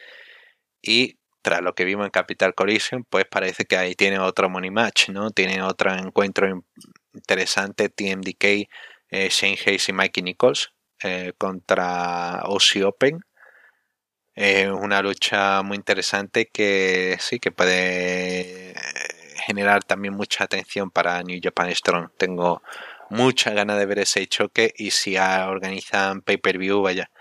Y 0.81 1.19
tras 1.45 1.61
lo 1.61 1.75
que 1.75 1.85
vimos 1.85 2.05
en 2.05 2.11
Capital 2.11 2.55
Collision, 2.55 3.03
pues 3.03 3.25
parece 3.25 3.65
que 3.65 3.77
ahí 3.77 3.93
tiene 3.93 4.17
otro 4.17 4.49
money 4.49 4.71
match, 4.71 5.09
¿no? 5.09 5.29
Tiene 5.29 5.61
otro 5.61 5.93
encuentro 5.93 6.65
interesante, 7.13 7.87
TMDK, 7.89 8.67
eh, 9.11 9.29
Shane 9.29 9.55
Hayes 9.63 9.89
y 9.89 9.93
Mikey 9.93 10.23
Nichols 10.23 10.73
eh, 11.03 11.33
contra 11.37 12.39
Aussie 12.39 12.83
Open. 12.83 13.19
Es 14.33 14.67
una 14.69 15.03
lucha 15.03 15.61
muy 15.61 15.77
interesante 15.77 16.47
que 16.47 17.15
sí, 17.19 17.37
que 17.37 17.51
puede 17.51 18.73
generar 19.45 19.83
también 19.83 20.15
mucha 20.15 20.45
atención 20.45 20.89
para 20.89 21.21
New 21.21 21.39
Japan 21.43 21.75
Strong. 21.75 22.09
Tengo 22.17 22.63
mucha 23.11 23.51
ganas 23.51 23.77
de 23.77 23.85
ver 23.85 23.99
ese 23.99 24.25
choque 24.25 24.73
y 24.75 24.89
si 24.89 25.15
organizan 25.15 26.21
pay-per-view, 26.23 26.81
vaya. 26.81 27.11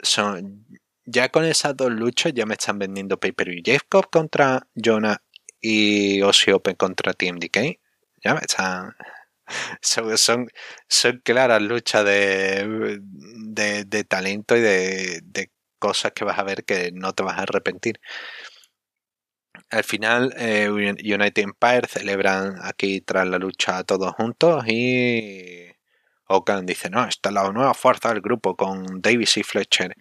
Son, 0.00 0.66
ya 1.04 1.28
con 1.30 1.44
esas 1.44 1.76
dos 1.76 1.90
luchas 1.90 2.32
ya 2.34 2.46
me 2.46 2.54
están 2.54 2.78
vendiendo 2.78 3.18
pay-per-view. 3.18 3.62
Jeff 3.64 3.82
Cobb 3.88 4.10
contra 4.10 4.66
Jonah 4.74 5.22
y 5.60 6.20
Aussie 6.20 6.52
Open 6.52 6.76
contra 6.76 7.12
TMDK. 7.14 7.78
Ya 8.24 8.34
me 8.34 8.40
están... 8.40 8.94
Son, 9.82 10.16
son, 10.16 10.48
son 10.88 11.20
claras 11.24 11.60
luchas 11.60 12.04
de, 12.04 13.00
de, 13.02 14.04
talento 14.04 14.56
y 14.56 14.60
de, 14.60 15.20
de, 15.24 15.50
cosas 15.78 16.12
que 16.12 16.24
vas 16.24 16.38
a 16.38 16.44
ver 16.44 16.64
que 16.64 16.90
no 16.92 17.12
te 17.12 17.22
vas 17.24 17.38
a 17.38 17.42
arrepentir. 17.42 18.00
Al 19.68 19.84
final, 19.84 20.32
eh, 20.38 20.68
United 20.70 21.42
Empire 21.42 21.88
celebran 21.88 22.54
aquí 22.62 23.00
tras 23.00 23.26
la 23.26 23.38
lucha 23.38 23.82
todos 23.84 24.14
juntos 24.14 24.64
y 24.68 25.72
Okan 26.26 26.64
dice, 26.66 26.88
no, 26.88 27.04
esta 27.06 27.28
es 27.28 27.34
la 27.34 27.50
nueva 27.52 27.74
fuerza 27.74 28.10
del 28.10 28.20
grupo 28.20 28.56
con 28.56 29.02
Davis 29.02 29.36
y 29.36 29.42
Fletcher. 29.42 29.94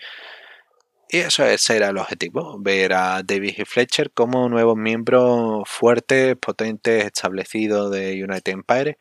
Y 1.14 1.18
eso 1.18 1.44
era 1.44 1.90
el 1.90 1.98
objetivo, 1.98 2.58
ver 2.58 2.94
a 2.94 3.22
David 3.22 3.56
y 3.58 3.66
Fletcher 3.66 4.12
como 4.14 4.48
nuevos 4.48 4.78
miembros 4.78 5.68
fuertes, 5.68 6.38
potentes, 6.38 7.04
establecidos 7.04 7.92
de 7.92 8.24
United 8.24 8.54
Empire. 8.54 8.98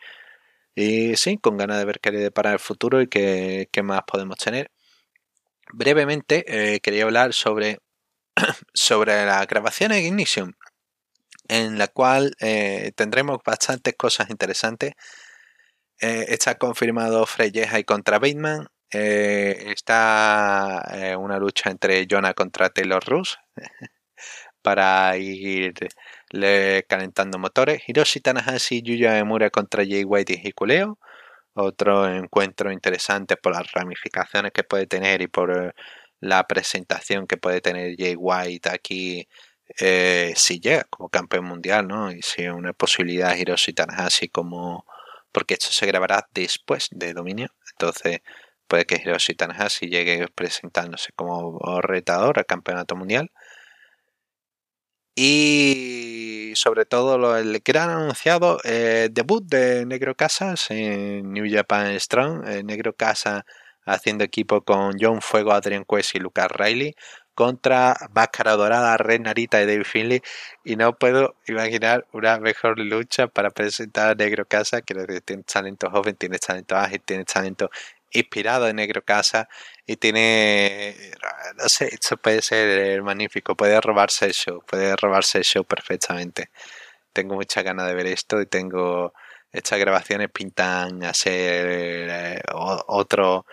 Y 0.74 1.14
sí, 1.16 1.38
con 1.38 1.56
ganas 1.56 1.78
de 1.78 1.84
ver 1.84 2.00
qué 2.00 2.10
le 2.10 2.18
depara 2.18 2.52
el 2.52 2.58
futuro 2.58 3.00
y 3.00 3.06
qué, 3.06 3.68
más 3.84 4.02
podemos 4.08 4.38
tener. 4.38 4.72
Brevemente, 5.72 6.74
eh, 6.74 6.80
quería 6.80 7.04
hablar 7.04 7.32
sobre, 7.32 7.78
sobre 8.74 9.24
la 9.24 9.46
grabación 9.46 9.92
en 9.92 10.04
Ignition, 10.04 10.56
en 11.48 11.78
la 11.78 11.86
cual 11.86 12.34
eh, 12.40 12.90
tendremos 12.96 13.38
bastantes 13.44 13.94
cosas 13.96 14.30
interesantes. 14.30 14.94
Eh, 16.00 16.26
está 16.30 16.56
confirmado 16.58 17.24
Freyeja 17.26 17.78
y 17.78 17.84
contra 17.84 18.18
Bateman. 18.18 18.66
Eh, 18.93 19.70
está 19.72 20.82
eh, 20.93 21.14
una 21.14 21.38
lucha 21.38 21.70
entre 21.70 22.07
Jonah 22.11 22.34
contra 22.34 22.70
Taylor 22.70 23.05
Russ 23.05 23.38
para 24.62 25.16
ir 25.16 25.74
calentando 26.88 27.38
motores. 27.38 27.82
Hiroshi 27.86 28.20
Tanahashi 28.20 28.78
y 28.78 28.82
Yuya 28.82 29.18
Emura 29.18 29.51
contra 29.51 29.84
Jay 29.84 30.05
White 30.05 30.34
y 30.43 30.49
Hikuleo. 30.49 30.99
Otro 31.55 32.09
encuentro 32.09 32.72
interesante 32.72 33.36
por 33.36 33.55
las 33.55 33.70
ramificaciones 33.72 34.53
que 34.53 34.64
puede 34.64 34.86
tener 34.86 35.22
y 35.22 35.28
por 35.28 35.51
eh, 35.57 35.72
la 36.20 36.45
presentación 36.47 37.26
que 37.26 37.36
puede 37.38 37.61
tener 37.61 37.97
Jay 37.99 38.14
White 38.16 38.70
aquí 38.70 39.28
si 40.34 40.61
llega 40.61 40.84
como 40.91 41.09
campeón 41.09 41.45
mundial, 41.45 41.86
¿no? 41.86 42.11
Y 42.12 42.22
si 42.22 42.49
una 42.49 42.72
posibilidad 42.72 43.36
Hiroshi 43.36 43.72
Tanahashi 43.72 44.28
como... 44.28 44.84
Porque 45.32 45.55
esto 45.55 45.70
se 45.70 45.86
grabará 45.86 46.28
después 46.34 46.88
de 46.91 47.12
Dominio. 47.14 47.49
Entonces 47.72 48.20
Puede 48.70 48.86
que 48.86 49.02
Hiroshi 49.04 49.34
Tanahashi 49.34 49.88
llegue 49.88 50.28
presentándose 50.32 51.10
como 51.16 51.58
retador 51.82 52.38
al 52.38 52.46
campeonato 52.46 52.94
mundial. 52.94 53.32
Y 55.16 56.52
sobre 56.54 56.84
todo 56.84 57.36
el 57.36 57.60
gran 57.64 57.90
anunciado 57.90 58.58
eh, 58.62 59.08
debut 59.10 59.44
de 59.44 59.84
Negro 59.86 60.14
Casas 60.14 60.70
en 60.70 61.32
New 61.32 61.46
Japan 61.52 61.98
Strong. 61.98 62.46
Eh, 62.46 62.62
Negro 62.62 62.94
Casa 62.94 63.44
haciendo 63.86 64.22
equipo 64.22 64.62
con 64.62 64.92
John 65.00 65.20
Fuego, 65.20 65.50
Adrian 65.52 65.84
Quest 65.84 66.14
y 66.14 66.20
Lucas 66.20 66.48
Riley 66.52 66.94
contra 67.34 67.96
Máscara 68.14 68.52
Dorada, 68.54 68.96
Red 68.98 69.22
Narita 69.22 69.60
y 69.62 69.66
David 69.66 69.84
Finley. 69.84 70.22
Y 70.64 70.76
no 70.76 70.96
puedo 70.96 71.34
imaginar 71.48 72.06
una 72.12 72.38
mejor 72.38 72.78
lucha 72.78 73.26
para 73.26 73.50
presentar 73.50 74.10
a 74.10 74.14
Negro 74.14 74.46
Casa. 74.46 74.80
Decir, 74.86 75.22
tiene 75.22 75.42
talento 75.42 75.90
joven, 75.90 76.14
tiene 76.16 76.38
talento 76.38 76.76
ágil, 76.76 77.00
tiene 77.02 77.24
talento 77.24 77.70
inspirado 78.12 78.68
en 78.68 78.76
Negro 78.76 79.02
Casa 79.04 79.48
y 79.86 79.96
tiene, 79.96 81.12
no 81.56 81.68
sé, 81.68 81.88
esto 81.92 82.16
puede 82.16 82.42
ser 82.42 83.02
magnífico, 83.02 83.56
puede 83.56 83.80
robarse 83.80 84.26
el 84.26 84.32
show, 84.32 84.62
puede 84.66 84.96
robarse 84.96 85.38
el 85.38 85.44
show 85.44 85.64
perfectamente. 85.64 86.50
Tengo 87.12 87.34
mucha 87.34 87.62
ganas 87.62 87.88
de 87.88 87.94
ver 87.94 88.06
esto 88.06 88.40
y 88.40 88.46
tengo 88.46 89.12
estas 89.52 89.78
grabaciones 89.80 90.30
pintan 90.30 91.04
a 91.04 91.14
ser 91.14 92.08
eh, 92.11 92.42
otro 92.86 93.46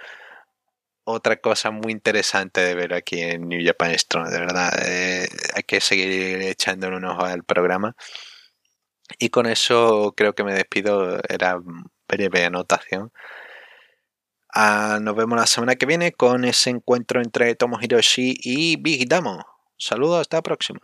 otra 1.09 1.37
cosa 1.37 1.71
muy 1.71 1.93
interesante 1.93 2.59
de 2.61 2.75
ver 2.75 2.93
aquí 2.93 3.21
en 3.21 3.47
New 3.47 3.65
Japan 3.65 3.97
Strong, 3.97 4.27
de 4.29 4.39
verdad. 4.39 4.71
Eh, 4.85 5.27
hay 5.55 5.63
que 5.63 5.79
seguir 5.79 6.41
echándole 6.41 6.97
un 6.97 7.05
ojo 7.05 7.23
al 7.23 7.43
programa. 7.45 7.95
Y 9.19 9.29
con 9.29 9.45
eso 9.45 10.13
creo 10.17 10.35
que 10.35 10.43
me 10.43 10.53
despido. 10.53 11.19
Era 11.29 11.59
breve 12.07 12.45
anotación. 12.45 13.11
Nos 14.57 15.15
vemos 15.15 15.37
la 15.37 15.45
semana 15.45 15.75
que 15.75 15.85
viene 15.85 16.13
con 16.13 16.43
ese 16.43 16.71
encuentro 16.71 17.21
entre 17.21 17.53
Tomo 17.53 17.77
Hiroshi 17.79 18.35
y 18.41 18.81
Big 18.81 19.07
Damo. 19.07 19.45
Saludos, 19.77 20.21
hasta 20.21 20.37
la 20.37 20.41
próxima. 20.41 20.79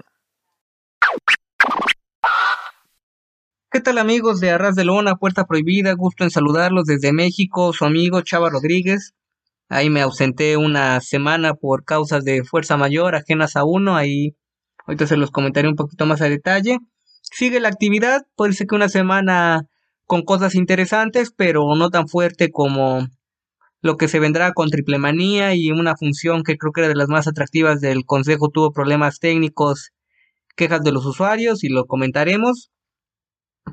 ¿Qué 3.72 3.82
tal 3.82 3.98
amigos 3.98 4.40
de 4.40 4.52
Arras 4.52 4.76
de 4.76 4.86
Lona, 4.86 5.16
Puerta 5.16 5.46
Prohibida? 5.46 5.92
Gusto 5.94 6.24
en 6.24 6.30
saludarlos 6.30 6.86
desde 6.86 7.14
México, 7.14 7.74
su 7.74 7.86
amigo 7.86 8.22
Chava 8.22 8.52
Rodríguez. 8.52 9.16
Ahí 9.70 9.90
me 9.90 10.02
ausenté 10.02 10.56
una 10.56 11.02
semana 11.02 11.56
por 11.56 11.84
causas 11.84 12.24
de 12.24 12.44
fuerza 12.44 12.78
mayor 12.78 13.16
ajenas 13.16 13.56
a 13.56 13.64
uno. 13.66 13.96
Ahí 13.96 14.36
ahorita 14.86 15.08
se 15.08 15.18
los 15.18 15.32
comentaré 15.32 15.68
un 15.68 15.76
poquito 15.76 16.06
más 16.06 16.22
a 16.22 16.30
detalle. 16.30 16.78
Sigue 17.22 17.60
la 17.60 17.70
actividad, 17.70 18.22
puede 18.36 18.54
ser 18.54 18.68
que 18.68 18.76
una 18.76 18.90
semana 18.90 19.68
con 20.06 20.22
cosas 20.22 20.54
interesantes, 20.54 21.34
pero 21.36 21.64
no 21.76 21.90
tan 21.90 22.08
fuerte 22.08 22.52
como 22.52 23.08
lo 23.84 23.98
que 23.98 24.08
se 24.08 24.20
vendrá 24.20 24.54
con 24.54 24.70
Triple 24.70 24.98
Manía 24.98 25.54
y 25.56 25.70
una 25.70 25.98
función 25.98 26.44
que 26.44 26.58
creo 26.58 26.72
que 26.72 26.82
era 26.82 26.88
de 26.88 26.96
las 26.96 27.10
más 27.10 27.28
atractivas 27.28 27.82
del 27.82 28.06
Consejo 28.06 28.50
tuvo 28.50 28.72
problemas 28.72 29.20
técnicos, 29.20 29.92
quejas 30.56 30.84
de 30.84 30.94
los 30.94 31.06
usuarios 31.06 31.66
y 31.66 31.70
lo 31.70 31.86
comentaremos. 31.86 32.72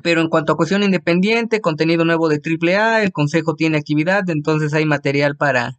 Pero 0.03 0.19
en 0.19 0.27
cuanto 0.27 0.51
a 0.51 0.57
cuestión 0.57 0.83
independiente, 0.83 1.61
contenido 1.61 2.03
nuevo 2.03 2.27
de 2.27 2.41
AAA, 2.43 3.03
el 3.03 3.13
Consejo 3.13 3.55
tiene 3.55 3.77
actividad, 3.77 4.29
entonces 4.29 4.73
hay 4.73 4.85
material 4.85 5.37
para 5.37 5.77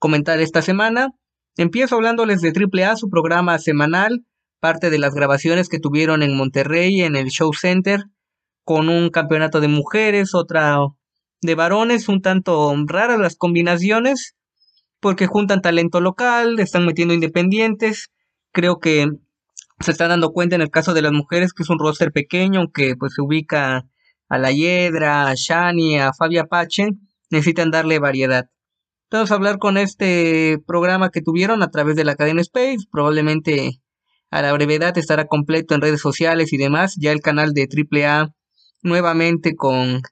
comentar 0.00 0.40
esta 0.40 0.60
semana. 0.60 1.12
Empiezo 1.56 1.94
hablándoles 1.94 2.40
de 2.40 2.52
AAA, 2.52 2.96
su 2.96 3.08
programa 3.08 3.60
semanal, 3.60 4.24
parte 4.58 4.90
de 4.90 4.98
las 4.98 5.14
grabaciones 5.14 5.68
que 5.68 5.78
tuvieron 5.78 6.24
en 6.24 6.36
Monterrey, 6.36 7.02
en 7.02 7.14
el 7.14 7.28
Show 7.28 7.52
Center, 7.54 8.02
con 8.64 8.88
un 8.88 9.10
campeonato 9.10 9.60
de 9.60 9.68
mujeres, 9.68 10.34
otra 10.34 10.78
de 11.42 11.54
varones, 11.54 12.08
un 12.08 12.20
tanto 12.22 12.74
raras 12.86 13.18
las 13.18 13.36
combinaciones, 13.36 14.34
porque 15.00 15.26
juntan 15.26 15.62
talento 15.62 16.00
local, 16.00 16.58
están 16.60 16.86
metiendo 16.86 17.14
independientes. 17.14 18.10
Creo 18.52 18.78
que 18.78 19.06
se 19.80 19.90
está 19.92 20.08
dando 20.08 20.32
cuenta 20.32 20.56
en 20.56 20.62
el 20.62 20.70
caso 20.70 20.94
de 20.94 21.02
las 21.02 21.12
mujeres 21.12 21.52
que 21.52 21.62
es 21.62 21.70
un 21.70 21.78
roster 21.78 22.12
pequeño, 22.12 22.60
aunque 22.60 22.96
pues 22.96 23.14
se 23.14 23.22
ubica 23.22 23.86
a 24.28 24.38
La 24.38 24.50
Hiedra, 24.52 25.28
a 25.28 25.34
Shani, 25.34 25.98
a 25.98 26.12
Fabia 26.12 26.42
Apache, 26.42 26.90
necesitan 27.30 27.70
darle 27.70 27.98
variedad. 27.98 28.46
Vamos 29.10 29.30
a 29.30 29.36
hablar 29.36 29.58
con 29.58 29.78
este 29.78 30.58
programa 30.66 31.10
que 31.10 31.22
tuvieron 31.22 31.62
a 31.62 31.70
través 31.70 31.96
de 31.96 32.04
la 32.04 32.14
cadena 32.14 32.42
Space. 32.42 32.86
Probablemente 32.90 33.80
a 34.30 34.42
la 34.42 34.52
brevedad 34.52 34.98
estará 34.98 35.26
completo 35.26 35.74
en 35.74 35.80
redes 35.80 36.00
sociales 36.00 36.52
y 36.52 36.58
demás. 36.58 36.94
Ya 36.98 37.12
el 37.12 37.22
canal 37.22 37.54
de 37.54 37.68
AAA 37.68 38.34
nuevamente 38.82 39.54
con 39.56 40.02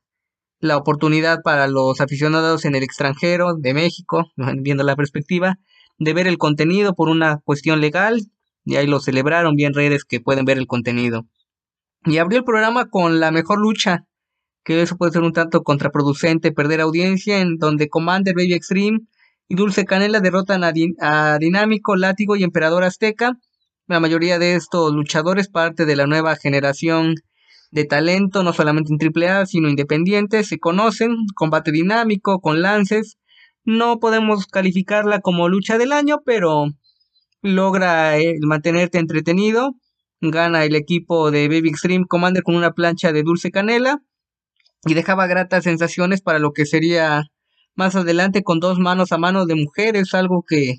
la 0.60 0.76
oportunidad 0.76 1.42
para 1.42 1.66
los 1.68 2.00
aficionados 2.00 2.64
en 2.64 2.74
el 2.74 2.82
extranjero 2.82 3.54
de 3.54 3.74
México, 3.74 4.30
viendo 4.60 4.84
la 4.84 4.96
perspectiva, 4.96 5.58
de 5.98 6.14
ver 6.14 6.26
el 6.26 6.38
contenido 6.38 6.94
por 6.94 7.08
una 7.08 7.40
cuestión 7.44 7.80
legal. 7.80 8.20
Y 8.64 8.76
ahí 8.76 8.86
lo 8.86 9.00
celebraron 9.00 9.54
bien 9.54 9.74
redes 9.74 10.04
que 10.04 10.20
pueden 10.20 10.44
ver 10.44 10.58
el 10.58 10.66
contenido. 10.66 11.26
Y 12.04 12.18
abrió 12.18 12.38
el 12.38 12.44
programa 12.44 12.88
con 12.88 13.20
la 13.20 13.30
mejor 13.30 13.60
lucha 13.60 14.06
que 14.66 14.82
eso 14.82 14.96
puede 14.96 15.12
ser 15.12 15.22
un 15.22 15.32
tanto 15.32 15.62
contraproducente, 15.62 16.50
perder 16.50 16.80
audiencia, 16.80 17.40
en 17.40 17.56
donde 17.56 17.88
Commander, 17.88 18.34
Baby 18.34 18.54
Extreme 18.54 18.98
y 19.48 19.54
Dulce 19.54 19.84
Canela 19.84 20.18
derrotan 20.18 20.64
a, 20.64 21.38
Dinámico, 21.38 21.94
Látigo 21.94 22.34
y 22.34 22.42
Emperador 22.42 22.82
Azteca. 22.82 23.38
La 23.86 24.00
mayoría 24.00 24.40
de 24.40 24.56
estos 24.56 24.92
luchadores, 24.92 25.48
parte 25.48 25.86
de 25.86 25.94
la 25.94 26.08
nueva 26.08 26.34
generación 26.34 27.14
de 27.70 27.84
talento, 27.84 28.42
no 28.42 28.52
solamente 28.52 28.92
en 28.92 29.00
AAA, 29.00 29.46
sino 29.46 29.68
independientes, 29.68 30.48
se 30.48 30.58
conocen, 30.58 31.14
combate 31.34 31.72
dinámico, 31.72 32.40
con 32.40 32.62
lances. 32.62 33.18
No 33.64 33.98
podemos 33.98 34.46
calificarla 34.46 35.20
como 35.20 35.48
lucha 35.48 35.78
del 35.78 35.92
año, 35.92 36.18
pero 36.24 36.66
logra 37.42 38.18
eh, 38.18 38.36
mantenerte 38.42 38.98
entretenido. 38.98 39.74
Gana 40.20 40.64
el 40.64 40.74
equipo 40.76 41.30
de 41.30 41.48
Baby 41.48 41.68
Extreme 41.68 42.06
Commander 42.08 42.42
con 42.42 42.56
una 42.56 42.72
plancha 42.72 43.12
de 43.12 43.22
dulce 43.22 43.50
canela 43.50 44.00
y 44.86 44.94
dejaba 44.94 45.26
gratas 45.26 45.64
sensaciones 45.64 46.22
para 46.22 46.38
lo 46.38 46.52
que 46.52 46.64
sería 46.64 47.24
más 47.74 47.94
adelante 47.96 48.42
con 48.42 48.60
dos 48.60 48.78
manos 48.78 49.12
a 49.12 49.18
mano 49.18 49.46
de 49.46 49.54
mujeres, 49.56 50.14
algo 50.14 50.42
que 50.46 50.76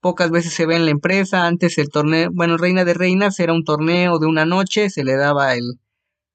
pocas 0.00 0.30
veces 0.30 0.52
se 0.52 0.66
ve 0.66 0.76
en 0.76 0.86
la 0.86 0.90
empresa. 0.90 1.46
Antes 1.46 1.78
el 1.78 1.90
torneo, 1.90 2.30
bueno, 2.32 2.56
Reina 2.56 2.84
de 2.84 2.94
Reinas 2.94 3.38
era 3.38 3.52
un 3.52 3.64
torneo 3.64 4.18
de 4.18 4.26
una 4.26 4.44
noche, 4.44 4.90
se 4.90 5.04
le 5.04 5.16
daba 5.16 5.54
el 5.54 5.78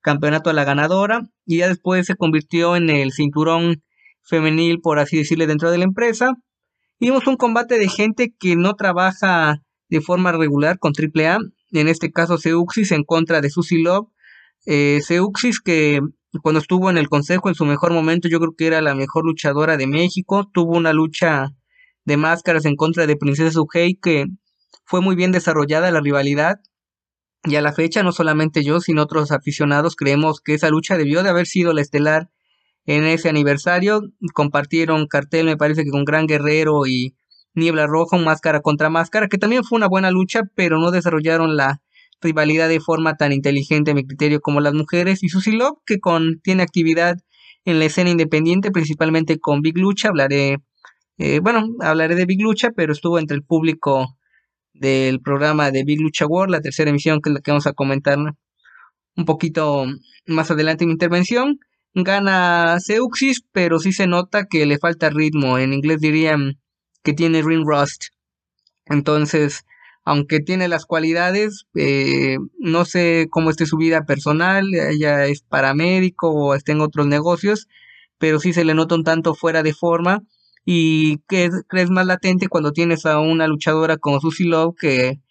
campeonato 0.05 0.51
a 0.51 0.53
la 0.53 0.63
ganadora 0.63 1.27
y 1.45 1.57
ya 1.57 1.67
después 1.67 2.05
se 2.05 2.15
convirtió 2.15 2.75
en 2.75 2.91
el 2.91 3.11
cinturón 3.11 3.81
femenil, 4.21 4.79
por 4.79 4.99
así 4.99 5.17
decirle, 5.17 5.47
dentro 5.47 5.71
de 5.71 5.79
la 5.79 5.85
empresa. 5.85 6.35
vimos 6.99 7.25
un 7.27 7.37
combate 7.37 7.79
de 7.79 7.89
gente 7.89 8.33
que 8.39 8.55
no 8.55 8.75
trabaja 8.75 9.57
de 9.89 10.01
forma 10.01 10.31
regular 10.31 10.77
con 10.77 10.93
AAA, 10.93 11.39
en 11.71 11.87
este 11.87 12.11
caso 12.11 12.37
Seuxis 12.37 12.91
en 12.91 13.03
contra 13.03 13.41
de 13.41 13.49
Susie 13.49 13.81
Love. 13.81 14.07
Eh, 14.67 15.01
Seuxis 15.01 15.59
que 15.59 15.99
cuando 16.43 16.59
estuvo 16.59 16.89
en 16.91 16.97
el 16.97 17.09
consejo 17.09 17.49
en 17.49 17.55
su 17.55 17.65
mejor 17.65 17.91
momento, 17.91 18.27
yo 18.27 18.39
creo 18.39 18.53
que 18.55 18.67
era 18.67 18.81
la 18.81 18.93
mejor 18.93 19.25
luchadora 19.25 19.75
de 19.75 19.87
México. 19.87 20.47
Tuvo 20.53 20.77
una 20.77 20.93
lucha 20.93 21.47
de 22.03 22.17
máscaras 22.17 22.65
en 22.65 22.75
contra 22.75 23.07
de 23.07 23.15
Princesa 23.17 23.51
Suhei 23.51 23.95
que 23.95 24.25
fue 24.85 25.01
muy 25.01 25.15
bien 25.15 25.31
desarrollada 25.31 25.91
la 25.91 26.01
rivalidad. 26.01 26.57
Y 27.47 27.55
a 27.55 27.61
la 27.61 27.73
fecha, 27.73 28.01
no 28.01 28.11
solamente 28.11 28.63
yo, 28.63 28.79
sino 28.79 29.03
otros 29.03 29.31
aficionados 29.31 29.95
creemos 29.95 30.41
que 30.41 30.55
esa 30.55 30.69
lucha 30.69 30.97
debió 30.97 31.21
de 31.21 31.29
haber 31.29 31.45
sido 31.45 31.73
la 31.73 31.81
estelar 31.81 32.29
en 32.85 33.03
ese 33.05 33.29
aniversario. 33.29 34.01
Compartieron 34.33 35.07
cartel, 35.07 35.45
me 35.45 35.57
parece 35.57 35.83
que 35.83 35.91
con 35.91 36.05
Gran 36.05 36.25
Guerrero 36.27 36.87
y 36.87 37.15
Niebla 37.53 37.87
Roja, 37.87 38.17
máscara 38.17 38.61
contra 38.61 38.89
máscara, 38.89 39.27
que 39.27 39.37
también 39.37 39.63
fue 39.63 39.77
una 39.77 39.87
buena 39.87 40.11
lucha, 40.11 40.41
pero 40.55 40.79
no 40.79 40.91
desarrollaron 40.91 41.55
la 41.55 41.81
rivalidad 42.21 42.69
de 42.69 42.79
forma 42.79 43.15
tan 43.15 43.31
inteligente 43.31 43.91
a 43.91 43.93
mi 43.93 44.05
criterio 44.05 44.41
como 44.41 44.61
las 44.61 44.73
mujeres 44.73 45.23
y 45.23 45.29
Susie 45.29 45.53
Love 45.53 45.77
que 45.85 45.99
con, 45.99 46.39
tiene 46.41 46.63
actividad 46.63 47.17
en 47.65 47.79
la 47.79 47.85
escena 47.85 48.09
independiente 48.09 48.71
principalmente 48.71 49.39
con 49.39 49.61
Big 49.61 49.77
Lucha 49.77 50.09
hablaré 50.09 50.57
eh, 51.17 51.39
bueno 51.39 51.67
hablaré 51.81 52.15
de 52.15 52.25
Big 52.25 52.41
Lucha 52.41 52.69
pero 52.75 52.93
estuvo 52.93 53.19
entre 53.19 53.35
el 53.35 53.43
público 53.43 54.17
del 54.79 55.21
programa 55.21 55.71
de 55.71 55.83
Big 55.83 56.01
Lucha 56.01 56.25
World 56.25 56.51
la 56.51 56.61
tercera 56.61 56.89
emisión 56.89 57.21
que 57.21 57.29
es 57.29 57.33
la 57.35 57.41
que 57.41 57.51
vamos 57.51 57.67
a 57.67 57.73
comentar 57.73 58.17
un 58.17 59.25
poquito 59.25 59.85
más 60.27 60.51
adelante 60.51 60.83
en 60.83 60.89
mi 60.89 60.93
intervención. 60.93 61.59
Gana 61.93 62.77
Seuxis 62.79 63.43
pero 63.51 63.79
sí 63.79 63.93
se 63.93 64.07
nota 64.07 64.45
que 64.45 64.65
le 64.65 64.77
falta 64.77 65.09
ritmo. 65.09 65.57
En 65.57 65.73
inglés 65.73 65.99
dirían 66.01 66.59
que 67.03 67.13
tiene 67.13 67.41
ring 67.41 67.63
rust. 67.65 68.05
Entonces 68.85 69.65
aunque 70.05 70.39
tiene 70.39 70.67
las 70.67 70.85
cualidades, 70.85 71.65
eh, 71.73 72.37
no 72.59 72.85
sé 72.85 73.27
cómo 73.31 73.49
esté 73.49 73.65
su 73.65 73.77
vida 73.77 74.05
personal, 74.05 74.71
ella 74.75 75.25
es 75.25 75.41
paramédico 75.41 76.29
o 76.29 76.53
está 76.53 76.73
en 76.73 76.81
otros 76.81 77.07
negocios, 77.07 77.67
pero 78.19 78.39
sí 78.39 78.53
se 78.53 78.65
le 78.65 78.75
nota 78.75 78.93
un 78.93 79.03
tanto 79.03 79.33
fuera 79.33 79.63
de 79.63 79.73
forma 79.73 80.21
y 80.65 81.19
que 81.27 81.49
crees 81.67 81.89
más 81.91 82.07
latente 82.07 82.47
cuando 82.49 82.71
tienes 82.71 83.05
a 83.05 83.19
una 83.19 83.47
luchadora 83.47 83.97
como 83.97 84.19
Susie 84.19 84.47
Love 84.47 84.75
que 84.77 85.21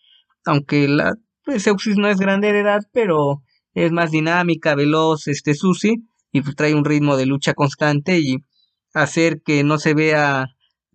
aunque 0.47 0.89
la 0.89 1.15
pues, 1.45 1.67
no 1.97 2.09
es 2.09 2.19
grande 2.19 2.53
de 2.53 2.61
edad, 2.61 2.83
pero 2.93 3.43
es 3.75 3.93
más 3.93 4.11
dinámica, 4.11 4.75
veloz, 4.75 5.27
este 5.27 5.55
Susie 5.55 5.97
y 6.33 6.41
pues, 6.41 6.57
trae 6.57 6.75
un 6.75 6.85
ritmo 6.85 7.17
de 7.17 7.27
lucha 7.27 7.55
constante 7.55 8.21
y 8.21 8.39
hacer 8.95 9.43
que 9.43 9.65
no 9.65 9.79
se 9.79 9.95
vea 9.95 10.47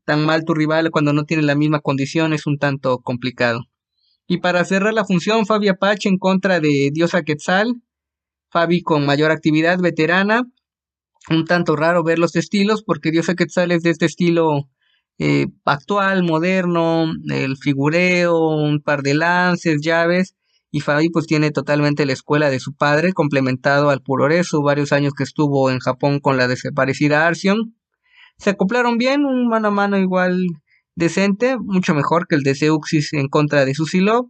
tan 0.06 0.26
mal 0.26 0.44
tu 0.46 0.54
rival 0.54 0.90
cuando 0.90 1.14
no 1.14 1.26
tiene 1.26 1.44
la 1.44 1.56
misma 1.56 1.82
condición 1.82 2.34
es 2.34 2.48
un 2.48 2.58
tanto 2.58 3.00
complicado. 3.00 3.66
Y 4.26 4.38
para 4.38 4.64
cerrar 4.64 4.94
la 4.94 5.06
función, 5.06 5.46
Fabi 5.46 5.68
Apache 5.70 6.08
en 6.08 6.18
contra 6.18 6.60
de 6.60 6.92
Diosa 6.94 7.24
Quetzal. 7.24 7.82
Fabi 8.50 8.82
con 8.82 9.06
mayor 9.06 9.32
actividad 9.32 9.80
veterana. 9.80 10.44
Un 11.28 11.45
tanto 11.45 11.76
raro 11.76 12.03
ver 12.03 12.20
los 12.20 12.36
estilos 12.36 12.84
porque 12.84 13.11
Diosa 13.11 13.36
Quetzal 13.36 13.72
es 13.72 13.84
de 13.84 13.89
este 13.89 14.05
estilo 14.05 14.70
eh, 15.20 15.47
actual, 15.65 16.24
moderno, 16.24 17.11
el 17.30 17.57
figureo, 17.57 18.38
un 18.38 18.82
par 18.82 19.01
de 19.01 19.13
lances, 19.13 19.82
llaves. 19.82 20.36
Y 20.72 20.82
Fabi 20.82 21.09
pues 21.09 21.26
tiene 21.26 21.51
totalmente 21.51 22.05
la 22.05 22.13
escuela 22.13 22.49
de 22.49 22.59
su 22.59 22.74
padre, 22.76 23.13
complementado 23.13 23.89
al 23.89 24.01
puroresu, 24.01 24.61
varios 24.61 24.93
años 24.93 25.13
que 25.13 25.24
estuvo 25.24 25.72
en 25.72 25.80
Japón 25.80 26.20
con 26.20 26.38
la 26.38 26.47
desaparecida 26.47 27.28
Arsion. 27.28 27.76
Se 28.38 28.51
acoplaron 28.51 28.97
bien, 28.97 29.26
un 29.26 29.49
mano 29.49 29.70
a 29.70 29.72
mano 29.72 29.97
igual 29.97 30.45
decente, 30.95 31.57
mucho 31.59 31.93
mejor 31.95 32.28
que 32.28 32.36
el 32.36 32.43
de 32.43 32.55
Seuxis 32.55 33.13
en 33.13 33.28
contra 33.28 33.65
de 33.65 33.74
Susilov. 33.74 34.30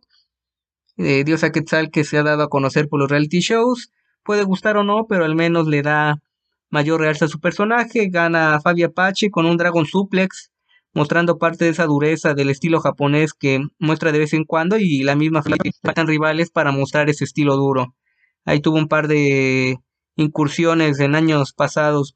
Eh, 0.98 1.24
Diosa 1.24 1.52
Quetzal 1.52 1.92
que 1.92 2.04
se 2.04 2.18
ha 2.18 2.24
dado 2.24 2.44
a 2.44 2.50
conocer 2.50 2.88
por 2.88 3.00
los 3.00 3.10
reality 3.10 3.40
shows. 3.40 3.92
Puede 4.24 4.44
gustar 4.44 4.78
o 4.78 4.84
no, 4.84 5.06
pero 5.08 5.26
al 5.26 5.36
menos 5.36 5.68
le 5.68 5.82
da 5.82 6.22
mayor 6.70 7.02
realza 7.02 7.26
a 7.26 7.28
su 7.30 7.40
personaje. 7.40 8.10
Gana 8.10 8.60
Fabi 8.62 8.84
Apache 8.84 9.30
con 9.32 9.46
un 9.46 9.58
Dragon 9.58 9.86
Suplex 9.86 10.52
mostrando 10.94 11.38
parte 11.38 11.66
de 11.66 11.72
esa 11.72 11.86
dureza 11.86 12.34
del 12.34 12.50
estilo 12.50 12.80
japonés 12.80 13.34
que 13.34 13.62
muestra 13.78 14.12
de 14.12 14.20
vez 14.20 14.34
en 14.34 14.46
cuando 14.46 14.78
y 14.78 15.04
la 15.04 15.16
misma 15.16 15.44
faltan 15.44 16.08
rivales 16.08 16.50
para 16.50 16.72
mostrar 16.72 17.10
ese 17.10 17.26
estilo 17.26 17.56
duro. 17.58 17.96
Ahí 18.46 18.62
tuvo 18.62 18.78
un 18.78 18.88
par 18.88 19.08
de 19.08 19.78
incursiones 20.16 21.00
en 21.00 21.16
años 21.16 21.54
pasados 21.54 22.16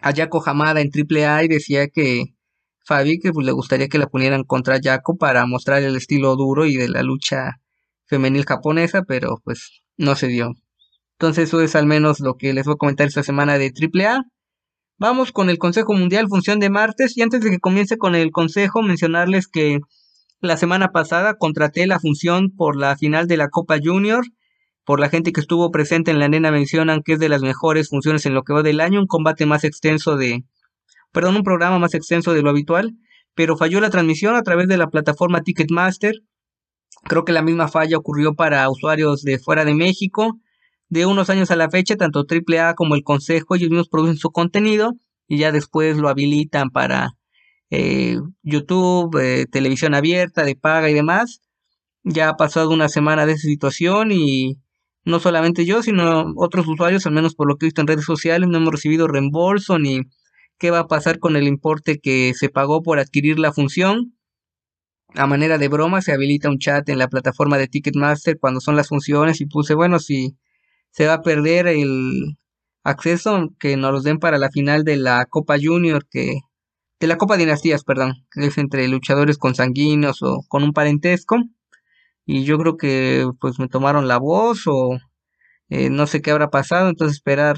a 0.00 0.12
Yako 0.12 0.42
Hamada 0.46 0.80
en 0.80 0.90
AAA 0.90 1.44
y 1.44 1.48
decía 1.48 1.88
que 1.88 2.34
Fabi 2.84 3.18
que 3.18 3.32
pues, 3.32 3.44
le 3.44 3.52
gustaría 3.52 3.88
que 3.88 3.98
la 3.98 4.06
ponieran 4.06 4.44
contra 4.44 4.80
Yako 4.80 5.16
para 5.16 5.44
mostrar 5.46 5.82
el 5.82 5.96
estilo 5.96 6.36
duro 6.36 6.66
y 6.66 6.76
de 6.76 6.88
la 6.88 7.02
lucha 7.02 7.60
femenil 8.06 8.46
japonesa, 8.46 9.02
pero 9.02 9.40
pues 9.44 9.82
no 9.96 10.16
se 10.16 10.28
dio. 10.28 10.54
Entonces 11.20 11.48
eso 11.48 11.60
es 11.60 11.74
al 11.74 11.86
menos 11.86 12.20
lo 12.20 12.36
que 12.36 12.52
les 12.52 12.64
voy 12.64 12.74
a 12.74 12.76
comentar 12.76 13.08
esta 13.08 13.24
semana 13.24 13.58
de 13.58 13.72
AAA. 13.72 14.22
Vamos 14.98 15.32
con 15.32 15.50
el 15.50 15.58
Consejo 15.58 15.92
Mundial 15.92 16.28
función 16.28 16.60
de 16.60 16.70
martes 16.70 17.16
y 17.16 17.22
antes 17.22 17.40
de 17.40 17.50
que 17.50 17.58
comience 17.58 17.98
con 17.98 18.14
el 18.14 18.30
Consejo 18.30 18.82
mencionarles 18.82 19.48
que 19.48 19.80
la 20.40 20.56
semana 20.56 20.92
pasada 20.92 21.34
contraté 21.34 21.88
la 21.88 21.98
función 21.98 22.54
por 22.56 22.76
la 22.76 22.96
final 22.96 23.26
de 23.26 23.36
la 23.36 23.48
Copa 23.48 23.78
Junior. 23.82 24.24
Por 24.84 25.00
la 25.00 25.08
gente 25.08 25.32
que 25.32 25.40
estuvo 25.40 25.72
presente 25.72 26.12
en 26.12 26.20
la 26.20 26.28
nena 26.28 26.52
mencionan 26.52 27.02
que 27.02 27.14
es 27.14 27.18
de 27.18 27.28
las 27.28 27.42
mejores 27.42 27.88
funciones 27.88 28.24
en 28.24 28.34
lo 28.34 28.44
que 28.44 28.52
va 28.52 28.62
del 28.62 28.78
año, 28.78 29.00
un 29.00 29.08
combate 29.08 29.44
más 29.44 29.64
extenso 29.64 30.16
de, 30.16 30.44
perdón, 31.10 31.34
un 31.34 31.42
programa 31.42 31.80
más 31.80 31.94
extenso 31.94 32.32
de 32.32 32.42
lo 32.42 32.50
habitual, 32.50 32.92
pero 33.34 33.56
falló 33.56 33.80
la 33.80 33.90
transmisión 33.90 34.36
a 34.36 34.42
través 34.44 34.68
de 34.68 34.78
la 34.78 34.86
plataforma 34.86 35.42
Ticketmaster. 35.42 36.14
Creo 37.02 37.24
que 37.24 37.32
la 37.32 37.42
misma 37.42 37.66
falla 37.66 37.98
ocurrió 37.98 38.34
para 38.34 38.70
usuarios 38.70 39.22
de 39.22 39.40
fuera 39.40 39.64
de 39.64 39.74
México 39.74 40.38
de 40.88 41.06
unos 41.06 41.30
años 41.30 41.50
a 41.50 41.56
la 41.56 41.70
fecha, 41.70 41.96
tanto 41.96 42.24
AAA 42.28 42.74
como 42.74 42.94
el 42.94 43.02
Consejo, 43.02 43.54
ellos 43.54 43.70
mismos 43.70 43.88
producen 43.88 44.16
su 44.16 44.30
contenido 44.30 44.94
y 45.26 45.38
ya 45.38 45.52
después 45.52 45.98
lo 45.98 46.08
habilitan 46.08 46.70
para 46.70 47.10
eh, 47.70 48.18
YouTube, 48.42 49.16
eh, 49.20 49.46
televisión 49.50 49.94
abierta, 49.94 50.44
de 50.44 50.56
paga 50.56 50.88
y 50.90 50.94
demás. 50.94 51.40
Ya 52.04 52.30
ha 52.30 52.36
pasado 52.36 52.70
una 52.70 52.88
semana 52.88 53.26
de 53.26 53.32
esa 53.32 53.48
situación 53.48 54.12
y 54.12 54.58
no 55.04 55.20
solamente 55.20 55.66
yo, 55.66 55.82
sino 55.82 56.32
otros 56.36 56.66
usuarios, 56.66 57.06
al 57.06 57.12
menos 57.12 57.34
por 57.34 57.48
lo 57.48 57.56
que 57.56 57.66
he 57.66 57.68
visto 57.68 57.80
en 57.82 57.86
redes 57.88 58.04
sociales, 58.04 58.48
no 58.48 58.58
hemos 58.58 58.72
recibido 58.72 59.08
reembolso 59.08 59.78
ni 59.78 60.02
qué 60.58 60.70
va 60.70 60.80
a 60.80 60.86
pasar 60.88 61.18
con 61.18 61.36
el 61.36 61.46
importe 61.46 61.98
que 61.98 62.32
se 62.34 62.48
pagó 62.48 62.82
por 62.82 62.98
adquirir 62.98 63.38
la 63.38 63.52
función. 63.52 64.14
A 65.14 65.26
manera 65.26 65.58
de 65.58 65.68
broma 65.68 66.02
se 66.02 66.12
habilita 66.12 66.50
un 66.50 66.58
chat 66.58 66.88
en 66.88 66.98
la 66.98 67.08
plataforma 67.08 67.58
de 67.58 67.68
Ticketmaster 67.68 68.38
cuando 68.38 68.60
son 68.60 68.76
las 68.76 68.88
funciones 68.88 69.40
y 69.40 69.46
puse, 69.46 69.74
bueno, 69.74 69.98
si 69.98 70.36
se 70.90 71.06
va 71.06 71.14
a 71.14 71.22
perder 71.22 71.66
el 71.68 72.38
acceso 72.84 73.50
que 73.58 73.76
nos 73.76 73.92
los 73.92 74.04
den 74.04 74.18
para 74.18 74.38
la 74.38 74.50
final 74.50 74.84
de 74.84 74.96
la 74.96 75.26
Copa 75.26 75.56
Junior, 75.62 76.06
que 76.10 76.40
de 77.00 77.06
la 77.06 77.18
Copa 77.18 77.36
Dinastías, 77.36 77.84
perdón, 77.84 78.26
que 78.30 78.46
es 78.46 78.58
entre 78.58 78.88
luchadores 78.88 79.38
consanguíneos 79.38 80.22
o 80.22 80.42
con 80.48 80.64
un 80.64 80.72
parentesco. 80.72 81.36
Y 82.26 82.44
yo 82.44 82.58
creo 82.58 82.76
que 82.76 83.26
pues 83.40 83.58
me 83.58 83.68
tomaron 83.68 84.08
la 84.08 84.18
voz 84.18 84.66
o 84.66 84.98
eh, 85.70 85.90
no 85.90 86.06
sé 86.06 86.22
qué 86.22 86.30
habrá 86.30 86.50
pasado, 86.50 86.88
entonces 86.88 87.16
esperar 87.16 87.56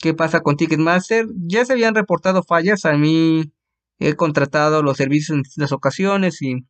qué 0.00 0.14
pasa 0.14 0.40
con 0.40 0.56
Ticketmaster. 0.56 1.26
Ya 1.36 1.64
se 1.64 1.74
habían 1.74 1.94
reportado 1.94 2.42
fallas, 2.42 2.84
a 2.86 2.96
mí 2.96 3.52
he 3.98 4.14
contratado 4.14 4.82
los 4.82 4.96
servicios 4.96 5.36
en 5.36 5.42
distintas 5.42 5.72
ocasiones 5.72 6.42
y 6.42 6.66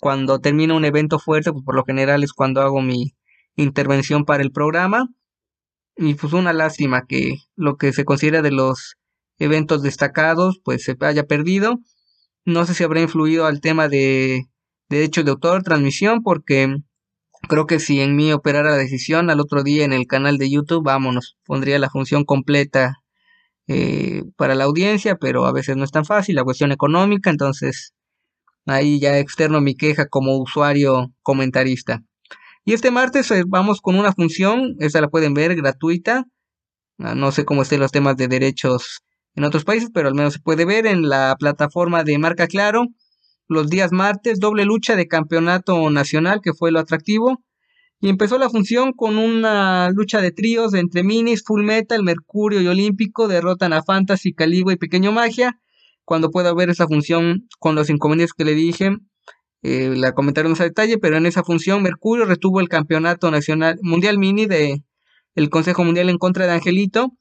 cuando 0.00 0.40
termina 0.40 0.74
un 0.74 0.84
evento 0.84 1.18
fuerte, 1.18 1.52
pues 1.52 1.64
por 1.64 1.76
lo 1.76 1.84
general 1.84 2.24
es 2.24 2.32
cuando 2.32 2.62
hago 2.62 2.82
mi 2.82 3.14
intervención 3.56 4.24
para 4.24 4.42
el 4.42 4.52
programa. 4.52 5.08
Y 5.96 6.14
pues 6.14 6.32
una 6.32 6.52
lástima 6.52 7.06
que 7.06 7.36
lo 7.56 7.76
que 7.76 7.92
se 7.92 8.04
considera 8.04 8.42
de 8.42 8.50
los 8.50 8.96
eventos 9.38 9.82
destacados 9.82 10.60
pues 10.64 10.84
se 10.84 10.96
haya 11.00 11.24
perdido. 11.24 11.78
No 12.44 12.66
sé 12.66 12.74
si 12.74 12.84
habrá 12.84 13.00
influido 13.00 13.46
al 13.46 13.60
tema 13.60 13.88
de, 13.88 14.46
derechos 14.92 15.24
de 15.24 15.32
autor, 15.32 15.62
transmisión, 15.62 16.22
porque 16.22 16.76
creo 17.48 17.66
que 17.66 17.80
si 17.80 18.00
en 18.00 18.14
mí 18.14 18.32
operara 18.32 18.70
la 18.70 18.76
decisión 18.76 19.30
al 19.30 19.40
otro 19.40 19.62
día 19.62 19.84
en 19.84 19.92
el 19.92 20.06
canal 20.06 20.38
de 20.38 20.50
YouTube, 20.50 20.84
vámonos, 20.84 21.36
pondría 21.44 21.78
la 21.78 21.90
función 21.90 22.24
completa 22.24 22.96
eh, 23.68 24.22
para 24.36 24.54
la 24.54 24.64
audiencia, 24.64 25.16
pero 25.16 25.46
a 25.46 25.52
veces 25.52 25.76
no 25.76 25.84
es 25.84 25.90
tan 25.90 26.04
fácil, 26.04 26.36
la 26.36 26.44
cuestión 26.44 26.72
económica, 26.72 27.30
entonces 27.30 27.94
ahí 28.66 29.00
ya 29.00 29.18
externo 29.18 29.60
mi 29.60 29.74
queja 29.74 30.06
como 30.06 30.36
usuario 30.38 31.12
comentarista. 31.22 32.02
Y 32.64 32.74
este 32.74 32.90
martes 32.92 33.30
eh, 33.32 33.42
vamos 33.46 33.80
con 33.80 33.96
una 33.96 34.12
función, 34.12 34.76
esta 34.78 35.00
la 35.00 35.08
pueden 35.08 35.34
ver 35.34 35.56
gratuita. 35.56 36.24
Ah, 36.98 37.14
no 37.14 37.32
sé 37.32 37.44
cómo 37.44 37.62
estén 37.62 37.80
los 37.80 37.90
temas 37.90 38.16
de 38.16 38.28
derechos 38.28 39.00
en 39.34 39.44
otros 39.44 39.64
países, 39.64 39.90
pero 39.92 40.08
al 40.08 40.14
menos 40.14 40.34
se 40.34 40.40
puede 40.40 40.64
ver 40.64 40.86
en 40.86 41.08
la 41.08 41.34
plataforma 41.38 42.04
de 42.04 42.18
Marca 42.18 42.46
Claro. 42.46 42.86
Los 43.48 43.68
días 43.68 43.90
martes, 43.92 44.38
doble 44.38 44.64
lucha 44.64 44.94
de 44.94 45.08
campeonato 45.08 45.90
nacional, 45.90 46.40
que 46.42 46.54
fue 46.54 46.70
lo 46.70 46.78
atractivo. 46.78 47.42
Y 48.00 48.08
empezó 48.08 48.38
la 48.38 48.50
función 48.50 48.92
con 48.92 49.18
una 49.18 49.90
lucha 49.90 50.20
de 50.20 50.30
tríos 50.30 50.74
entre 50.74 51.02
Minis, 51.02 51.42
Full 51.44 51.64
Metal, 51.64 52.02
Mercurio 52.02 52.60
y 52.60 52.68
Olímpico. 52.68 53.28
Derrotan 53.28 53.72
a 53.72 53.82
Fantasy, 53.82 54.32
Caligua 54.34 54.72
y 54.72 54.76
Pequeño 54.76 55.12
Magia. 55.12 55.58
Cuando 56.04 56.30
pueda 56.30 56.54
ver 56.54 56.70
esa 56.70 56.86
función 56.86 57.48
con 57.58 57.74
los 57.74 57.90
inconvenientes 57.90 58.34
que 58.34 58.44
le 58.44 58.54
dije, 58.54 58.96
eh, 59.62 59.94
la 59.96 60.12
comentaron 60.12 60.54
a 60.58 60.64
detalle, 60.64 60.98
pero 60.98 61.16
en 61.16 61.26
esa 61.26 61.44
función 61.44 61.82
Mercurio 61.82 62.24
retuvo 62.24 62.60
el 62.60 62.68
campeonato 62.68 63.30
nacional 63.30 63.78
mundial 63.82 64.18
mini 64.18 64.46
de 64.46 64.82
el 65.34 65.50
Consejo 65.50 65.84
Mundial 65.84 66.10
en 66.10 66.18
contra 66.18 66.46
de 66.46 66.52
Angelito 66.52 67.12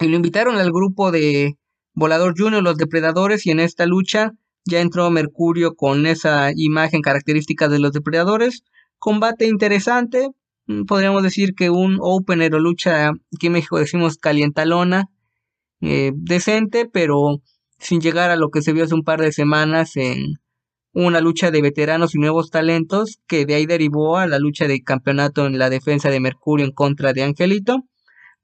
y 0.00 0.08
lo 0.08 0.16
invitaron 0.16 0.56
al 0.56 0.70
grupo 0.72 1.10
de 1.10 1.56
Volador 1.94 2.34
Junior, 2.36 2.62
los 2.62 2.76
depredadores, 2.76 3.46
y 3.46 3.50
en 3.50 3.60
esta 3.60 3.86
lucha 3.86 4.32
ya 4.64 4.80
entró 4.80 5.10
Mercurio 5.10 5.74
con 5.74 6.06
esa 6.06 6.50
imagen 6.54 7.02
característica 7.02 7.68
de 7.68 7.78
los 7.78 7.92
depredadores. 7.92 8.62
Combate 8.98 9.46
interesante, 9.46 10.30
mm, 10.66 10.84
podríamos 10.84 11.22
decir 11.22 11.54
que 11.54 11.70
un 11.70 11.98
opener 12.00 12.54
o 12.54 12.58
lucha, 12.60 13.10
aquí 13.34 13.46
en 13.46 13.52
México 13.52 13.78
decimos 13.78 14.16
calientalona, 14.18 15.06
eh, 15.80 16.12
decente, 16.14 16.86
pero 16.90 17.42
sin 17.78 18.00
llegar 18.00 18.30
a 18.30 18.36
lo 18.36 18.50
que 18.50 18.62
se 18.62 18.72
vio 18.72 18.84
hace 18.84 18.94
un 18.94 19.04
par 19.04 19.20
de 19.20 19.32
semanas 19.32 19.96
en 19.96 20.36
una 20.94 21.20
lucha 21.20 21.50
de 21.50 21.60
veteranos 21.60 22.14
y 22.14 22.18
nuevos 22.18 22.50
talentos 22.50 23.18
que 23.26 23.44
de 23.44 23.56
ahí 23.56 23.66
derivó 23.66 24.16
a 24.16 24.26
la 24.26 24.38
lucha 24.38 24.66
de 24.68 24.82
campeonato 24.82 25.46
en 25.46 25.58
la 25.58 25.68
defensa 25.68 26.08
de 26.08 26.20
Mercurio 26.20 26.64
en 26.64 26.72
contra 26.72 27.12
de 27.12 27.24
Angelito, 27.24 27.84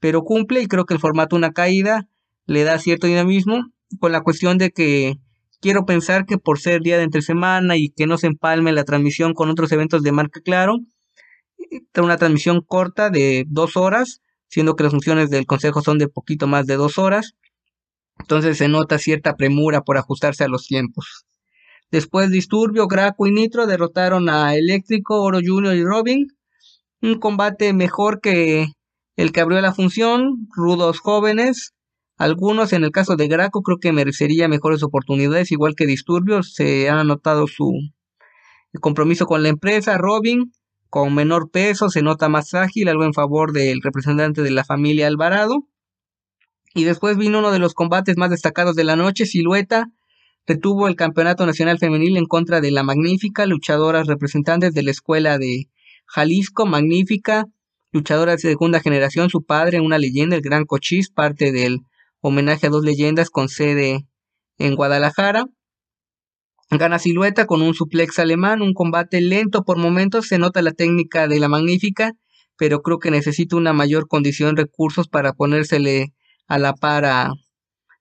pero 0.01 0.23
cumple 0.23 0.61
y 0.61 0.67
creo 0.67 0.85
que 0.85 0.95
el 0.95 1.01
formato 1.01 1.37
una 1.37 1.53
caída 1.53 2.09
le 2.47 2.65
da 2.65 2.79
cierto 2.79 3.07
dinamismo 3.07 3.67
con 4.01 4.11
la 4.11 4.23
cuestión 4.23 4.59
de 4.59 4.73
que 4.73 5.15
quiero 5.61 5.85
pensar 5.87 6.27
que 6.27 6.39
por 6.39 6.59
ser 6.59 6.81
día 6.81 6.99
de 6.99 7.05
entre 7.05 7.23
semana 7.23 7.77
y 7.77 7.91
que 7.91 8.07
no 8.07 8.19
se 8.19 8.27
empalme 8.27 8.73
la 8.73 8.85
transmisión 8.85 9.33
con 9.33 9.49
otros 9.49 9.71
eventos 9.71 10.03
de 10.03 10.11
marca 10.11 10.41
claro, 10.41 10.79
una 11.97 12.17
transmisión 12.17 12.63
corta 12.67 13.11
de 13.11 13.45
dos 13.47 13.77
horas, 13.77 14.23
siendo 14.49 14.75
que 14.75 14.83
las 14.83 14.93
funciones 14.93 15.31
del 15.31 15.47
consejo 15.47 15.83
son 15.83 15.99
de 15.99 16.09
poquito 16.09 16.49
más 16.49 16.67
de 16.67 16.75
dos 16.75 16.99
horas, 16.99 17.35
entonces 18.19 18.59
se 18.59 18.69
nota 18.69 18.99
cierta 18.99 19.37
premura 19.37 19.83
por 19.83 19.99
ajustarse 19.99 20.43
a 20.45 20.49
los 20.49 20.67
tiempos. 20.67 21.27
Después 21.91 22.31
Disturbio, 22.31 22.87
Graco 22.87 23.27
y 23.27 23.33
Nitro 23.33 23.67
derrotaron 23.67 24.29
a 24.29 24.55
Eléctrico, 24.55 25.23
Oro 25.23 25.41
Junior 25.45 25.75
y 25.75 25.85
Robin. 25.85 26.29
Un 27.03 27.19
combate 27.19 27.73
mejor 27.73 28.21
que 28.21 28.69
el 29.17 29.33
que 29.33 29.41
abrió 29.41 29.61
la 29.61 29.75
función, 29.75 30.47
rudos 30.55 31.01
jóvenes. 31.01 31.75
Algunos, 32.17 32.73
en 32.73 32.85
el 32.85 32.93
caso 32.93 33.17
de 33.17 33.27
Graco, 33.27 33.63
creo 33.63 33.79
que 33.79 33.93
merecería 33.93 34.47
mejores 34.47 34.85
oportunidades, 34.85 35.51
igual 35.51 35.75
que 35.75 35.87
Disturbio. 35.87 36.45
Se 36.45 36.89
ha 36.89 37.03
notado 37.03 37.49
su 37.49 37.73
compromiso 38.81 39.27
con 39.27 39.43
la 39.43 39.49
empresa. 39.49 39.99
Robin, 39.99 40.53
con 40.91 41.13
menor 41.13 41.51
peso, 41.51 41.89
se 41.89 42.03
nota 42.03 42.29
más 42.29 42.55
ágil, 42.55 42.89
algo 42.89 43.05
en 43.05 43.15
favor 43.15 43.53
del 43.53 43.81
representante 43.83 44.43
de 44.43 44.51
la 44.53 44.65
familia 44.65 45.09
Alvarado. 45.09 45.67
Y 46.73 46.85
después 46.85 47.17
vino 47.17 47.41
uno 47.41 47.51
de 47.51 47.59
los 47.59 47.75
combates 47.75 48.17
más 48.17 48.31
destacados 48.31 48.77
de 48.77 48.85
la 48.85 48.95
noche, 48.95 49.27
Silueta 49.27 49.89
retuvo 50.51 50.89
el 50.89 50.97
Campeonato 50.97 51.47
Nacional 51.47 51.79
Femenil 51.79 52.17
en 52.17 52.27
contra 52.27 52.61
de 52.61 52.73
la 52.73 52.83
magnífica, 52.83 53.47
luchadoras 53.47 54.09
representantes 54.09 54.75
de 54.75 54.83
la 54.83 54.91
escuela 54.91 55.39
de 55.39 55.69
Jalisco, 56.07 56.67
magnífica, 56.67 57.45
luchadora 57.93 58.33
de 58.33 58.39
segunda 58.39 58.81
generación, 58.81 59.31
su 59.31 59.45
padre, 59.45 59.81
una 59.81 59.97
leyenda, 59.97 60.35
el 60.35 60.43
Gran 60.43 60.65
Cochís, 60.65 61.09
parte 61.09 61.53
del 61.53 61.83
homenaje 62.21 62.67
a 62.67 62.71
dos 62.71 62.85
leyendas 62.85 63.31
con 63.31 63.49
sede 63.49 64.09
en 64.59 64.75
Guadalajara. 64.75 65.45
Gana 66.69 66.99
silueta 66.99 67.47
con 67.47 67.63
un 67.63 67.75
suplex 67.75 68.19
alemán, 68.19 68.61
un 68.61 68.75
combate 68.75 69.21
lento 69.21 69.63
por 69.63 69.79
momentos, 69.79 70.27
se 70.27 70.39
nota 70.39 70.63
la 70.63 70.73
técnica 70.73 71.29
de 71.29 71.39
la 71.39 71.49
magnífica, 71.49 72.15
pero 72.57 72.83
creo 72.83 72.99
que 72.99 73.13
necesita 73.13 73.55
una 73.55 73.73
mayor 73.73 74.09
condición, 74.09 74.57
recursos 74.57 75.07
para 75.07 75.33
ponérsele 75.33 76.13
a 76.49 76.59
la 76.59 76.75
par 76.75 77.05
a... 77.05 77.31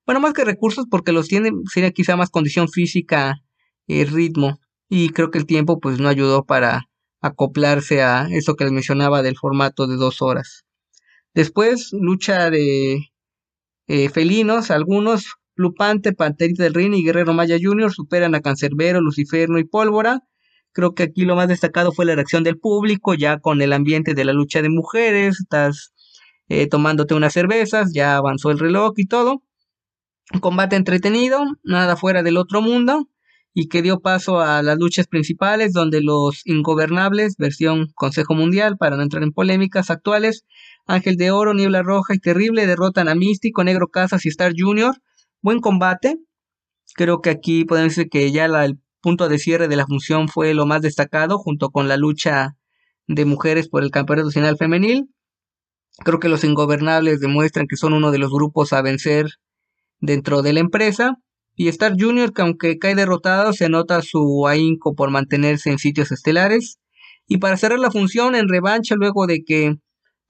Bueno, 0.06 0.20
más 0.20 0.32
que 0.32 0.44
recursos, 0.44 0.86
porque 0.90 1.12
los 1.12 1.28
tiene, 1.28 1.50
sería 1.72 1.90
quizá 1.92 2.16
más 2.16 2.30
condición 2.30 2.68
física 2.68 3.36
y 3.86 4.04
ritmo. 4.04 4.58
Y 4.88 5.10
creo 5.10 5.30
que 5.30 5.38
el 5.38 5.46
tiempo 5.46 5.78
pues 5.80 6.00
no 6.00 6.08
ayudó 6.08 6.44
para 6.44 6.88
acoplarse 7.20 8.02
a 8.02 8.28
eso 8.30 8.56
que 8.56 8.64
les 8.64 8.72
mencionaba 8.72 9.22
del 9.22 9.36
formato 9.36 9.86
de 9.86 9.96
dos 9.96 10.22
horas. 10.22 10.64
Después, 11.34 11.90
lucha 11.92 12.50
de 12.50 13.10
eh, 13.86 14.08
felinos, 14.08 14.70
algunos, 14.70 15.36
Lupante, 15.54 16.12
Panterita 16.12 16.64
del 16.64 16.74
Rin 16.74 16.94
y 16.94 17.04
Guerrero 17.04 17.34
Maya 17.34 17.58
Jr. 17.60 17.92
superan 17.92 18.34
a 18.34 18.40
Cancerbero, 18.40 19.00
Luciferno 19.00 19.58
y 19.58 19.64
Pólvora. 19.64 20.20
Creo 20.72 20.94
que 20.94 21.02
aquí 21.02 21.24
lo 21.24 21.36
más 21.36 21.48
destacado 21.48 21.92
fue 21.92 22.04
la 22.06 22.14
reacción 22.14 22.44
del 22.44 22.58
público, 22.58 23.14
ya 23.14 23.38
con 23.40 23.60
el 23.60 23.72
ambiente 23.72 24.14
de 24.14 24.24
la 24.24 24.32
lucha 24.32 24.62
de 24.62 24.70
mujeres, 24.70 25.40
estás 25.40 25.92
eh, 26.48 26.66
tomándote 26.66 27.14
unas 27.14 27.32
cervezas, 27.32 27.92
ya 27.92 28.16
avanzó 28.16 28.50
el 28.50 28.58
reloj 28.58 28.92
y 28.96 29.06
todo. 29.06 29.42
Combate 30.40 30.76
entretenido, 30.76 31.44
nada 31.64 31.96
fuera 31.96 32.22
del 32.22 32.36
otro 32.36 32.62
mundo, 32.62 33.08
y 33.52 33.68
que 33.68 33.82
dio 33.82 34.00
paso 34.00 34.40
a 34.40 34.62
las 34.62 34.78
luchas 34.78 35.08
principales, 35.08 35.72
donde 35.72 36.00
los 36.00 36.46
ingobernables, 36.46 37.36
versión 37.36 37.88
Consejo 37.94 38.34
Mundial, 38.34 38.76
para 38.78 38.96
no 38.96 39.02
entrar 39.02 39.24
en 39.24 39.32
polémicas 39.32 39.90
actuales, 39.90 40.44
Ángel 40.86 41.16
de 41.16 41.30
Oro, 41.30 41.54
Niebla 41.54 41.82
Roja 41.82 42.14
y 42.14 42.18
Terrible 42.18 42.66
derrotan 42.66 43.08
a 43.08 43.14
Místico, 43.14 43.64
Negro 43.64 43.88
Casas 43.88 44.24
y 44.26 44.28
Star 44.28 44.52
Junior. 44.56 44.96
Buen 45.42 45.60
combate. 45.60 46.16
Creo 46.94 47.20
que 47.20 47.30
aquí 47.30 47.64
podemos 47.64 47.94
decir 47.94 48.10
que 48.10 48.30
ya 48.30 48.44
el 48.44 48.80
punto 49.00 49.28
de 49.28 49.38
cierre 49.38 49.68
de 49.68 49.76
la 49.76 49.86
función 49.86 50.28
fue 50.28 50.54
lo 50.54 50.66
más 50.66 50.82
destacado, 50.82 51.38
junto 51.38 51.70
con 51.70 51.88
la 51.88 51.96
lucha 51.96 52.56
de 53.06 53.24
mujeres 53.24 53.68
por 53.68 53.82
el 53.82 53.90
campeonato 53.90 54.26
nacional 54.26 54.56
femenil. 54.56 55.10
Creo 56.04 56.18
que 56.18 56.28
los 56.28 56.44
ingobernables 56.44 57.20
demuestran 57.20 57.66
que 57.66 57.76
son 57.76 57.92
uno 57.92 58.10
de 58.10 58.18
los 58.18 58.30
grupos 58.30 58.72
a 58.72 58.82
vencer 58.82 59.26
dentro 60.00 60.42
de 60.42 60.52
la 60.52 60.60
empresa. 60.60 61.16
Y 61.54 61.68
Star 61.68 61.94
Junior, 61.98 62.32
que 62.32 62.42
aunque 62.42 62.78
cae 62.78 62.94
derrotado, 62.94 63.52
se 63.52 63.68
nota 63.68 64.02
su 64.02 64.46
ahínco 64.46 64.94
por 64.94 65.10
mantenerse 65.10 65.70
en 65.70 65.78
sitios 65.78 66.10
estelares. 66.10 66.78
Y 67.26 67.38
para 67.38 67.56
cerrar 67.56 67.78
la 67.78 67.90
función, 67.90 68.34
en 68.34 68.48
revancha, 68.48 68.94
luego 68.96 69.26
de 69.26 69.44
que 69.44 69.76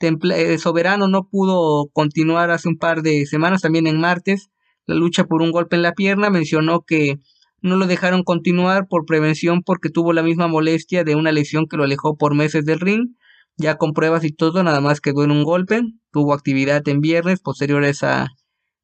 eh, 0.01 0.59
Soberano 0.59 1.09
no 1.09 1.29
pudo 1.29 1.89
continuar 1.93 2.51
hace 2.51 2.69
un 2.69 2.79
par 2.79 3.03
de 3.03 3.27
semanas, 3.27 3.63
también 3.63 3.87
en 3.87 4.01
martes, 4.01 4.51
la 4.87 4.95
lucha 4.95 5.25
por 5.25 5.43
un 5.43 5.53
golpe 5.53 5.77
en 5.77 5.83
la 5.83 5.93
pierna, 5.93 6.31
mencionó 6.31 6.83
que 6.87 7.19
no 7.63 7.77
lo 7.77 7.87
dejaron 7.87 8.23
continuar 8.23 8.87
por 8.89 9.05
prevención 9.05 9.63
porque 9.63 9.91
tuvo 9.91 10.13
la 10.13 10.23
misma 10.23 10.49
molestia 10.49 11.05
de 11.05 11.15
una 11.15 11.33
lesión 11.33 11.67
que 11.69 11.77
lo 11.77 11.85
alejó 11.85 12.17
por 12.17 12.35
meses 12.35 12.65
del 12.65 12.81
ring, 12.81 13.15
ya 13.57 13.77
con 13.77 13.93
pruebas 13.93 14.25
y 14.25 14.33
todo, 14.33 14.63
nada 14.63 14.81
más 14.81 15.01
quedó 15.01 15.23
en 15.23 15.31
un 15.31 15.45
golpe, 15.45 15.83
tuvo 16.11 16.33
actividad 16.33 16.87
en 16.89 17.01
viernes, 17.01 17.41
posterior 17.41 17.85
a 17.85 18.29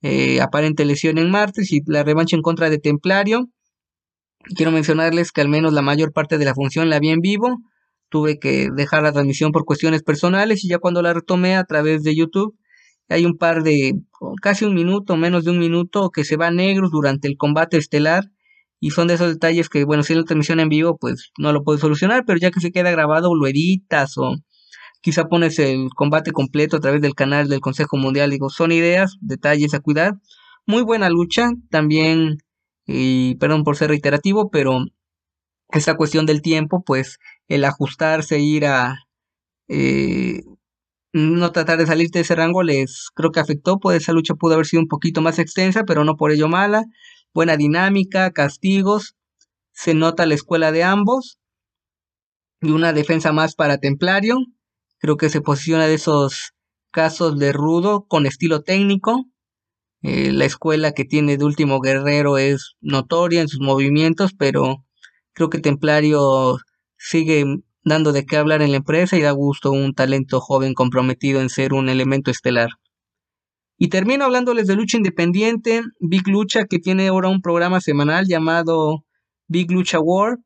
eh, 0.03 0.41
aparente 0.41 0.85
lesión 0.85 1.19
en 1.19 1.31
martes 1.31 1.73
y 1.73 1.81
la 1.87 2.05
revancha 2.05 2.37
en 2.37 2.43
contra 2.43 2.71
de 2.71 2.79
Templario. 2.79 3.49
Quiero 4.55 4.73
mencionarles 4.73 5.33
que 5.33 5.41
al 5.41 5.49
menos 5.49 5.73
la 5.73 5.83
mayor 5.83 6.13
parte 6.13 6.39
de 6.39 6.45
la 6.45 6.55
función 6.55 6.89
la 6.89 7.01
vi 7.01 7.11
en 7.11 7.21
vivo, 7.21 7.59
tuve 8.09 8.39
que 8.39 8.69
dejar 8.75 9.03
la 9.03 9.13
transmisión 9.13 9.53
por 9.53 9.65
cuestiones 9.65 10.03
personales 10.03 10.65
y 10.65 10.69
ya 10.69 10.79
cuando 10.79 11.03
la 11.03 11.13
retomé 11.13 11.57
a 11.57 11.65
través 11.65 12.03
de 12.05 12.15
YouTube, 12.15 12.57
hay 13.09 13.25
un 13.25 13.37
par 13.37 13.63
de 13.63 13.95
casi 14.43 14.65
un 14.65 14.75
minuto, 14.75 15.17
menos 15.17 15.45
de 15.45 15.51
un 15.51 15.59
minuto, 15.59 16.11
que 16.11 16.25
se 16.25 16.37
va 16.37 16.51
negros 16.51 16.91
durante 16.91 17.29
el 17.29 17.37
combate 17.37 17.77
estelar. 17.77 18.25
Y 18.79 18.91
son 18.91 19.09
de 19.09 19.15
esos 19.15 19.33
detalles 19.33 19.69
que, 19.71 19.85
bueno, 19.85 20.03
si 20.03 20.13
es 20.13 20.19
la 20.19 20.25
transmisión 20.25 20.61
en 20.61 20.69
vivo, 20.69 20.99
pues 20.99 21.31
no 21.39 21.53
lo 21.53 21.63
puedes 21.65 21.81
solucionar, 21.81 22.25
pero 22.27 22.39
ya 22.39 22.51
que 22.51 22.61
se 22.61 22.73
queda 22.73 22.91
grabado, 22.91 23.35
lo 23.35 23.47
editas 23.47 24.19
o 24.19 24.35
quizá 25.07 25.29
pones 25.29 25.61
el 25.61 25.91
combate 25.95 26.33
completo 26.33 26.77
a 26.77 26.81
través 26.81 27.01
del 27.01 27.15
canal 27.15 27.49
del 27.49 27.61
Consejo 27.61 27.97
Mundial. 27.97 28.29
Digo, 28.29 28.51
son 28.51 28.73
ideas, 28.73 29.19
detalles 29.21 29.73
a 29.73 29.79
cuidar. 29.79 30.15
Muy 30.67 30.83
buena 30.83 31.09
lucha, 31.09 31.49
también, 31.71 32.39
y 32.87 33.37
perdón 33.37 33.63
por 33.63 33.77
ser 33.77 33.91
reiterativo, 33.91 34.51
pero 34.51 34.85
esa 35.71 35.95
cuestión 35.95 36.27
del 36.27 36.43
tiempo, 36.43 36.83
pues 36.85 37.19
el 37.47 37.65
ajustarse, 37.65 38.41
ir 38.41 38.67
a 38.67 38.97
eh, 39.69 40.43
no 41.13 41.53
tratar 41.53 41.79
de 41.79 41.87
salir 41.87 42.11
de 42.11 42.21
ese 42.21 42.35
rango 42.35 42.65
les 42.65 43.11
creo 43.15 43.31
que 43.31 43.39
afectó, 43.39 43.79
pues 43.79 44.03
esa 44.03 44.13
lucha 44.13 44.35
pudo 44.35 44.55
haber 44.55 44.67
sido 44.67 44.83
un 44.83 44.89
poquito 44.89 45.21
más 45.21 45.39
extensa, 45.39 45.85
pero 45.85 46.03
no 46.03 46.17
por 46.17 46.33
ello 46.33 46.49
mala. 46.49 46.83
Buena 47.33 47.57
dinámica, 47.57 48.33
castigos, 48.33 49.15
se 49.71 49.95
nota 49.95 50.27
la 50.27 50.35
escuela 50.35 50.73
de 50.73 50.83
ambos 50.83 51.39
y 52.61 52.73
una 52.73 52.93
defensa 52.93 53.31
más 53.31 53.55
para 53.55 53.79
Templario. 53.79 54.39
Creo 54.99 55.17
que 55.17 55.29
se 55.29 55.41
posiciona 55.41 55.87
de 55.87 55.95
esos 55.95 56.53
casos 56.91 57.39
de 57.39 57.53
rudo 57.53 58.07
con 58.09 58.27
estilo 58.27 58.63
técnico. 58.63 59.27
Eh, 60.03 60.33
la 60.33 60.45
escuela 60.45 60.93
que 60.93 61.05
tiene 61.05 61.37
de 61.37 61.45
último 61.45 61.81
guerrero 61.81 62.39
es 62.39 62.75
notoria 62.81 63.41
en 63.41 63.49
sus 63.49 63.61
movimientos, 63.61 64.33
pero 64.39 64.85
creo 65.33 65.51
que 65.51 65.59
Templario 65.59 66.59
sigue 66.97 67.45
dando 67.85 68.13
de 68.13 68.27
qué 68.27 68.37
hablar 68.37 68.63
en 68.63 68.73
la 68.73 68.79
empresa 68.79 69.17
y 69.17 69.23
da 69.23 69.31
gusto 69.31 69.71
un 69.71 69.95
talento 69.95 70.41
joven 70.41 70.75
comprometido 70.75 71.41
en 71.41 71.51
ser 71.51 71.73
un 71.73 71.89
elemento 71.89 72.31
estelar. 72.31 72.71
Y 73.79 73.89
termino 73.89 74.25
hablándoles 74.25 74.67
de 74.67 74.75
lucha 74.75 74.97
independiente, 74.97 75.83
Big 76.01 76.27
Lucha, 76.27 76.65
que 76.65 76.79
tiene 76.79 77.09
ahora 77.09 77.29
un 77.29 77.43
programa 77.43 77.81
semanal 77.81 78.27
llamado 78.27 79.05
Big 79.49 79.71
Lucha 79.71 80.01
War. 80.01 80.39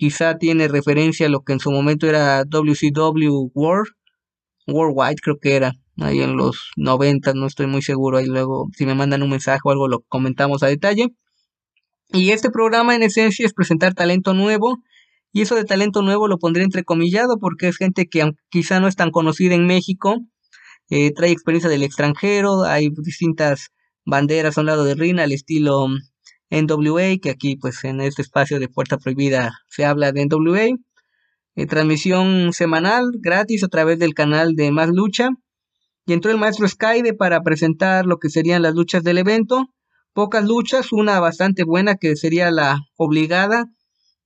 Quizá 0.00 0.38
tiene 0.38 0.66
referencia 0.66 1.26
a 1.26 1.28
lo 1.28 1.42
que 1.42 1.52
en 1.52 1.60
su 1.60 1.70
momento 1.70 2.08
era 2.08 2.44
WCW 2.46 3.50
War, 3.52 3.82
Worldwide 4.66 5.20
creo 5.22 5.38
que 5.38 5.56
era, 5.56 5.74
ahí 5.98 6.22
en 6.22 6.38
los 6.38 6.70
90, 6.78 7.34
no 7.34 7.46
estoy 7.46 7.66
muy 7.66 7.82
seguro, 7.82 8.16
ahí 8.16 8.24
luego 8.24 8.68
si 8.74 8.86
me 8.86 8.94
mandan 8.94 9.22
un 9.22 9.28
mensaje 9.28 9.60
o 9.62 9.70
algo 9.70 9.88
lo 9.88 10.00
comentamos 10.08 10.62
a 10.62 10.68
detalle. 10.68 11.08
Y 12.14 12.30
este 12.30 12.48
programa 12.48 12.94
en 12.94 13.02
esencia 13.02 13.44
es 13.44 13.52
presentar 13.52 13.92
talento 13.92 14.32
nuevo 14.32 14.78
y 15.34 15.42
eso 15.42 15.54
de 15.54 15.66
talento 15.66 16.00
nuevo 16.00 16.28
lo 16.28 16.38
pondré 16.38 16.62
entrecomillado 16.64 17.36
porque 17.38 17.68
es 17.68 17.76
gente 17.76 18.08
que 18.08 18.32
quizá 18.48 18.80
no 18.80 18.88
es 18.88 18.96
tan 18.96 19.10
conocida 19.10 19.54
en 19.54 19.66
México, 19.66 20.16
eh, 20.88 21.12
trae 21.12 21.30
experiencia 21.30 21.68
del 21.68 21.82
extranjero, 21.82 22.64
hay 22.64 22.88
distintas 22.88 23.68
banderas 24.06 24.56
a 24.56 24.62
un 24.62 24.66
lado 24.68 24.84
de 24.84 24.94
Rina 24.94 25.24
al 25.24 25.32
estilo 25.32 25.88
NWA, 26.50 27.18
que 27.22 27.30
aquí 27.30 27.56
pues 27.56 27.84
en 27.84 28.00
este 28.00 28.22
espacio 28.22 28.58
de 28.58 28.68
Puerta 28.68 28.98
Prohibida 28.98 29.52
se 29.68 29.84
habla 29.84 30.12
de 30.12 30.26
NWA. 30.26 30.76
Eh, 31.56 31.66
transmisión 31.66 32.52
semanal 32.52 33.10
gratis 33.20 33.64
a 33.64 33.68
través 33.68 33.98
del 33.98 34.14
canal 34.14 34.54
de 34.54 34.70
Más 34.70 34.88
Lucha. 34.88 35.30
Y 36.06 36.12
entró 36.12 36.30
el 36.30 36.38
maestro 36.38 36.66
Skyde 36.66 37.14
para 37.14 37.42
presentar 37.42 38.06
lo 38.06 38.18
que 38.18 38.30
serían 38.30 38.62
las 38.62 38.74
luchas 38.74 39.02
del 39.04 39.18
evento. 39.18 39.66
Pocas 40.12 40.44
luchas, 40.44 40.92
una 40.92 41.20
bastante 41.20 41.62
buena 41.64 41.94
que 41.94 42.16
sería 42.16 42.50
la 42.50 42.80
obligada 42.96 43.66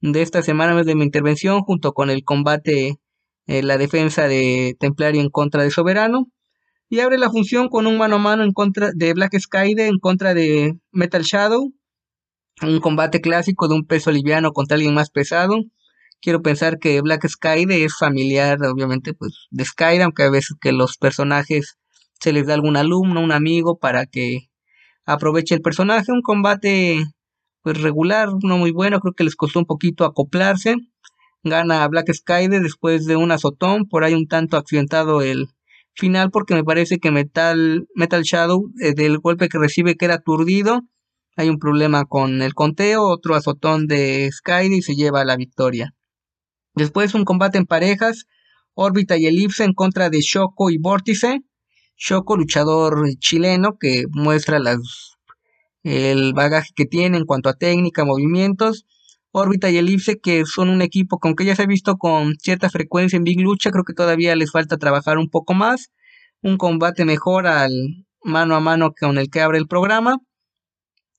de 0.00 0.22
esta 0.22 0.42
semana 0.42 0.82
de 0.82 0.94
mi 0.94 1.04
intervención 1.04 1.60
junto 1.60 1.92
con 1.92 2.10
el 2.10 2.24
combate, 2.24 3.00
eh, 3.46 3.62
la 3.62 3.76
defensa 3.76 4.28
de 4.28 4.76
Templario 4.78 5.20
en 5.20 5.30
contra 5.30 5.62
de 5.62 5.70
Soberano. 5.70 6.26
Y 6.88 7.00
abre 7.00 7.18
la 7.18 7.30
función 7.30 7.68
con 7.68 7.86
un 7.86 7.98
mano 7.98 8.16
a 8.16 8.18
mano 8.18 8.44
en 8.44 8.52
contra 8.52 8.90
de 8.94 9.12
Black 9.14 9.38
Skyde 9.38 9.86
en 9.86 9.98
contra 9.98 10.32
de 10.34 10.78
Metal 10.92 11.22
Shadow. 11.22 11.72
Un 12.66 12.80
combate 12.80 13.20
clásico 13.20 13.68
de 13.68 13.74
un 13.74 13.86
peso 13.86 14.10
liviano 14.10 14.52
contra 14.52 14.76
alguien 14.76 14.94
más 14.94 15.10
pesado. 15.10 15.56
Quiero 16.20 16.42
pensar 16.42 16.78
que 16.78 17.00
Black 17.00 17.28
Skyde 17.28 17.84
es 17.84 17.96
familiar, 17.96 18.58
obviamente, 18.64 19.14
pues, 19.14 19.46
de 19.50 19.64
Skyde, 19.64 20.02
aunque 20.02 20.22
a 20.24 20.30
veces 20.30 20.56
que 20.60 20.72
los 20.72 20.96
personajes 20.96 21.76
se 22.20 22.32
les 22.32 22.46
da 22.46 22.54
algún 22.54 22.76
alumno, 22.76 23.20
un 23.20 23.32
amigo, 23.32 23.78
para 23.78 24.06
que 24.06 24.48
aproveche 25.04 25.54
el 25.54 25.62
personaje. 25.62 26.12
Un 26.12 26.22
combate 26.22 27.04
pues 27.62 27.80
regular, 27.80 28.28
no 28.42 28.58
muy 28.58 28.72
bueno, 28.72 29.00
creo 29.00 29.14
que 29.14 29.24
les 29.24 29.36
costó 29.36 29.58
un 29.58 29.66
poquito 29.66 30.04
acoplarse. 30.04 30.76
Gana 31.42 31.86
Black 31.88 32.12
Skyde 32.12 32.60
después 32.60 33.06
de 33.06 33.16
un 33.16 33.32
azotón, 33.32 33.86
por 33.88 34.04
ahí 34.04 34.14
un 34.14 34.28
tanto 34.28 34.56
accidentado 34.56 35.22
el 35.22 35.48
final 35.94 36.30
porque 36.30 36.54
me 36.54 36.64
parece 36.64 36.98
que 36.98 37.10
Metal, 37.10 37.86
Metal 37.94 38.22
Shadow 38.22 38.70
eh, 38.80 38.94
del 38.94 39.18
golpe 39.18 39.48
que 39.48 39.58
recibe 39.58 39.96
queda 39.96 40.14
aturdido. 40.14 40.82
Hay 41.36 41.48
un 41.48 41.58
problema 41.58 42.04
con 42.04 42.42
el 42.42 42.54
conteo, 42.54 43.02
otro 43.02 43.34
azotón 43.34 43.86
de 43.86 44.30
Skyde 44.30 44.76
y 44.76 44.82
se 44.82 44.94
lleva 44.94 45.24
la 45.24 45.36
victoria. 45.36 45.94
Después 46.74 47.14
un 47.14 47.24
combate 47.24 47.58
en 47.58 47.66
parejas, 47.66 48.26
órbita 48.74 49.16
y 49.16 49.26
elipse 49.26 49.64
en 49.64 49.74
contra 49.74 50.10
de 50.10 50.20
Shoko 50.20 50.70
y 50.70 50.78
Vórtice. 50.78 51.40
Shoko, 51.96 52.36
luchador 52.36 53.08
chileno 53.18 53.78
que 53.78 54.04
muestra 54.10 54.60
el 55.82 56.32
bagaje 56.34 56.70
que 56.74 56.86
tiene 56.86 57.18
en 57.18 57.26
cuanto 57.26 57.48
a 57.48 57.54
técnica, 57.54 58.04
movimientos. 58.04 58.86
Órbita 59.36 59.68
y 59.68 59.78
Elipse, 59.78 60.20
que 60.20 60.44
son 60.46 60.68
un 60.68 60.80
equipo 60.80 61.18
con 61.18 61.34
que 61.34 61.44
ya 61.44 61.56
se 61.56 61.64
ha 61.64 61.66
visto 61.66 61.96
con 61.96 62.36
cierta 62.36 62.70
frecuencia 62.70 63.16
en 63.16 63.24
Big 63.24 63.40
Lucha, 63.40 63.72
creo 63.72 63.82
que 63.82 63.92
todavía 63.92 64.36
les 64.36 64.52
falta 64.52 64.76
trabajar 64.76 65.18
un 65.18 65.28
poco 65.28 65.54
más. 65.54 65.90
Un 66.40 66.56
combate 66.56 67.04
mejor 67.04 67.48
al 67.48 67.72
mano 68.22 68.54
a 68.54 68.60
mano 68.60 68.92
con 68.98 69.18
el 69.18 69.30
que 69.30 69.40
abre 69.40 69.58
el 69.58 69.66
programa. 69.66 70.18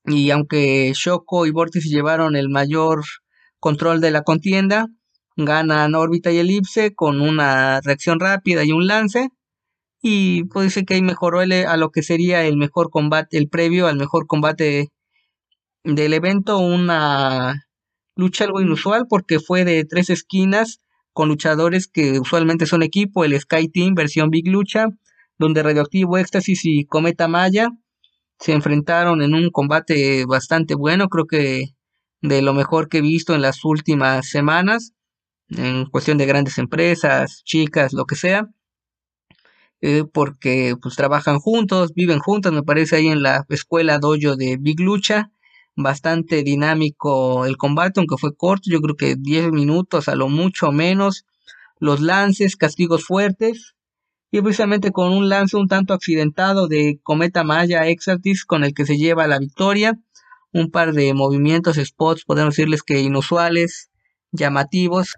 Y 0.08 0.30
aunque 0.32 0.92
Shoko 0.94 1.46
y 1.46 1.52
Vortex 1.52 1.86
llevaron 1.86 2.36
el 2.36 2.50
mayor 2.50 3.04
control 3.60 4.02
de 4.02 4.12
la 4.12 4.22
contienda, 4.22 4.88
ganan 5.36 5.96
órbita 5.96 6.32
y 6.32 6.38
elipse 6.38 6.94
con 6.94 7.22
una 7.22 7.82
reacción 7.82 8.20
rápida 8.20 8.64
y 8.64 8.72
un 8.72 8.88
lance. 8.88 9.30
Y 10.02 10.44
puede 10.46 10.70
ser 10.70 10.86
que 10.86 10.96
ahí 10.96 11.02
mejoró 11.02 11.40
a 11.40 11.78
lo 11.78 11.90
que 11.90 12.04
sería 12.04 12.46
el 12.46 12.58
mejor 12.58 12.92
combate, 12.92 13.38
el 13.38 13.50
previo 13.50 13.88
al 13.88 13.98
mejor 13.98 14.28
combate 14.28 14.90
del 15.84 16.14
evento, 16.14 16.60
una 16.60 17.66
lucha 18.16 18.46
algo 18.46 18.62
inusual 18.62 19.08
porque 19.10 19.40
fue 19.40 19.66
de 19.66 19.84
tres 19.86 20.10
esquinas 20.10 20.82
con 21.14 21.30
luchadores 21.30 21.88
que 21.88 22.20
usualmente 22.20 22.66
son 22.66 22.84
equipo, 22.84 23.24
el 23.24 23.40
Sky 23.40 23.70
Team 23.70 23.96
versión 23.96 24.30
Big 24.30 24.48
Lucha, 24.48 24.88
donde 25.40 25.64
Radioactivo 25.64 26.18
Éxtasis 26.18 26.62
y 26.66 26.86
Cometa 26.86 27.28
Maya 27.28 27.70
se 28.40 28.54
enfrentaron 28.54 29.22
en 29.22 29.34
un 29.34 29.50
combate 29.50 30.26
bastante 30.26 30.76
bueno, 30.76 31.10
creo 31.10 31.26
que 31.26 31.76
de 32.22 32.42
lo 32.42 32.54
mejor 32.54 32.90
que 32.90 33.00
he 33.00 33.02
visto 33.02 33.36
en 33.36 33.42
las 33.42 33.64
últimas 33.64 34.28
semanas, 34.30 34.94
en 35.50 35.86
cuestión 35.86 36.18
de 36.18 36.26
grandes 36.26 36.58
empresas, 36.58 37.44
chicas, 37.44 37.94
lo 37.94 38.06
que 38.06 38.16
sea, 38.16 38.50
eh, 39.82 40.04
porque 40.12 40.76
pues 40.82 40.96
trabajan 40.96 41.40
juntos, 41.40 41.94
viven 41.94 42.20
juntos, 42.20 42.52
me 42.52 42.64
parece 42.64 42.98
ahí 42.98 43.08
en 43.08 43.22
la 43.22 43.46
escuela 43.50 44.00
dojo 44.00 44.36
de 44.36 44.58
Big 44.60 44.80
Lucha, 44.80 45.32
bastante 45.76 46.44
dinámico 46.44 47.46
el 47.46 47.58
combate, 47.58 48.00
aunque 48.00 48.18
fue 48.18 48.36
corto, 48.36 48.70
yo 48.72 48.82
creo 48.82 48.96
que 48.96 49.16
10 49.16 49.52
minutos 49.52 50.08
a 50.08 50.16
lo 50.16 50.30
mucho 50.30 50.72
menos, 50.72 51.26
los 51.80 52.02
lances, 52.02 52.56
castigos 52.56 53.06
fuertes, 53.06 53.75
y 54.32 54.42
precisamente 54.42 54.92
con 54.92 55.14
un 55.14 55.30
lance 55.30 55.58
un 55.58 55.68
tanto 55.68 55.94
accidentado 55.94 56.68
de 56.68 57.00
Cometa 57.04 57.44
Maya 57.44 57.88
Exartis 57.88 58.46
con 58.46 58.64
el 58.64 58.74
que 58.74 58.86
se 58.86 58.98
lleva 58.98 59.28
la 59.28 59.40
victoria, 59.40 59.94
un 60.52 60.72
par 60.72 60.94
de 60.94 61.14
movimientos, 61.14 61.78
spots, 61.78 62.24
podemos 62.26 62.56
decirles 62.56 62.82
que 62.82 63.02
inusuales, 63.02 63.90
llamativos. 64.32 65.16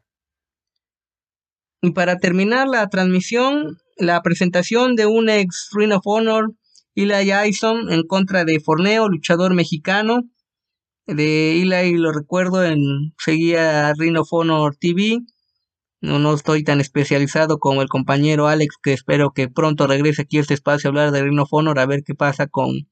Y 1.82 1.92
para 1.92 2.18
terminar 2.18 2.68
la 2.68 2.88
transmisión, 2.90 3.78
la 3.98 4.22
presentación 4.22 4.96
de 4.96 5.06
un 5.06 5.30
ex 5.30 5.70
Ring 5.74 5.94
of 5.94 6.02
Honor, 6.06 6.54
Eli 6.96 7.32
Ison, 7.48 7.92
en 7.92 8.04
contra 8.08 8.46
de 8.46 8.60
Forneo, 8.60 9.08
luchador 9.08 9.54
mexicano. 9.54 10.24
De 11.06 11.62
Eli 11.62 11.96
lo 11.98 12.12
recuerdo 12.12 12.66
en 12.66 13.14
seguía 13.18 13.94
Ring 13.94 14.18
of 14.18 14.34
Honor 14.34 14.76
TV. 14.76 15.20
No, 16.02 16.20
no 16.20 16.34
estoy 16.34 16.64
tan 16.64 16.80
especializado 16.80 17.58
como 17.60 17.82
el 17.82 17.90
compañero 17.90 18.48
Alex, 18.48 18.76
que 18.82 18.94
espero 18.94 19.32
que 19.32 19.50
pronto 19.50 19.88
regrese 19.88 20.24
aquí 20.24 20.38
a 20.38 20.42
este 20.42 20.54
espacio 20.54 20.88
a 20.88 20.92
hablar 20.92 21.12
de 21.12 21.24
Ring 21.24 21.40
of 21.40 21.50
Honor, 21.52 21.80
a 21.80 21.88
ver 21.88 22.04
qué 22.04 22.14
pasa 22.14 22.48
con 22.48 22.88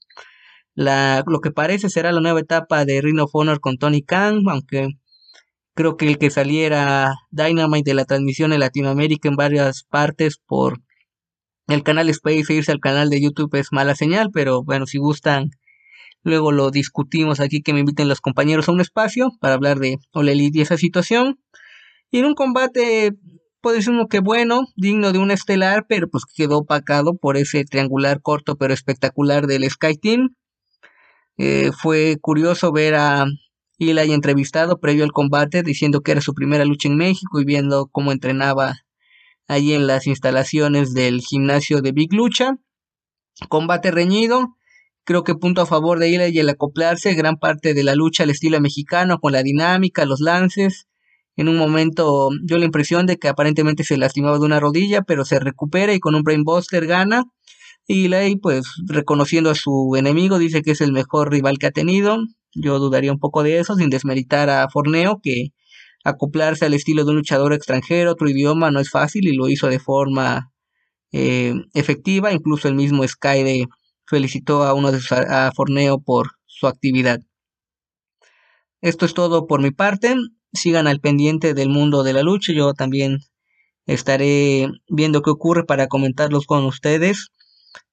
la, 0.75 1.23
lo 1.27 1.39
que 1.39 1.51
parece 1.51 1.89
será 1.89 2.11
la 2.11 2.21
nueva 2.21 2.39
etapa 2.41 2.85
de 2.85 3.01
Ring 3.01 3.19
of 3.19 3.31
Honor 3.33 3.59
con 3.59 3.77
Tony 3.77 4.01
Khan, 4.03 4.43
aunque 4.49 4.89
creo 5.75 5.97
que 5.97 6.07
el 6.07 6.17
que 6.17 6.31
saliera 6.31 7.13
Dynamite 7.31 7.91
de 7.91 7.95
la 7.95 8.05
transmisión 8.05 8.53
en 8.53 8.61
Latinoamérica 8.61 9.29
en 9.29 9.35
varias 9.35 9.83
partes 9.83 10.37
por 10.45 10.81
el 11.67 11.83
canal 11.83 12.09
Space 12.09 12.53
e 12.53 12.55
irse 12.57 12.71
al 12.71 12.79
canal 12.79 13.09
de 13.09 13.21
YouTube 13.21 13.55
es 13.55 13.71
mala 13.71 13.95
señal, 13.95 14.29
pero 14.33 14.63
bueno, 14.63 14.85
si 14.87 14.97
gustan, 14.99 15.51
luego 16.23 16.51
lo 16.51 16.71
discutimos 16.71 17.39
aquí, 17.39 17.61
que 17.61 17.73
me 17.73 17.81
inviten 17.81 18.07
los 18.07 18.21
compañeros 18.21 18.69
a 18.69 18.71
un 18.71 18.81
espacio 18.81 19.31
para 19.39 19.55
hablar 19.55 19.79
de 19.79 19.97
Olelid 20.11 20.55
y 20.55 20.61
esa 20.61 20.77
situación. 20.77 21.39
Y 22.15 22.19
en 22.19 22.25
un 22.27 22.33
combate, 22.33 23.11
puede 23.59 23.81
ser 23.81 23.91
uno 23.91 24.07
que 24.07 24.21
bueno, 24.21 24.67
digno 24.77 25.11
de 25.11 25.19
un 25.19 25.31
estelar, 25.31 25.85
pero 25.89 26.07
pues 26.09 26.23
quedó 26.23 26.59
opacado 26.59 27.17
por 27.17 27.35
ese 27.35 27.65
triangular 27.65 28.21
corto 28.21 28.55
pero 28.55 28.73
espectacular 28.73 29.47
del 29.47 29.69
Sky 29.69 29.97
Team. 29.97 30.29
Eh, 31.37 31.71
fue 31.77 32.15
curioso 32.21 32.71
ver 32.71 32.95
a 32.95 33.25
Eli 33.79 34.13
entrevistado 34.13 34.79
previo 34.79 35.03
al 35.03 35.11
combate 35.11 35.61
diciendo 35.61 35.99
que 35.99 36.13
era 36.13 36.21
su 36.21 36.33
primera 36.33 36.63
lucha 36.63 36.87
en 36.87 36.95
México 36.95 37.41
y 37.41 37.43
viendo 37.43 37.87
cómo 37.87 38.13
entrenaba 38.13 38.77
allí 39.49 39.73
en 39.73 39.85
las 39.85 40.07
instalaciones 40.07 40.93
del 40.93 41.19
gimnasio 41.19 41.81
de 41.81 41.91
Big 41.91 42.13
Lucha. 42.13 42.59
Combate 43.49 43.91
reñido. 43.91 44.55
Creo 45.03 45.25
que 45.25 45.35
punto 45.35 45.59
a 45.59 45.65
favor 45.65 45.99
de 45.99 46.15
Eli 46.15 46.33
y 46.33 46.39
el 46.39 46.47
acoplarse 46.47 47.13
gran 47.13 47.35
parte 47.39 47.73
de 47.73 47.83
la 47.83 47.93
lucha 47.93 48.23
al 48.23 48.29
estilo 48.29 48.61
mexicano 48.61 49.19
con 49.19 49.33
la 49.33 49.43
dinámica, 49.43 50.05
los 50.05 50.21
lances. 50.21 50.87
En 51.35 51.49
un 51.49 51.57
momento 51.57 52.29
dio 52.43 52.57
la 52.57 52.65
impresión 52.65 53.05
de 53.05 53.17
que 53.17 53.27
aparentemente 53.27 53.83
se 53.83 53.97
lastimaba 53.97 54.39
de 54.39 54.45
una 54.45 54.59
rodilla, 54.59 55.01
pero 55.01 55.25
se 55.25 55.39
recupera 55.39 55.93
y 55.93 55.99
con 55.99 56.15
un 56.15 56.23
brainbuster 56.23 56.85
gana. 56.87 57.23
Y 57.87 58.07
Ley, 58.07 58.37
pues 58.37 58.65
reconociendo 58.87 59.49
a 59.51 59.55
su 59.55 59.95
enemigo, 59.97 60.39
dice 60.39 60.61
que 60.61 60.71
es 60.71 60.81
el 60.81 60.91
mejor 60.91 61.31
rival 61.31 61.57
que 61.59 61.67
ha 61.67 61.71
tenido. 61.71 62.17
Yo 62.53 62.79
dudaría 62.79 63.11
un 63.11 63.19
poco 63.19 63.43
de 63.43 63.59
eso, 63.59 63.75
sin 63.75 63.89
desmeritar 63.89 64.49
a 64.49 64.67
Forneo, 64.69 65.19
que 65.21 65.49
acoplarse 66.03 66.65
al 66.65 66.73
estilo 66.73 67.03
de 67.03 67.11
un 67.11 67.17
luchador 67.17 67.53
extranjero, 67.53 68.11
otro 68.11 68.29
idioma, 68.29 68.71
no 68.71 68.79
es 68.79 68.89
fácil 68.89 69.27
y 69.27 69.35
lo 69.35 69.49
hizo 69.49 69.67
de 69.67 69.79
forma 69.79 70.51
eh, 71.11 71.53
efectiva. 71.73 72.31
Incluso 72.31 72.67
el 72.67 72.75
mismo 72.75 73.07
Sky 73.07 73.67
felicitó 74.05 74.63
a 74.63 74.73
uno 74.73 74.91
de 74.91 74.99
a 75.11 75.51
Forneo 75.55 75.99
por 75.99 76.31
su 76.45 76.67
actividad. 76.67 77.19
Esto 78.81 79.05
es 79.05 79.13
todo 79.13 79.47
por 79.47 79.61
mi 79.61 79.71
parte. 79.71 80.15
Sigan 80.55 80.87
al 80.87 80.99
pendiente 80.99 81.53
del 81.53 81.69
mundo 81.69 82.03
de 82.03 82.13
la 82.13 82.23
lucha. 82.23 82.53
Yo 82.53 82.73
también 82.73 83.19
estaré 83.85 84.69
viendo 84.89 85.21
qué 85.21 85.29
ocurre 85.29 85.65
para 85.65 85.87
comentarlos 85.87 86.45
con 86.45 86.65
ustedes 86.65 87.29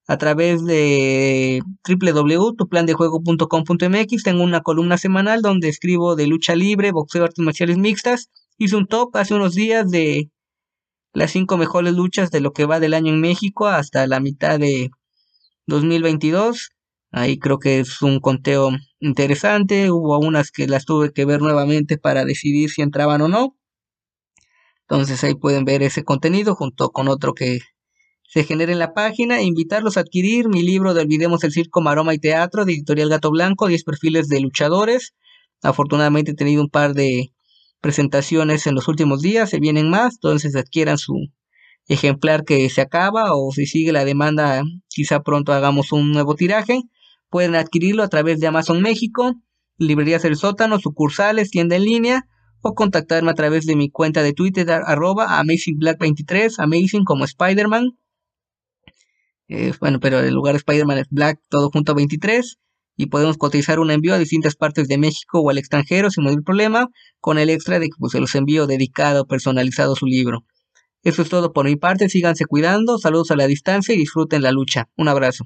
a 0.07 0.17
través 0.17 0.65
de 0.65 1.61
www.tuplandejuego.com.mx. 1.87 4.23
Tengo 4.23 4.43
una 4.43 4.61
columna 4.61 4.97
semanal 4.97 5.41
donde 5.41 5.69
escribo 5.69 6.15
de 6.15 6.27
lucha 6.27 6.55
libre, 6.55 6.91
boxeo, 6.91 7.23
artes 7.23 7.43
marciales 7.43 7.77
mixtas. 7.77 8.29
Hice 8.57 8.75
un 8.75 8.87
top 8.87 9.15
hace 9.15 9.33
unos 9.33 9.55
días 9.55 9.89
de 9.89 10.29
las 11.13 11.31
cinco 11.31 11.57
mejores 11.57 11.93
luchas 11.93 12.31
de 12.31 12.41
lo 12.41 12.53
que 12.53 12.65
va 12.65 12.79
del 12.79 12.93
año 12.93 13.13
en 13.13 13.21
México 13.21 13.67
hasta 13.67 14.07
la 14.07 14.19
mitad 14.19 14.59
de 14.59 14.89
2022. 15.67 16.72
Ahí 17.15 17.37
creo 17.37 17.59
que 17.59 17.79
es 17.79 18.01
un 18.01 18.19
conteo 18.19 18.71
interesante. 18.99 19.91
Hubo 19.91 20.17
unas 20.17 20.49
que 20.51 20.67
las 20.67 20.85
tuve 20.85 21.13
que 21.13 21.25
ver 21.25 21.41
nuevamente 21.41 21.99
para 21.99 22.25
decidir 22.25 22.71
si 22.71 22.81
entraban 22.81 23.21
o 23.21 23.27
no. 23.27 23.55
Entonces 24.87 25.23
ahí 25.23 25.35
pueden 25.35 25.63
ver 25.63 25.83
ese 25.83 26.03
contenido 26.03 26.55
junto 26.55 26.89
con 26.89 27.07
otro 27.07 27.33
que 27.35 27.59
se 28.23 28.43
genera 28.43 28.71
en 28.71 28.79
la 28.79 28.95
página 28.95 29.43
invitarlos 29.43 29.95
a 29.95 29.99
adquirir 29.99 30.49
mi 30.49 30.63
libro 30.63 30.95
de 30.95 31.01
Olvidemos 31.01 31.43
el 31.43 31.51
Circo, 31.51 31.81
Maroma 31.81 32.15
y 32.15 32.17
Teatro 32.17 32.65
de 32.65 32.73
Editorial 32.73 33.09
Gato 33.09 33.29
Blanco, 33.29 33.67
10 33.67 33.83
perfiles 33.83 34.27
de 34.27 34.41
luchadores. 34.41 35.13
Afortunadamente 35.61 36.31
he 36.31 36.35
tenido 36.35 36.63
un 36.63 36.69
par 36.69 36.95
de 36.95 37.31
presentaciones 37.79 38.65
en 38.65 38.73
los 38.73 38.87
últimos 38.87 39.21
días, 39.21 39.51
se 39.51 39.59
vienen 39.59 39.87
más, 39.87 40.15
entonces 40.15 40.55
adquieran 40.55 40.97
su 40.97 41.27
ejemplar 41.87 42.43
que 42.43 42.67
se 42.71 42.81
acaba 42.81 43.35
o 43.35 43.51
si 43.51 43.67
sigue 43.67 43.91
la 43.91 44.03
demanda, 44.03 44.63
quizá 44.89 45.21
pronto 45.21 45.53
hagamos 45.53 45.91
un 45.91 46.11
nuevo 46.11 46.33
tiraje. 46.33 46.81
Pueden 47.33 47.55
adquirirlo 47.55 48.03
a 48.03 48.09
través 48.09 48.39
de 48.39 48.45
Amazon 48.45 48.79
México, 48.79 49.33
Librerías 49.79 50.23
El 50.23 50.35
Sótano, 50.35 50.77
sucursales, 50.77 51.49
tienda 51.49 51.77
en 51.77 51.83
línea 51.83 52.27
o 52.61 52.75
contactarme 52.75 53.31
a 53.31 53.33
través 53.33 53.65
de 53.65 53.75
mi 53.75 53.89
cuenta 53.89 54.21
de 54.21 54.33
Twitter 54.33 54.69
arroba 54.69 55.41
AmazingBlack23, 55.41 56.53
Amazing 56.59 57.03
como 57.05 57.25
Spider-Man 57.25 57.97
eh, 59.47 59.73
bueno, 59.79 59.99
pero 59.99 60.19
el 60.19 60.31
lugar 60.31 60.53
de 60.53 60.57
Spider-Man 60.57 60.99
es 60.99 61.07
Black, 61.09 61.39
todo 61.49 61.71
junto 61.71 61.93
a 61.93 61.95
23. 61.95 62.59
Y 62.97 63.07
podemos 63.07 63.37
cotizar 63.37 63.79
un 63.79 63.89
envío 63.89 64.13
a 64.13 64.19
distintas 64.19 64.55
partes 64.55 64.87
de 64.87 64.99
México 64.99 65.39
o 65.39 65.49
al 65.49 65.57
extranjero 65.57 66.11
sin 66.11 66.25
ningún 66.25 66.43
problema, 66.43 66.89
con 67.19 67.39
el 67.39 67.49
extra 67.49 67.79
de 67.79 67.87
que 67.87 67.95
pues, 67.97 68.11
se 68.11 68.19
los 68.19 68.35
envío 68.35 68.67
dedicado, 68.67 69.25
personalizado 69.25 69.95
su 69.95 70.05
libro. 70.05 70.45
Eso 71.01 71.23
es 71.23 71.29
todo 71.29 71.51
por 71.51 71.65
mi 71.65 71.77
parte, 71.77 72.09
síganse 72.09 72.45
cuidando, 72.45 72.99
saludos 72.99 73.31
a 73.31 73.35
la 73.35 73.47
distancia 73.47 73.95
y 73.95 73.97
disfruten 73.97 74.43
la 74.43 74.51
lucha. 74.51 74.89
Un 74.95 75.07
abrazo. 75.07 75.45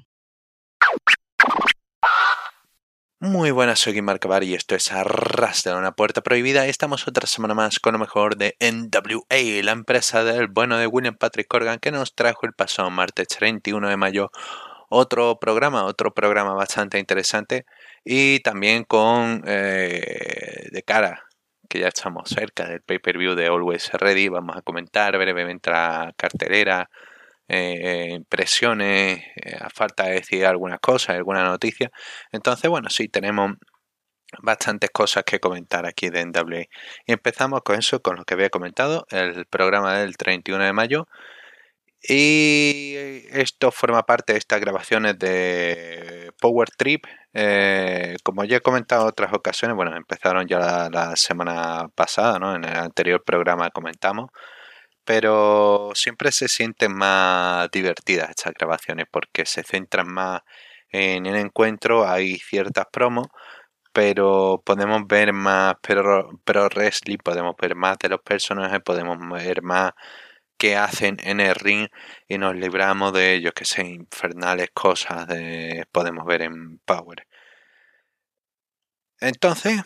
Muy 3.20 3.50
buenas, 3.50 3.80
soy 3.80 4.00
Mark 4.00 4.20
y 4.42 4.54
esto 4.54 4.76
es 4.76 4.92
Arrastra 4.92 5.76
una 5.76 5.90
puerta 5.90 6.20
prohibida. 6.20 6.66
Estamos 6.66 7.08
otra 7.08 7.26
semana 7.26 7.52
más 7.52 7.80
con 7.80 7.94
lo 7.94 7.98
mejor 7.98 8.36
de 8.36 8.56
NWA, 8.60 9.64
la 9.64 9.72
empresa 9.72 10.22
del 10.22 10.46
bueno 10.46 10.78
de 10.78 10.86
William 10.86 11.16
Patrick 11.16 11.48
Corgan 11.48 11.80
que 11.80 11.90
nos 11.90 12.14
trajo 12.14 12.46
el 12.46 12.52
pasado 12.52 12.90
martes 12.90 13.26
31 13.26 13.88
de 13.88 13.96
mayo 13.96 14.30
otro 14.88 15.36
programa, 15.40 15.84
otro 15.84 16.14
programa 16.14 16.54
bastante 16.54 17.00
interesante 17.00 17.66
y 18.04 18.38
también 18.38 18.84
con 18.84 19.42
eh, 19.48 20.68
de 20.70 20.82
cara 20.84 21.24
que 21.68 21.80
ya 21.80 21.88
estamos 21.88 22.28
cerca 22.30 22.68
del 22.68 22.82
pay-per-view 22.82 23.34
de 23.34 23.46
Always 23.48 23.90
Ready, 23.94 24.28
vamos 24.28 24.56
a 24.56 24.62
comentar 24.62 25.18
brevemente 25.18 25.70
la 25.70 26.14
cartelera, 26.16 26.88
eh, 27.48 28.10
impresiones, 28.12 29.22
eh, 29.36 29.56
a 29.60 29.70
falta 29.70 30.04
de 30.04 30.14
decir 30.14 30.46
algunas 30.46 30.80
cosas, 30.80 31.16
alguna 31.16 31.44
noticia. 31.44 31.90
Entonces, 32.32 32.70
bueno, 32.70 32.90
sí, 32.90 33.08
tenemos 33.08 33.52
bastantes 34.42 34.90
cosas 34.90 35.24
que 35.24 35.40
comentar 35.40 35.86
aquí 35.86 36.10
de 36.10 36.24
NWA. 36.26 36.62
Y 37.06 37.12
empezamos 37.12 37.62
con 37.62 37.78
eso, 37.78 38.02
con 38.02 38.16
lo 38.16 38.24
que 38.24 38.34
había 38.34 38.50
comentado, 38.50 39.06
el 39.10 39.46
programa 39.46 39.98
del 39.98 40.16
31 40.16 40.64
de 40.64 40.72
mayo. 40.72 41.08
Y 42.02 42.94
esto 43.30 43.72
forma 43.72 44.04
parte 44.06 44.32
de 44.32 44.38
estas 44.38 44.60
grabaciones 44.60 45.18
de 45.18 46.32
Power 46.40 46.70
Trip. 46.70 47.04
Eh, 47.34 48.16
como 48.22 48.44
ya 48.44 48.58
he 48.58 48.60
comentado 48.60 49.02
en 49.02 49.08
otras 49.08 49.32
ocasiones, 49.32 49.76
bueno, 49.76 49.96
empezaron 49.96 50.46
ya 50.46 50.88
la, 50.90 51.16
semana 51.16 51.88
pasada, 51.94 52.38
¿no? 52.38 52.54
En 52.54 52.64
el 52.64 52.76
anterior 52.76 53.22
programa 53.24 53.70
comentamos. 53.70 54.30
Pero 55.08 55.92
siempre 55.94 56.32
se 56.32 56.48
sienten 56.48 56.94
más 56.94 57.70
divertidas 57.70 58.28
estas 58.28 58.52
grabaciones 58.52 59.06
porque 59.10 59.46
se 59.46 59.62
centran 59.64 60.06
más 60.12 60.42
en 60.90 61.24
el 61.24 61.36
encuentro. 61.36 62.06
Hay 62.06 62.36
ciertas 62.38 62.86
promos, 62.92 63.28
pero 63.92 64.62
podemos 64.64 65.06
ver 65.08 65.32
más 65.32 65.76
pero 65.82 66.30
pro 66.44 66.68
wrestling, 66.68 67.18
podemos 67.24 67.56
ver 67.60 67.74
más 67.76 67.98
de 67.98 68.10
los 68.10 68.20
personajes, 68.22 68.80
podemos 68.84 69.18
ver 69.30 69.62
más 69.62 69.92
que 70.58 70.76
hacen 70.76 71.18
en 71.22 71.40
el 71.40 71.54
ring 71.54 71.88
y 72.28 72.38
nos 72.38 72.54
libramos 72.56 73.12
de 73.14 73.34
ellos, 73.34 73.54
que 73.54 73.64
sean 73.64 73.88
infernales 73.88 74.70
cosas 74.74 75.26
de 75.28 75.86
podemos 75.92 76.26
ver 76.26 76.42
en 76.42 76.78
Power. 76.80 77.26
Entonces, 79.20 79.82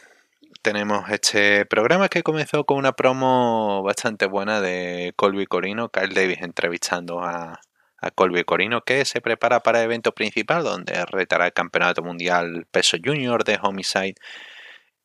tenemos 0.62 1.10
este 1.10 1.66
programa 1.66 2.08
que 2.08 2.22
comenzó 2.22 2.64
con 2.64 2.78
una 2.78 2.92
promo 2.92 3.82
bastante 3.82 4.26
buena 4.26 4.60
de 4.60 5.12
Colby 5.16 5.46
Corino, 5.46 5.90
Kyle 5.90 6.14
Davis 6.14 6.40
entrevistando 6.40 7.20
a, 7.20 7.60
a 7.98 8.10
Colby 8.12 8.44
Corino, 8.44 8.82
que 8.82 9.04
se 9.04 9.20
prepara 9.20 9.60
para 9.60 9.80
el 9.80 9.86
evento 9.86 10.12
principal, 10.14 10.64
donde 10.64 11.04
retará 11.06 11.46
el 11.46 11.52
campeonato 11.52 12.02
mundial 12.02 12.66
peso 12.70 12.96
junior 13.04 13.44
de 13.44 13.58
Homicide. 13.62 14.14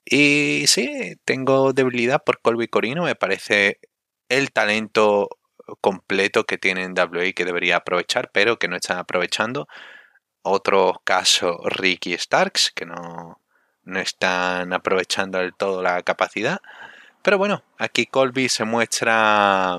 Y 0.05 0.65
sí, 0.67 1.15
tengo 1.25 1.73
debilidad 1.73 2.23
por 2.23 2.41
Colby 2.41 2.67
Corino, 2.67 3.03
me 3.03 3.15
parece 3.15 3.79
el 4.29 4.51
talento 4.51 5.29
completo 5.81 6.45
que 6.45 6.57
tiene 6.57 6.83
en 6.83 6.93
WA 6.93 7.33
que 7.35 7.45
debería 7.45 7.77
aprovechar, 7.77 8.31
pero 8.31 8.57
que 8.59 8.67
no 8.67 8.77
están 8.77 8.97
aprovechando. 8.99 9.67
Otro 10.43 11.01
caso, 11.03 11.59
Ricky 11.65 12.17
Starks, 12.17 12.71
que 12.73 12.85
no, 12.85 13.41
no 13.87 13.99
están 13.99 14.73
aprovechando 14.73 15.39
del 15.39 15.53
todo 15.53 15.81
la 15.81 16.01
capacidad. 16.03 16.61
Pero 17.21 17.37
bueno, 17.37 17.63
aquí 17.77 18.05
Colby 18.05 18.49
se 18.49 18.65
muestra 18.65 19.77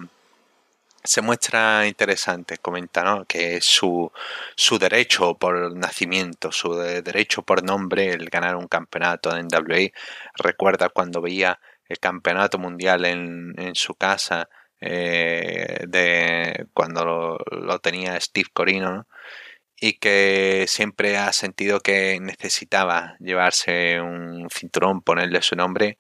se 1.05 1.23
muestra 1.23 1.87
interesante, 1.87 2.59
comenta 2.59 3.03
¿no? 3.03 3.25
que 3.25 3.57
es 3.57 3.65
su, 3.65 4.13
su 4.57 4.79
derecho 4.79 5.35
por 5.35 5.75
nacimiento, 5.75 6.53
su 6.53 6.75
derecho 6.75 7.43
por 7.43 7.63
nombre 7.63 8.11
el 8.11 8.29
ganar 8.29 8.57
un 8.57 8.67
campeonato 8.69 9.35
en 9.37 9.47
WA. 9.47 9.91
Recuerda 10.35 10.91
cuando 10.91 11.23
veía 11.23 11.61
el 11.89 11.99
campeonato 11.99 12.59
mundial 12.59 13.07
en, 13.07 13.55
en 13.59 13.75
su 13.75 13.95
casa 13.95 14.49
eh, 14.81 15.85
de 15.89 16.67
cuando 16.73 17.39
lo, 17.51 17.79
tenía 17.81 18.19
Steve 18.21 18.49
Corino 18.53 19.07
y 19.81 19.95
que 19.99 20.67
siempre 20.69 21.17
ha 21.17 21.33
sentido 21.33 21.81
que 21.81 22.19
necesitaba 22.21 23.17
llevarse 23.21 24.01
un 24.01 24.49
cinturón, 24.51 25.03
ponerle 25.03 25.43
su 25.43 25.57
nombre 25.57 25.99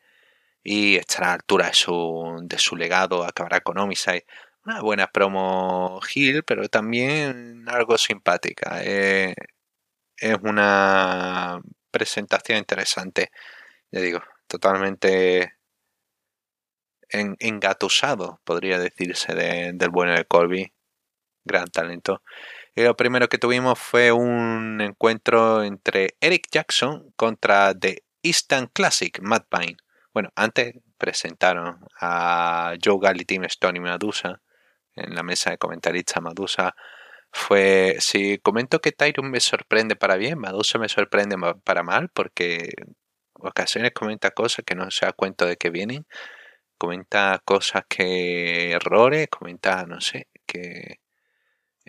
y 0.65 0.97
estar 0.97 1.25
a 1.25 1.27
la 1.29 1.35
altura 1.35 1.69
de 1.69 1.75
su, 1.75 2.41
de 2.43 2.59
su 2.59 2.77
legado, 2.77 3.25
acabará 3.25 3.61
con 3.61 3.79
Homicide. 3.79 4.27
Una 4.65 4.83
buena 4.83 5.07
promo 5.09 6.01
Hill, 6.15 6.45
pero 6.45 6.69
también 6.69 7.65
algo 7.69 7.99
simpática. 7.99 8.83
Eh, 8.85 9.35
es 10.17 10.37
una 10.43 11.61
presentación 11.91 12.59
interesante. 12.59 13.31
Ya 13.93 14.01
digo, 14.01 14.21
totalmente 14.49 15.55
engatusado, 17.11 18.41
podría 18.45 18.79
decirse, 18.79 19.35
del 19.35 19.91
bueno 19.91 20.15
de 20.15 20.25
Colby. 20.27 20.73
Gran 21.45 21.69
talento. 21.69 22.23
Lo 22.85 22.97
primero 22.97 23.29
que 23.29 23.39
tuvimos 23.39 23.77
fue 23.77 24.13
un 24.13 24.81
encuentro 24.81 25.65
entre 25.65 26.15
Eric 26.21 26.47
Jackson 26.49 27.13
contra 27.17 27.75
The 27.77 28.05
Eastern 28.23 28.69
Classic, 28.73 29.19
Matt 29.21 29.49
Pine. 29.51 29.77
Bueno, 30.15 30.31
antes 30.37 30.77
presentaron 30.97 31.85
a 32.01 32.75
Joe 32.83 32.99
Galli, 33.03 33.25
Team 33.25 33.45
Stone 33.47 33.79
y 33.79 33.81
Medusa 33.81 34.41
en 34.95 35.13
la 35.17 35.25
mesa 35.25 35.51
de 35.51 35.59
comentaristas 35.59 36.23
Medusa. 36.23 36.77
Fue, 37.33 37.97
si 37.99 38.39
comento 38.39 38.81
que 38.81 38.93
Tyron 38.93 39.29
me 39.29 39.41
sorprende 39.41 39.97
para 39.97 40.15
bien, 40.15 40.39
Medusa 40.39 40.79
me 40.79 40.89
sorprende 40.89 41.37
para 41.65 41.83
mal, 41.83 42.11
porque 42.11 42.71
ocasiones 43.35 43.91
comenta 43.93 44.31
cosas 44.31 44.65
que 44.65 44.77
no 44.77 44.89
se 44.93 45.05
da 45.05 45.13
cuenta 45.13 45.47
de 45.47 45.57
que 45.57 45.71
vienen 45.71 46.07
comenta 46.79 47.43
cosas 47.45 47.83
que 47.89 48.71
errores, 48.73 49.29
comenta, 49.29 49.85
no 49.85 50.01
sé, 50.01 50.29
que 50.47 51.01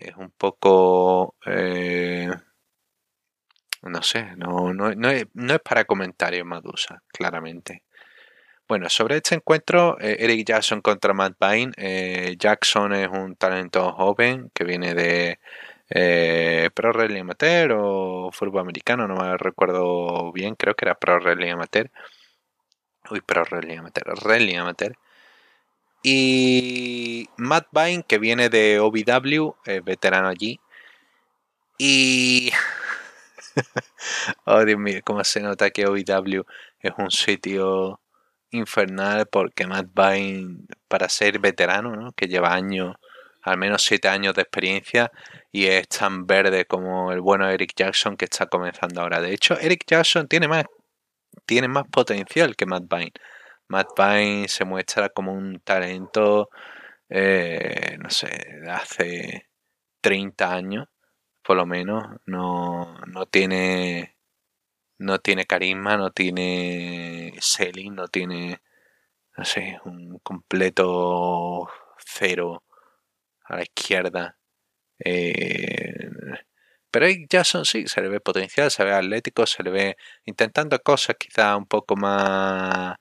es 0.02 0.16
un 0.16 0.32
poco... 0.32 1.36
Eh, 1.46 2.30
no 3.84 4.04
sé, 4.04 4.36
no, 4.36 4.74
no, 4.74 4.94
no, 4.94 5.10
es, 5.10 5.26
no 5.34 5.58
para 5.60 5.86
comentarios 5.86 6.46
Madusa, 6.46 7.02
claramente. 7.08 7.84
Bueno, 8.68 8.90
sobre 8.90 9.18
este 9.18 9.36
encuentro, 9.36 9.98
eh, 10.00 10.18
Eric 10.20 10.46
Jackson 10.48 10.82
contra 10.82 11.14
Matt 11.14 11.38
Pine. 11.40 11.72
Eh, 11.78 12.36
Jackson 12.38 12.94
es 12.94 13.08
un 13.10 13.36
talento 13.36 13.92
joven 13.94 14.52
que 14.54 14.64
viene 14.64 14.94
de 14.94 15.40
Pro 16.74 16.92
Wrestling 16.94 17.22
Amateur 17.22 17.72
o 17.74 18.32
fútbol 18.32 18.62
americano, 18.62 19.08
no 19.08 19.16
me 19.16 19.38
recuerdo 19.38 20.32
bien, 20.32 20.56
creo 20.56 20.76
que 20.76 20.86
era 20.86 20.96
Pro 20.96 21.20
Wrestling 21.20 21.52
Amateur. 21.52 21.90
Uy, 23.12 23.22
pero 23.26 23.44
Rally 23.44 23.76
Amateur. 24.56 24.96
Y 26.02 27.28
Matt 27.38 27.68
Vine, 27.72 28.04
que 28.08 28.20
viene 28.20 28.50
de 28.50 28.80
OVW, 28.80 29.56
veterano 29.84 30.30
allí. 30.30 30.60
Y. 31.78 32.52
oh, 34.46 34.64
Dios 34.66 34.80
mío, 34.80 35.00
cómo 35.04 35.24
se 35.24 35.42
nota 35.42 35.70
que 35.72 35.86
OVW 35.86 36.44
es 36.82 36.92
un 36.98 37.12
sitio 37.12 38.00
infernal 38.52 39.28
porque 39.28 39.68
Matt 39.68 39.88
Vine, 39.94 40.68
para 40.88 41.10
ser 41.10 41.40
veterano, 41.40 42.12
que 42.16 42.28
lleva 42.28 42.54
años, 42.54 42.96
al 43.44 43.58
menos 43.58 43.84
siete 43.84 44.08
años 44.08 44.34
de 44.36 44.42
experiencia, 44.42 45.12
y 45.52 45.66
es 45.66 45.88
tan 45.88 46.28
verde 46.28 46.66
como 46.66 47.12
el 47.12 47.22
bueno 47.22 47.50
Eric 47.50 47.74
Jackson 47.76 48.18
que 48.18 48.26
está 48.26 48.48
comenzando 48.48 49.02
ahora. 49.02 49.22
De 49.22 49.34
hecho, 49.34 49.58
Eric 49.60 49.84
Jackson 49.88 50.28
tiene 50.28 50.48
más 50.48 50.66
tiene 51.46 51.68
más 51.68 51.86
potencial 51.88 52.56
que 52.56 52.66
Matt 52.66 52.84
Vine. 52.90 53.14
Matt 53.70 53.90
Vine 53.98 54.48
se 54.48 54.66
muestra 54.66 55.10
como 55.10 55.34
un 55.34 55.60
talento, 55.62 56.50
eh, 57.10 57.98
no 58.00 58.10
sé, 58.10 58.28
de 58.62 58.72
hace 58.72 59.50
30 60.02 60.54
años, 60.54 60.88
por 61.44 61.58
lo 61.58 61.66
menos. 61.66 62.04
No, 62.28 62.98
no 63.08 63.26
tiene 63.28 64.18
no 65.00 65.20
tiene 65.20 65.46
carisma, 65.46 65.98
no 65.98 66.12
tiene 66.12 67.34
selling, 67.42 67.96
no 67.96 68.08
tiene, 68.10 68.62
no 69.38 69.46
sé, 69.46 69.80
un 69.86 70.20
completo 70.20 71.70
cero 72.00 72.64
a 73.46 73.58
la 73.58 73.64
izquierda. 73.64 74.38
Eh, 75.00 76.10
pero 76.92 77.08
Jason 77.30 77.66
sí, 77.66 77.88
se 77.88 78.02
le 78.02 78.10
ve 78.10 78.20
potencial, 78.22 78.72
se 78.72 78.84
ve 78.84 78.94
atlético, 78.94 79.46
se 79.46 79.64
le 79.64 79.72
ve 79.72 79.98
intentando 80.26 80.80
cosas 80.80 81.16
quizá 81.20 81.56
un 81.56 81.68
poco 81.68 81.96
más 81.96 82.96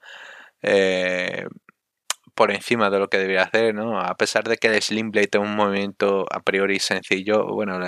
eh, 0.62 1.46
por 2.34 2.52
encima 2.52 2.90
de 2.90 2.98
lo 3.00 3.08
que 3.08 3.18
debería 3.18 3.42
hacer, 3.42 3.74
¿no? 3.74 4.00
A 4.00 4.16
pesar 4.16 4.44
de 4.44 4.58
que 4.58 4.68
el 4.68 4.80
Slim 4.82 5.10
Blade 5.10 5.28
es 5.32 5.40
un 5.40 5.56
movimiento 5.56 6.24
a 6.30 6.40
priori 6.40 6.78
sencillo, 6.78 7.46
bueno, 7.46 7.80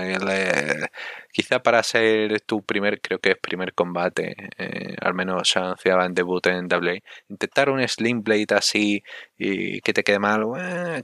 quizá 1.33 1.63
para 1.63 1.83
ser 1.85 2.41
tu 2.43 2.63
primer, 2.65 3.01
creo 3.01 3.21
que 3.21 3.31
es 3.33 3.39
primer 3.39 3.75
combate, 3.75 4.35
eh, 4.59 4.97
al 5.01 5.15
menos 5.15 5.49
se 5.49 5.61
anunciaba 5.61 6.05
en 6.07 6.15
debut 6.15 6.45
en 6.49 6.67
WWE, 6.69 7.03
intentar 7.29 7.71
un 7.71 7.87
Slim 7.87 8.23
Blade 8.25 8.47
así 8.57 9.03
y 9.39 9.81
que 9.83 9.93
te 9.93 10.03
quede 10.03 10.19
mal, 10.19 10.45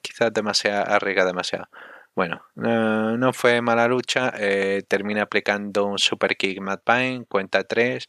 quizás 0.03 0.33
demasiado, 0.33 0.85
arriesga 0.93 1.25
demasiado. 1.25 1.69
Bueno, 2.17 2.41
no 2.55 3.33
fue 3.35 3.61
mala 3.61 3.87
lucha. 3.89 4.33
Eh, 4.39 4.83
termina 4.89 5.23
aplicando 5.25 5.85
un 5.85 5.99
super 5.99 6.35
kick 6.37 6.61
Matt 6.63 6.83
Pine, 6.83 7.27
cuenta 7.29 7.63
3. 7.65 8.09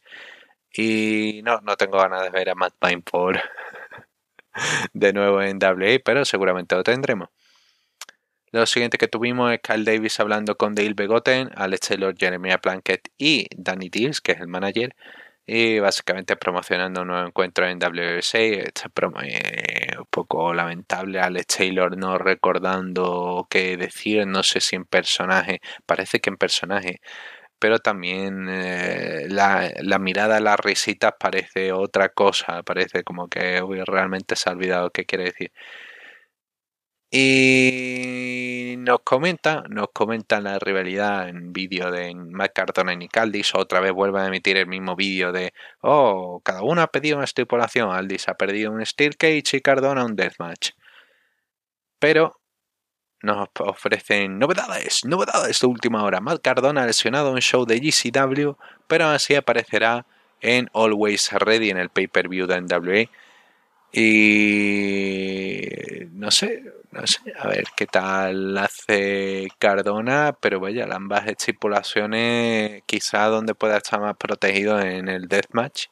Y 0.72 1.40
no, 1.44 1.60
no 1.62 1.76
tengo 1.76 1.98
ganas 1.98 2.22
de 2.22 2.30
ver 2.30 2.50
a 2.50 2.54
Matt 2.54 2.74
Pine 2.80 3.02
por 3.02 3.40
de 4.92 5.12
nuevo 5.12 5.42
en 5.42 5.58
WA, 5.58 5.98
pero 6.04 6.24
seguramente 6.24 6.74
lo 6.74 6.82
tendremos. 6.82 7.28
Lo 8.50 8.64
siguiente 8.64 8.96
que 8.96 9.08
tuvimos 9.08 9.52
es 9.52 9.60
Kyle 9.60 9.84
Davis 9.84 10.20
hablando 10.20 10.56
con 10.56 10.74
Dale 10.74 10.94
Begotten, 10.94 11.50
Alex 11.54 11.88
Taylor, 11.88 12.14
Jeremiah 12.16 12.58
Plunkett 12.58 13.08
y 13.18 13.46
Danny 13.54 13.90
Deals, 13.90 14.20
que 14.20 14.32
es 14.32 14.40
el 14.40 14.48
manager 14.48 14.94
y 15.50 15.78
básicamente 15.78 16.36
promocionando 16.36 17.00
un 17.00 17.08
nuevo 17.08 17.26
encuentro 17.26 17.66
en 17.66 17.78
WBC. 17.78 18.34
Este 18.66 18.88
un 19.98 20.06
poco 20.10 20.52
lamentable. 20.52 21.20
Alex 21.20 21.46
Taylor 21.46 21.96
no 21.96 22.18
recordando 22.18 23.46
qué 23.48 23.78
decir, 23.78 24.26
no 24.26 24.42
sé 24.42 24.60
si 24.60 24.76
en 24.76 24.84
personaje, 24.84 25.60
parece 25.86 26.20
que 26.20 26.28
en 26.28 26.36
personaje, 26.36 27.00
pero 27.58 27.78
también 27.78 28.48
eh, 28.48 29.26
la, 29.28 29.70
la, 29.80 29.98
mirada, 29.98 30.40
las 30.40 30.58
risitas 30.60 31.12
parece 31.18 31.72
otra 31.72 32.10
cosa, 32.10 32.62
parece 32.62 33.04
como 33.04 33.28
que 33.28 33.62
realmente 33.86 34.36
se 34.36 34.48
ha 34.48 34.52
olvidado 34.52 34.90
qué 34.90 35.04
quiere 35.06 35.24
decir. 35.24 35.52
Y 37.10 38.74
nos 38.78 39.00
comenta, 39.00 39.62
nos 39.70 39.88
comenta 39.94 40.40
la 40.42 40.58
rivalidad 40.58 41.28
en 41.28 41.52
vídeo 41.54 41.90
de 41.90 42.14
Matt 42.14 42.52
Cardona 42.52 42.92
y 42.92 42.96
Nick 42.98 43.16
Aldis. 43.16 43.54
Otra 43.54 43.80
vez 43.80 43.92
vuelve 43.92 44.20
a 44.20 44.26
emitir 44.26 44.58
el 44.58 44.66
mismo 44.66 44.94
vídeo 44.94 45.32
de, 45.32 45.54
oh, 45.80 46.42
cada 46.44 46.62
uno 46.62 46.82
ha 46.82 46.88
pedido 46.88 47.16
una 47.16 47.24
estipulación. 47.24 47.90
Aldis 47.90 48.28
ha 48.28 48.34
perdido 48.34 48.72
un 48.72 48.84
Steel 48.84 49.16
Cage 49.16 49.56
y 49.56 49.60
Cardona 49.62 50.04
un 50.04 50.16
Deathmatch. 50.16 50.72
Pero 51.98 52.37
nos 53.22 53.48
ofrecen 53.58 54.38
novedades, 54.38 55.04
novedades 55.04 55.60
de 55.60 55.66
última 55.66 56.02
hora. 56.04 56.20
Matt 56.20 56.40
Cardona 56.42 56.82
ha 56.82 56.86
lesionado 56.86 57.32
un 57.32 57.40
show 57.40 57.64
de 57.66 57.80
GCW, 57.80 58.52
pero 58.86 59.06
así 59.06 59.34
aparecerá 59.34 60.06
en 60.40 60.70
Always 60.74 61.32
Ready 61.32 61.70
en 61.70 61.78
el 61.78 61.90
pay-per-view 61.90 62.46
de 62.46 62.60
NWA. 62.60 63.10
Y 63.90 65.60
no 66.12 66.30
sé, 66.30 66.62
no 66.90 67.06
sé, 67.06 67.20
a 67.38 67.48
ver 67.48 67.64
qué 67.76 67.86
tal 67.86 68.56
hace 68.58 69.48
Cardona, 69.58 70.36
pero 70.40 70.60
vaya, 70.60 70.86
ambas 70.92 71.26
estipulaciones 71.26 72.82
quizá 72.86 73.26
donde 73.26 73.54
pueda 73.54 73.78
estar 73.78 74.00
más 74.00 74.16
protegido 74.16 74.80
en 74.80 75.08
el 75.08 75.28
deathmatch, 75.28 75.86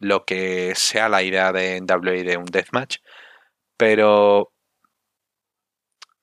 lo 0.00 0.24
que 0.24 0.72
sea 0.76 1.08
la 1.08 1.22
idea 1.22 1.52
de 1.52 1.80
NWA 1.80 2.24
de 2.24 2.36
un 2.36 2.46
deathmatch, 2.46 2.98
pero 3.76 4.52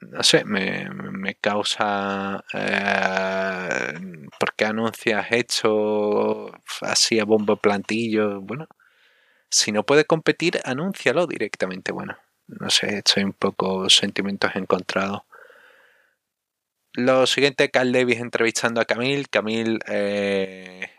no 0.01 0.23
sé, 0.23 0.45
me, 0.45 0.89
me 0.89 1.35
causa... 1.35 2.43
Eh, 2.53 3.93
¿Por 4.39 4.55
qué 4.55 4.65
anuncias 4.65 5.27
hecho 5.31 6.51
así 6.81 7.19
a 7.19 7.25
bombo 7.25 7.57
plantillo? 7.57 8.41
Bueno, 8.41 8.67
si 9.49 9.71
no 9.71 9.83
puede 9.85 10.05
competir, 10.05 10.59
anúncialo 10.65 11.27
directamente. 11.27 11.91
Bueno, 11.91 12.17
no 12.47 12.69
sé, 12.69 12.99
estoy 12.99 13.23
un 13.23 13.33
poco 13.33 13.89
sentimientos 13.89 14.51
encontrados. 14.55 15.21
Lo 16.93 17.27
siguiente, 17.27 17.69
Carl 17.71 17.91
Davis 17.91 18.19
entrevistando 18.19 18.81
a 18.81 18.85
Camille. 18.85 19.25
Camille 19.29 19.79
eh, 19.87 20.89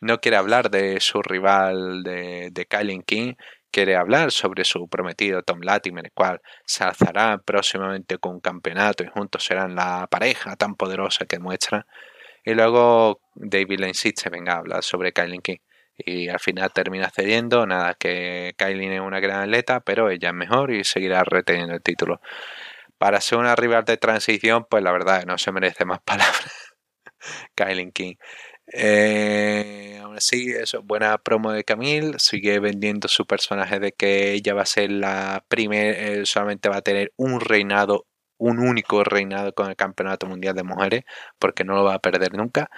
no 0.00 0.20
quiere 0.20 0.36
hablar 0.36 0.70
de 0.70 1.00
su 1.00 1.22
rival 1.22 2.02
de, 2.02 2.50
de 2.52 2.66
Kylie 2.66 3.02
King 3.04 3.34
quiere 3.70 3.96
hablar 3.96 4.32
sobre 4.32 4.64
su 4.64 4.88
prometido 4.88 5.42
Tom 5.42 5.60
Latimer, 5.62 6.06
el 6.06 6.12
cual 6.12 6.40
se 6.64 6.84
alzará 6.84 7.38
próximamente 7.38 8.18
con 8.18 8.34
un 8.34 8.40
campeonato 8.40 9.04
y 9.04 9.08
juntos 9.08 9.44
serán 9.44 9.74
la 9.74 10.06
pareja 10.10 10.56
tan 10.56 10.74
poderosa 10.74 11.26
que 11.26 11.38
muestra. 11.38 11.86
Y 12.44 12.54
luego 12.54 13.20
David 13.34 13.80
le 13.80 13.88
insiste, 13.88 14.30
venga, 14.30 14.54
a 14.54 14.58
hablar 14.58 14.82
sobre 14.82 15.12
Kylie 15.12 15.40
King. 15.40 15.58
Y 15.96 16.28
al 16.28 16.40
final 16.40 16.72
termina 16.72 17.10
cediendo, 17.10 17.66
nada, 17.66 17.94
que 17.94 18.54
Kylie 18.56 18.94
es 18.94 19.00
una 19.00 19.20
gran 19.20 19.42
atleta, 19.42 19.80
pero 19.80 20.10
ella 20.10 20.28
es 20.30 20.34
mejor 20.34 20.72
y 20.72 20.84
seguirá 20.84 21.22
reteniendo 21.24 21.74
el 21.74 21.82
título. 21.82 22.20
Para 22.98 23.20
ser 23.20 23.38
una 23.38 23.56
rival 23.56 23.84
de 23.84 23.96
transición, 23.96 24.66
pues 24.68 24.82
la 24.82 24.92
verdad 24.92 25.24
no 25.26 25.38
se 25.38 25.52
merece 25.52 25.84
más 25.84 26.00
palabras. 26.04 26.74
Kylie 27.54 27.92
King. 27.92 28.14
Eh, 28.72 29.98
aún 30.02 30.16
así, 30.16 30.50
eso, 30.52 30.82
buena 30.82 31.18
promo 31.18 31.52
de 31.52 31.64
Camille. 31.64 32.18
Sigue 32.18 32.58
vendiendo 32.60 33.08
su 33.08 33.26
personaje 33.26 33.80
de 33.80 33.92
que 33.92 34.32
ella 34.32 34.54
va 34.54 34.62
a 34.62 34.66
ser 34.66 34.90
la 34.92 35.44
primera, 35.48 35.98
eh, 35.98 36.26
solamente 36.26 36.68
va 36.68 36.76
a 36.78 36.82
tener 36.82 37.12
un 37.16 37.40
reinado, 37.40 38.06
un 38.38 38.58
único 38.60 39.04
reinado 39.04 39.52
con 39.54 39.68
el 39.70 39.76
Campeonato 39.76 40.26
Mundial 40.26 40.54
de 40.54 40.62
Mujeres, 40.64 41.04
porque 41.38 41.64
no 41.64 41.74
lo 41.74 41.84
va 41.84 41.94
a 41.94 41.98
perder 42.00 42.34
nunca. 42.34 42.70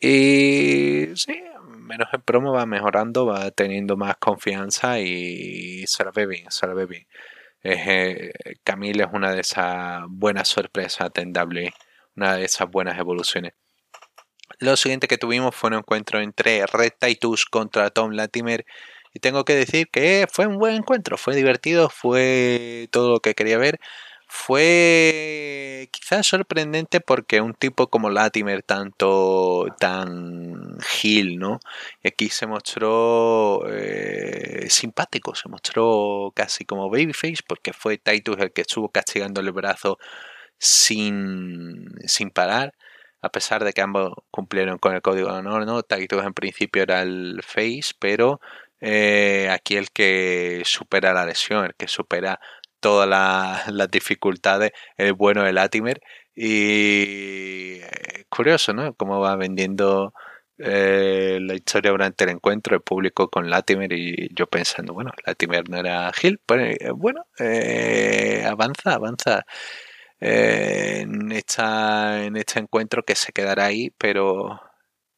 Y 0.00 1.08
sí, 1.16 1.42
menos 1.66 2.08
en 2.12 2.22
promo 2.22 2.52
va 2.52 2.66
mejorando, 2.66 3.26
va 3.26 3.50
teniendo 3.52 3.96
más 3.96 4.16
confianza 4.18 5.00
y 5.00 5.86
se 5.86 6.04
la 6.04 6.10
ve 6.12 6.26
bien, 6.26 6.50
se 6.50 6.66
la 6.66 6.74
ve 6.74 6.86
bien. 6.86 7.06
Eh, 7.62 8.32
Camille 8.64 9.04
es 9.04 9.10
una 9.12 9.32
de 9.32 9.40
esas 9.40 10.02
buenas 10.08 10.48
sorpresas 10.48 11.10
de 11.14 11.72
una 12.16 12.36
de 12.36 12.44
esas 12.44 12.70
buenas 12.70 12.98
evoluciones. 12.98 13.54
Lo 14.58 14.76
siguiente 14.76 15.08
que 15.08 15.18
tuvimos 15.18 15.54
fue 15.54 15.70
un 15.70 15.76
encuentro 15.76 16.20
entre 16.20 16.66
Red 16.66 16.92
Titus 16.98 17.46
contra 17.46 17.90
Tom 17.90 18.12
Latimer. 18.12 18.64
Y 19.14 19.20
tengo 19.20 19.44
que 19.44 19.54
decir 19.54 19.88
que 19.90 20.26
fue 20.30 20.46
un 20.46 20.58
buen 20.58 20.74
encuentro, 20.76 21.18
fue 21.18 21.34
divertido, 21.36 21.90
fue 21.90 22.88
todo 22.90 23.10
lo 23.10 23.20
que 23.20 23.34
quería 23.34 23.58
ver. 23.58 23.78
Fue 24.26 25.88
quizás 25.92 26.26
sorprendente 26.26 27.00
porque 27.00 27.42
un 27.42 27.52
tipo 27.54 27.88
como 27.88 28.08
Latimer, 28.08 28.62
tanto 28.62 29.66
tan 29.78 30.78
gil, 30.80 31.38
¿no? 31.38 31.60
Y 32.02 32.08
aquí 32.08 32.30
se 32.30 32.46
mostró 32.46 33.62
eh, 33.70 34.66
simpático, 34.70 35.34
se 35.34 35.50
mostró 35.50 36.32
casi 36.34 36.64
como 36.64 36.88
babyface 36.88 37.42
porque 37.46 37.74
fue 37.74 37.98
Titus 37.98 38.38
el 38.38 38.52
que 38.52 38.62
estuvo 38.62 38.88
castigando 38.88 39.42
el 39.42 39.52
brazo 39.52 39.98
sin, 40.58 41.86
sin 42.06 42.30
parar 42.30 42.72
a 43.22 43.28
pesar 43.30 43.64
de 43.64 43.72
que 43.72 43.80
ambos 43.80 44.12
cumplieron 44.30 44.78
con 44.78 44.94
el 44.94 45.02
código 45.02 45.32
de 45.32 45.38
honor, 45.38 45.64
¿no? 45.64 45.82
Titus 45.84 46.24
en 46.24 46.34
principio 46.34 46.82
era 46.82 47.02
el 47.02 47.40
face, 47.44 47.92
pero 47.98 48.40
eh, 48.80 49.48
aquí 49.50 49.76
el 49.76 49.90
que 49.92 50.62
supera 50.64 51.12
la 51.14 51.24
lesión, 51.24 51.66
el 51.66 51.74
que 51.76 51.86
supera 51.88 52.40
todas 52.80 53.08
las 53.08 53.90
dificultades, 53.90 54.72
el 54.96 55.12
bueno 55.14 55.44
de 55.44 55.52
Latimer. 55.52 56.00
Y 56.34 57.80
eh, 57.82 58.24
curioso, 58.28 58.72
¿no? 58.72 58.94
Cómo 58.94 59.20
va 59.20 59.36
vendiendo 59.36 60.14
eh, 60.58 61.38
la 61.40 61.54
historia 61.54 61.92
durante 61.92 62.24
el 62.24 62.30
encuentro, 62.30 62.74
el 62.74 62.82
público 62.82 63.30
con 63.30 63.50
Latimer 63.50 63.92
y 63.92 64.28
yo 64.34 64.46
pensando, 64.48 64.94
bueno, 64.94 65.12
Latimer 65.26 65.68
no 65.68 65.78
era 65.78 66.12
Gil, 66.12 66.40
pues 66.44 66.76
bueno, 66.94 67.24
avanza, 68.46 68.94
avanza 68.94 69.44
en, 70.22 71.32
esta, 71.32 72.24
en 72.24 72.36
este 72.36 72.60
encuentro 72.60 73.02
que 73.02 73.16
se 73.16 73.32
quedará 73.32 73.66
ahí, 73.66 73.90
pero 73.98 74.60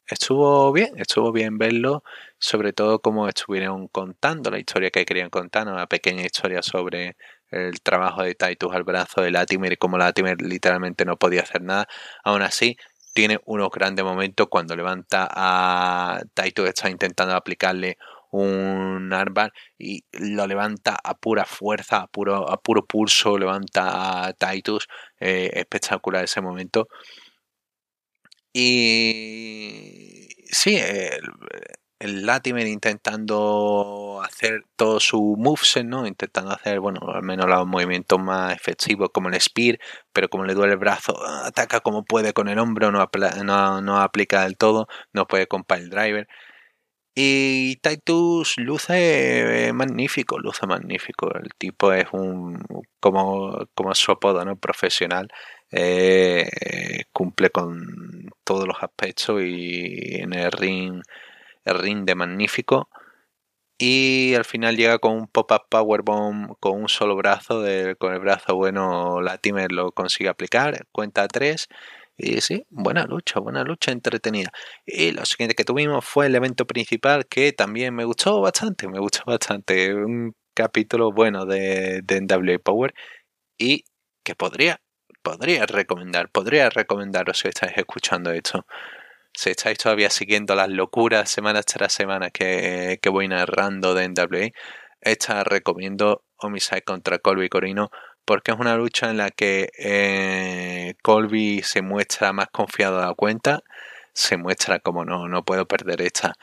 estuvo 0.07 0.71
bien, 0.71 0.93
estuvo 0.97 1.31
bien 1.31 1.57
verlo, 1.59 2.03
sobre 2.39 2.73
todo 2.73 2.99
como 3.01 3.27
estuvieron 3.27 3.87
contando 3.87 4.49
la 4.49 4.59
historia 4.59 4.89
que 4.89 5.05
querían 5.05 5.29
contar, 5.29 5.67
una 5.67 5.85
pequeña 5.87 6.23
historia 6.23 6.63
sobre 6.63 7.17
el 7.51 7.81
trabajo 7.81 8.23
de 8.23 8.33
Titus 8.35 8.73
al 8.73 8.83
brazo 8.83 9.21
de 9.21 9.31
Latimer 9.31 9.73
y 9.73 9.77
cómo 9.77 9.97
Latimer 9.97 10.41
literalmente 10.41 11.05
no 11.05 11.17
podía 11.17 11.41
hacer 11.41 11.61
nada. 11.61 11.87
Aún 12.23 12.41
así, 12.41 12.75
tiene 13.13 13.39
unos 13.45 13.69
grandes 13.69 14.03
momentos 14.03 14.47
cuando 14.49 14.75
levanta 14.75 15.27
a 15.31 16.21
Titus, 16.33 16.67
está 16.67 16.89
intentando 16.89 17.35
aplicarle 17.35 17.97
un 18.43 19.13
armbar 19.13 19.53
y 19.77 20.03
lo 20.11 20.47
levanta 20.47 20.97
a 21.03 21.15
pura 21.17 21.45
fuerza, 21.45 21.97
a 22.01 22.07
puro, 22.07 22.49
a 22.49 22.57
puro 22.61 22.85
pulso, 22.85 23.37
levanta 23.37 24.27
a 24.27 24.33
Titus. 24.33 24.87
Eh, 25.19 25.51
espectacular 25.53 26.23
ese 26.23 26.41
momento. 26.41 26.87
Y 28.57 30.29
sí, 30.49 30.77
el, 30.77 32.25
Latimer 32.25 32.67
intentando 32.67 34.21
hacer 34.23 34.63
todo 34.77 34.99
su 34.99 35.35
moveset, 35.37 35.85
¿no? 35.85 36.07
Intentando 36.07 36.51
hacer, 36.51 36.79
bueno, 36.79 37.01
al 37.13 37.23
menos 37.23 37.47
los 37.47 37.67
movimientos 37.67 38.19
más 38.19 38.53
efectivos 38.55 39.09
como 39.13 39.29
el 39.29 39.41
spear, 39.41 39.79
pero 40.13 40.29
como 40.29 40.45
le 40.45 40.53
duele 40.53 40.73
el 40.73 40.79
brazo, 40.79 41.15
ataca 41.43 41.81
como 41.81 42.05
puede 42.05 42.31
con 42.33 42.47
el 42.47 42.59
hombro, 42.59 42.91
no, 42.91 43.09
no, 43.43 43.81
no 43.81 43.99
aplica 43.99 44.43
del 44.43 44.57
todo, 44.57 44.87
no 45.13 45.27
puede 45.27 45.47
con 45.47 45.65
el 45.69 45.89
driver. 45.89 46.27
Y 47.17 47.77
Titus 47.77 48.57
luce 48.57 49.71
magnífico, 49.73 50.37
luce 50.37 50.67
magnífico. 50.67 51.33
El 51.33 51.53
tipo 51.57 51.93
es 51.93 52.07
un, 52.11 52.61
como, 52.99 53.67
como 53.73 53.95
su 53.95 54.11
apodo, 54.11 54.43
¿no? 54.43 54.57
Profesional. 54.57 55.29
Eh, 55.71 56.49
cumple 57.13 57.49
con 57.51 58.29
todos 58.43 58.67
los 58.67 58.77
aspectos 58.81 59.41
y 59.41 60.15
en 60.21 60.33
el 60.33 60.51
ring, 60.51 61.01
el 61.63 61.79
ring 61.79 62.05
de 62.05 62.15
magnífico. 62.15 62.89
Y 63.77 64.35
al 64.35 64.45
final 64.45 64.77
llega 64.77 64.99
con 64.99 65.13
un 65.13 65.27
pop-up 65.27 65.67
powerbomb 65.69 66.55
con 66.59 66.81
un 66.81 66.89
solo 66.89 67.15
brazo, 67.15 67.63
con 67.97 68.13
el 68.13 68.19
brazo 68.19 68.55
bueno 68.55 69.21
Latimer 69.21 69.71
lo 69.71 69.91
consigue 69.91 70.29
aplicar, 70.29 70.85
cuenta 70.91 71.27
3 71.27 71.67
y 72.17 72.41
sí, 72.41 72.65
buena 72.69 73.05
lucha, 73.05 73.39
buena 73.39 73.63
lucha 73.63 73.91
entretenida. 73.91 74.51
Y 74.85 75.11
lo 75.11 75.25
siguiente 75.25 75.55
que 75.55 75.65
tuvimos 75.65 76.05
fue 76.05 76.27
el 76.27 76.35
evento 76.35 76.65
principal 76.65 77.25
que 77.27 77.51
también 77.53 77.93
me 77.95 78.05
gustó 78.05 78.41
bastante, 78.41 78.87
me 78.87 78.99
gustó 78.99 79.23
bastante. 79.25 79.93
Un 79.93 80.33
capítulo 80.53 81.11
bueno 81.11 81.45
de, 81.45 82.01
de 82.03 82.21
NWA 82.21 82.59
Power 82.59 82.93
y 83.57 83.83
que 84.23 84.35
podría, 84.35 84.81
podría 85.23 85.65
recomendar, 85.65 86.29
podría 86.31 86.69
recomendaros 86.69 87.39
si 87.39 87.49
estáis 87.49 87.73
escuchando 87.77 88.31
esto. 88.31 88.65
Si 89.33 89.49
estáis 89.51 89.77
todavía 89.77 90.09
siguiendo 90.09 90.55
las 90.55 90.69
locuras 90.69 91.29
semana 91.29 91.61
tras 91.63 91.93
semana 91.93 92.29
que, 92.31 92.99
que 93.01 93.09
voy 93.09 93.27
narrando 93.27 93.93
de 93.93 94.07
NWA, 94.09 94.49
esta 95.01 95.43
recomiendo 95.43 96.23
Homicide 96.37 96.83
contra 96.83 97.19
Colby 97.19 97.49
Corino 97.49 97.91
porque 98.25 98.51
es 98.51 98.59
una 98.59 98.75
lucha 98.77 99.09
en 99.09 99.17
la 99.17 99.31
que 99.31 99.69
eh, 99.77 100.95
Colby 101.03 101.61
se 101.63 101.81
muestra 101.81 102.33
más 102.33 102.47
confiado 102.51 102.99
a 103.01 103.07
la 103.07 103.13
cuenta, 103.15 103.63
se 104.13 104.37
muestra 104.37 104.79
como 104.79 105.05
no, 105.05 105.27
no 105.27 105.43
puedo 105.45 105.67
perder 105.67 106.01
esta. 106.01 106.33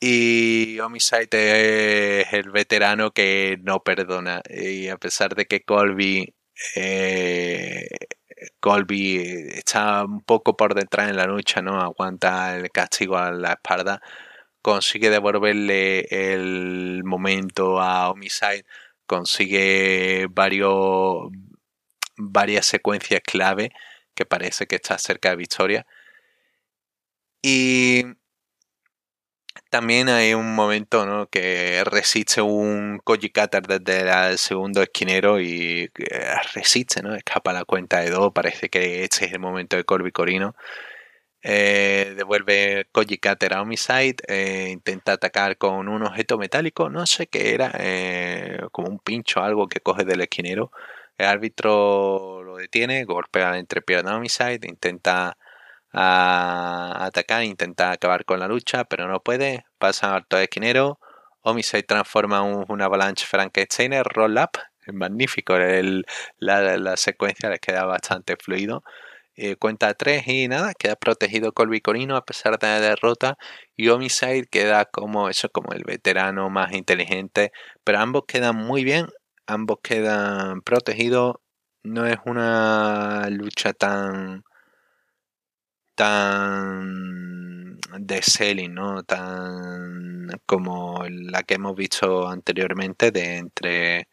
Y 0.00 0.80
Homicide 0.80 2.22
es 2.22 2.32
el 2.32 2.50
veterano 2.50 3.12
que 3.12 3.58
no 3.62 3.80
perdona. 3.84 4.42
Y 4.50 4.88
a 4.88 4.96
pesar 4.96 5.34
de 5.36 5.46
que 5.46 5.62
Colby 5.62 6.34
eh, 6.76 7.88
Colby 8.60 9.16
está 9.54 10.04
un 10.04 10.22
poco 10.22 10.56
por 10.56 10.74
detrás 10.74 11.10
en 11.10 11.16
la 11.16 11.26
lucha, 11.26 11.62
¿no? 11.62 11.80
Aguanta 11.80 12.56
el 12.56 12.70
castigo 12.70 13.16
a 13.16 13.30
la 13.32 13.52
espalda. 13.54 14.00
Consigue 14.62 15.10
devolverle 15.10 16.06
el 16.10 17.02
momento 17.04 17.80
a 17.80 18.10
Homicide. 18.10 18.64
Consigue 19.12 20.26
varios, 20.30 21.28
varias 22.16 22.64
secuencias 22.64 23.20
clave 23.20 23.70
que 24.14 24.24
parece 24.24 24.66
que 24.66 24.76
está 24.76 24.96
cerca 24.96 25.28
de 25.28 25.36
victoria. 25.36 25.86
Y 27.42 28.04
también 29.68 30.08
hay 30.08 30.32
un 30.32 30.54
momento 30.54 31.04
¿no? 31.04 31.26
que 31.26 31.84
resiste 31.84 32.40
un 32.40 33.02
Koji 33.04 33.30
desde 33.68 34.30
el 34.30 34.38
segundo 34.38 34.80
esquinero 34.80 35.42
y 35.42 35.90
eh, 35.94 36.34
resiste, 36.54 37.02
¿no? 37.02 37.14
escapa 37.14 37.52
la 37.52 37.66
cuenta 37.66 38.00
de 38.00 38.08
dos. 38.08 38.32
Parece 38.32 38.70
que 38.70 39.04
este 39.04 39.26
es 39.26 39.32
el 39.34 39.40
momento 39.40 39.76
de 39.76 39.84
Corby 39.84 40.10
Corino. 40.10 40.54
Eh, 41.42 42.14
devuelve 42.16 42.86
Koji 42.92 43.20
a 43.24 43.60
Homicide, 43.60 44.16
eh, 44.28 44.68
intenta 44.70 45.12
atacar 45.12 45.56
con 45.58 45.88
un 45.88 46.02
objeto 46.04 46.38
metálico, 46.38 46.88
no 46.88 47.06
sé 47.06 47.26
qué 47.26 47.54
era, 47.54 47.72
como 48.70 48.88
un 48.88 48.98
pincho, 49.00 49.40
algo 49.42 49.68
que 49.68 49.80
coge 49.80 50.04
del 50.04 50.20
esquinero. 50.20 50.70
El 51.18 51.26
árbitro 51.26 52.42
lo 52.44 52.56
detiene, 52.56 53.04
golpea 53.04 53.50
la 53.50 53.58
entrepierna 53.58 54.12
a 54.12 54.16
Homicide, 54.16 54.60
intenta 54.68 55.36
a 55.92 57.04
atacar, 57.04 57.44
intenta 57.44 57.92
acabar 57.92 58.24
con 58.24 58.40
la 58.40 58.48
lucha, 58.48 58.84
pero 58.84 59.08
no 59.08 59.20
puede. 59.20 59.64
Pasa 59.78 60.14
alto 60.14 60.38
esquinero. 60.38 60.98
Homicide 61.42 61.82
transforma 61.82 62.42
un, 62.42 62.82
avalanche 62.82 63.26
Frankensteiner, 63.26 64.04
roll 64.04 64.38
up. 64.38 64.58
Es 64.86 64.94
magnífico, 64.94 65.56
el, 65.56 66.06
la, 66.38 66.96
secuencia 66.96 67.50
les 67.50 67.60
queda 67.60 67.84
bastante 67.84 68.36
fluido. 68.36 68.82
Eh, 69.36 69.56
cuenta 69.56 69.94
3 69.94 70.28
y 70.28 70.46
nada, 70.46 70.74
queda 70.74 70.94
protegido 70.94 71.52
Colby 71.52 71.80
Corino 71.80 72.16
a 72.16 72.24
pesar 72.24 72.58
de 72.58 72.66
la 72.66 72.80
derrota 72.80 73.38
y 73.76 73.88
Homicide 73.88 74.46
queda 74.46 74.84
como 74.84 75.30
eso, 75.30 75.48
como 75.48 75.72
el 75.72 75.84
veterano 75.84 76.50
más 76.50 76.72
inteligente, 76.74 77.50
pero 77.82 78.00
ambos 78.00 78.24
quedan 78.28 78.56
muy 78.56 78.84
bien, 78.84 79.06
ambos 79.46 79.78
quedan 79.82 80.60
protegidos, 80.60 81.36
no 81.82 82.06
es 82.06 82.18
una 82.26 83.26
lucha 83.30 83.72
tan 83.72 84.44
tan 85.94 87.76
de 87.98 88.22
selling, 88.22 88.74
¿no? 88.74 89.02
Tan 89.04 90.28
como 90.46 91.04
la 91.08 91.42
que 91.42 91.54
hemos 91.54 91.74
visto 91.76 92.28
anteriormente 92.28 93.10
de 93.10 93.36
entre, 93.38 94.08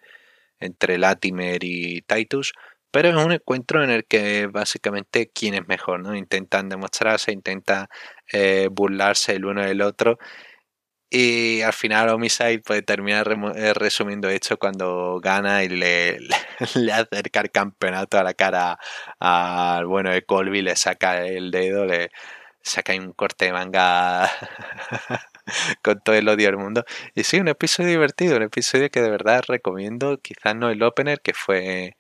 entre 0.59 0.97
Latimer 0.97 1.63
y 1.63 2.01
Titus. 2.03 2.53
Pero 2.91 3.09
es 3.09 3.15
un 3.15 3.31
encuentro 3.31 3.83
en 3.83 3.91
el 3.91 4.05
que 4.05 4.47
básicamente 4.47 5.31
quién 5.33 5.53
es 5.53 5.67
mejor, 5.67 5.99
¿no? 6.01 6.15
Intentan 6.15 6.69
demostrarse, 6.69 7.31
intentan 7.31 7.87
eh, 8.33 8.69
burlarse 8.71 9.33
el 9.35 9.45
uno 9.45 9.63
del 9.63 9.81
otro 9.81 10.17
y 11.11 11.61
al 11.61 11.73
final 11.73 12.09
Homicide 12.09 12.59
puede 12.59 12.83
terminar 12.83 13.35
eh, 13.55 13.73
resumiendo 13.73 14.29
esto 14.29 14.57
cuando 14.57 15.19
gana 15.21 15.63
y 15.63 15.69
le, 15.69 16.19
le, 16.75 16.91
acerca 16.93 17.41
el 17.41 17.51
campeonato 17.51 18.19
a 18.19 18.23
la 18.23 18.33
cara 18.35 18.77
al 19.19 19.85
bueno 19.87 20.11
de 20.11 20.23
Colby, 20.23 20.61
le 20.61 20.75
saca 20.75 21.25
el 21.25 21.49
dedo, 21.51 21.85
le 21.85 22.11
saca 22.61 22.93
un 22.95 23.13
corte 23.13 23.45
de 23.45 23.53
manga 23.53 24.29
con 25.83 25.99
todo 26.01 26.15
el 26.15 26.29
odio 26.29 26.47
del 26.47 26.57
mundo. 26.57 26.85
Y 27.15 27.23
sí, 27.23 27.39
un 27.39 27.47
episodio 27.47 27.89
divertido, 27.89 28.37
un 28.37 28.43
episodio 28.43 28.89
que 28.91 29.01
de 29.01 29.09
verdad 29.09 29.43
recomiendo, 29.47 30.19
quizás 30.19 30.55
no 30.55 30.69
el 30.69 30.83
opener, 30.83 31.21
que 31.21 31.33
fue 31.33 31.97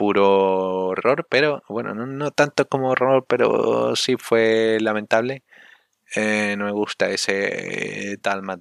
puro 0.00 0.86
horror, 0.86 1.26
pero 1.28 1.62
bueno, 1.68 1.94
no, 1.94 2.30
tanto 2.30 2.66
como 2.66 2.88
horror, 2.88 3.26
pero 3.28 3.94
sí 3.96 4.16
fue 4.18 4.78
lamentable 4.80 5.44
eh, 6.16 6.54
no 6.58 6.64
me 6.64 6.72
gusta 6.72 7.10
ese 7.10 8.16
tal 8.22 8.42
Mad 8.42 8.60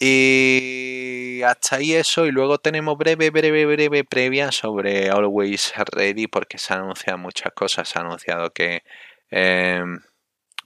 Y 0.00 1.42
hasta 1.42 1.76
ahí 1.76 1.92
eso. 1.92 2.26
Y 2.26 2.32
luego 2.32 2.58
tenemos 2.58 2.96
breve, 2.96 3.30
breve, 3.30 3.66
breve 3.66 4.04
previa 4.04 4.52
sobre 4.52 5.10
Always 5.10 5.74
Ready 5.76 6.28
porque 6.28 6.56
se 6.58 6.72
han 6.74 6.80
anunciado 6.80 7.18
muchas 7.18 7.52
cosas. 7.52 7.88
Se 7.88 7.98
ha 7.98 8.02
anunciado 8.02 8.52
que 8.52 8.82
eh, 9.30 9.82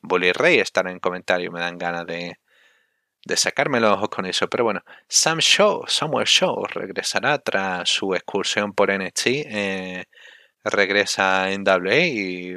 Bully 0.02 0.30
estará 0.60 0.92
en 0.92 1.00
comentario. 1.00 1.50
Me 1.52 1.60
dan 1.60 1.76
ganas 1.78 2.06
de, 2.06 2.38
de 3.24 3.36
sacarme 3.36 3.80
los 3.80 3.92
ojos 3.92 4.08
con 4.08 4.26
eso. 4.26 4.48
Pero 4.48 4.64
bueno, 4.64 4.82
Sam 5.08 5.38
Show, 5.40 5.84
Samuel 5.86 6.26
Show 6.26 6.64
regresará 6.66 7.38
tras 7.38 7.88
su 7.88 8.14
excursión 8.14 8.72
por 8.72 8.90
NXT. 8.90 9.26
Eh, 9.26 10.04
regresa 10.64 11.50
en 11.52 11.64
WA 11.64 11.98
y 11.98 12.54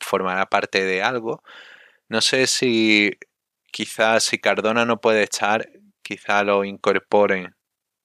formará 0.00 0.46
parte 0.46 0.84
de 0.84 1.02
algo. 1.02 1.42
No 2.08 2.20
sé 2.20 2.46
si 2.46 3.12
quizás 3.72 4.24
si 4.24 4.38
Cardona 4.38 4.84
no 4.86 5.00
puede 5.00 5.24
estar, 5.24 5.68
quizá 6.02 6.42
lo 6.44 6.64
incorporen, 6.64 7.54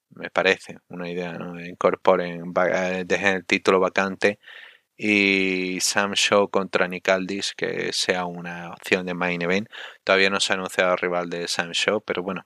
me 0.10 0.30
parece 0.30 0.78
una 0.90 1.10
idea, 1.10 1.34
¿no? 1.34 1.60
Incorporen, 1.64 2.54
eh, 2.74 3.04
dejen 3.06 3.36
el 3.38 3.46
título 3.46 3.80
vacante 3.80 4.40
y 4.98 5.80
Sam 5.82 6.14
contra 6.52 6.88
Nicaldis 6.88 7.54
que 7.56 7.92
sea 7.94 8.26
una 8.26 8.72
opción 8.72 9.06
de 9.06 9.14
main 9.14 9.42
event. 9.42 9.68
Todavía 10.04 10.30
no 10.30 10.40
se 10.40 10.54
ha 10.54 10.56
anunciado 10.56 10.96
rival 10.96 11.30
de 11.30 11.48
Sam 11.48 11.72
pero 12.06 12.24
bueno, 12.24 12.46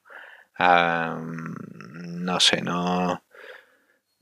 no 0.60 2.40
sé, 2.40 2.62
no 2.62 3.24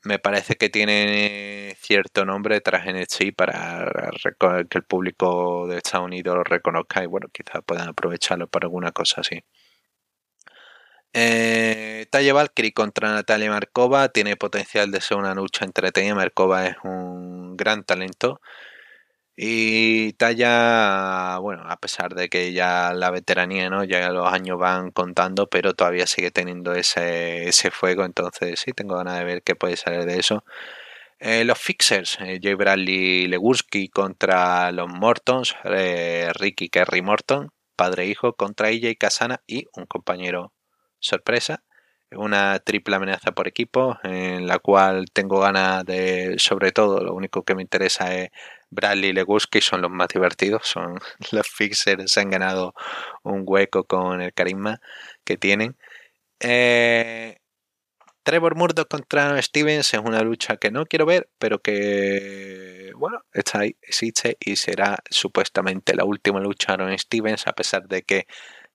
me 0.03 0.19
parece 0.19 0.55
que 0.55 0.69
tiene 0.69 1.75
cierto 1.79 2.25
nombre 2.25 2.61
tras 2.61 2.85
NXT 2.85 3.35
para 3.35 4.11
que 4.69 4.77
el 4.77 4.83
público 4.83 5.67
de 5.67 5.77
Estados 5.77 6.05
Unidos 6.05 6.35
lo 6.35 6.43
reconozca 6.43 7.03
y 7.03 7.07
bueno, 7.07 7.27
quizás 7.33 7.63
puedan 7.65 7.89
aprovecharlo 7.89 8.47
para 8.47 8.65
alguna 8.67 8.91
cosa 8.91 9.21
así. 9.21 9.43
Eh, 11.17 12.07
Taya 12.09 12.33
Valkyrie 12.33 12.73
contra 12.73 13.09
Natalia 13.13 13.49
Markova 13.49 14.09
tiene 14.09 14.35
potencial 14.35 14.91
de 14.91 14.99
ser 14.99 15.15
una 15.17 15.33
lucha 15.33 15.63
entretenida. 15.63 16.13
Markova 16.13 16.67
es 16.67 16.75
un 16.83 17.55
gran 17.55 17.85
talento. 17.85 18.41
Y 19.37 20.13
Talla, 20.13 21.37
bueno, 21.39 21.63
a 21.69 21.77
pesar 21.77 22.15
de 22.15 22.29
que 22.29 22.53
ya 22.53 22.93
la 22.93 23.11
veteranía, 23.11 23.69
¿no? 23.69 23.83
Ya 23.85 24.09
los 24.11 24.27
años 24.31 24.59
van 24.59 24.91
contando, 24.91 25.47
pero 25.47 25.73
todavía 25.73 26.07
sigue 26.07 26.31
teniendo 26.31 26.73
ese, 26.73 27.47
ese 27.47 27.71
fuego. 27.71 28.05
Entonces, 28.05 28.59
sí, 28.59 28.71
tengo 28.73 28.97
ganas 28.97 29.17
de 29.19 29.25
ver 29.25 29.43
qué 29.43 29.55
puede 29.55 29.77
salir 29.77 30.05
de 30.05 30.19
eso. 30.19 30.43
Eh, 31.19 31.45
los 31.45 31.59
Fixers, 31.59 32.17
eh, 32.21 32.39
Jay 32.41 32.55
Bradley 32.55 33.27
Legurski 33.27 33.89
contra 33.89 34.71
los 34.73 34.89
Mortons, 34.89 35.55
eh, 35.65 36.31
Ricky 36.35 36.69
Kerry 36.69 37.01
Morton, 37.01 37.51
padre 37.77 38.03
e 38.05 38.07
hijo, 38.07 38.33
contra 38.35 38.71
y 38.71 38.95
Casana 38.95 39.41
y 39.47 39.65
un 39.75 39.85
compañero 39.85 40.54
sorpresa. 41.05 41.63
Una 42.11 42.59
triple 42.59 42.95
amenaza 42.95 43.31
por 43.33 43.47
equipo 43.47 43.97
en 44.03 44.47
la 44.47 44.59
cual 44.59 45.05
tengo 45.11 45.39
ganas 45.39 45.85
de, 45.85 46.35
sobre 46.37 46.71
todo, 46.71 47.03
lo 47.03 47.13
único 47.13 47.43
que 47.43 47.55
me 47.55 47.61
interesa 47.63 48.15
es 48.15 48.29
Bradley 48.69 49.09
y 49.09 49.13
Leguski 49.13 49.61
son 49.61 49.81
los 49.81 49.91
más 49.91 50.09
divertidos, 50.09 50.67
son 50.67 50.99
los 51.31 51.47
fixers, 51.47 52.11
se 52.11 52.21
han 52.21 52.29
ganado 52.29 52.73
un 53.23 53.43
hueco 53.45 53.85
con 53.85 54.21
el 54.21 54.33
carisma 54.33 54.81
que 55.23 55.37
tienen. 55.37 55.77
Eh, 56.39 57.37
Trevor 58.25 58.55
Murdoch 58.55 58.87
contra 58.87 59.39
Stevens 59.39 59.93
es 59.93 59.99
una 59.99 60.21
lucha 60.21 60.57
que 60.57 60.71
no 60.71 60.87
quiero 60.87 61.05
ver, 61.05 61.29
pero 61.37 61.59
que, 61.61 62.91
bueno, 62.95 63.23
está 63.33 63.59
ahí, 63.59 63.77
existe 63.83 64.35
y 64.39 64.55
será 64.55 64.97
supuestamente 65.11 65.95
la 65.95 66.05
última 66.05 66.39
lucha 66.39 66.75
de 66.75 66.97
Stevens, 66.97 67.45
a 67.45 67.53
pesar 67.53 67.87
de 67.87 68.01
que 68.01 68.25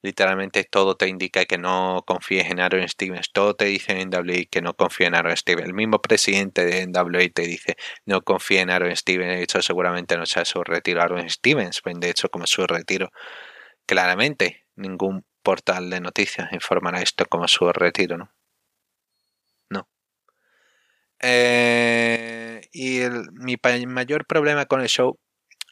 literalmente 0.02 0.64
todo 0.64 0.97
te 0.97 1.09
indica 1.09 1.44
que 1.44 1.59
no 1.59 2.02
confíes 2.06 2.51
en 2.51 2.60
Aaron 2.60 2.89
Stevens, 2.89 3.31
todo 3.32 3.55
te 3.55 3.66
dice 3.66 3.93
en 3.93 4.10
NWA 4.10 4.44
que 4.51 4.62
no 4.62 4.74
confíes 4.74 5.09
en 5.09 5.14
Aaron 5.14 5.36
Stevens, 5.36 5.68
el 5.68 5.74
mismo 5.74 6.01
presidente 6.01 6.64
de 6.64 6.86
NWA 6.86 7.28
te 7.35 7.43
dice 7.43 7.77
no 8.06 8.22
confíe 8.22 8.60
en 8.60 8.70
Aaron 8.70 8.94
Stevens, 8.97 9.36
de 9.36 9.43
hecho 9.43 9.62
seguramente 9.62 10.16
no 10.16 10.27
sea 10.27 10.44
su 10.44 10.62
retiro 10.64 11.02
Aaron 11.02 11.28
Stevens, 11.28 11.81
de 11.85 12.10
hecho 12.10 12.28
como 12.31 12.47
su 12.47 12.66
retiro, 12.66 13.10
claramente 13.86 14.66
ningún 14.77 15.24
portal 15.43 15.90
de 15.90 16.01
noticias 16.01 16.52
informará 16.52 17.01
esto 17.02 17.27
como 17.27 17.48
su 17.48 17.70
retiro, 17.72 18.18
¿no? 18.18 18.31
No. 19.70 19.89
Eh, 21.20 22.62
y 22.72 23.01
mi 23.32 23.56
mayor 23.86 24.27
problema 24.27 24.66
con 24.66 24.81
el 24.81 24.89
show 24.89 25.18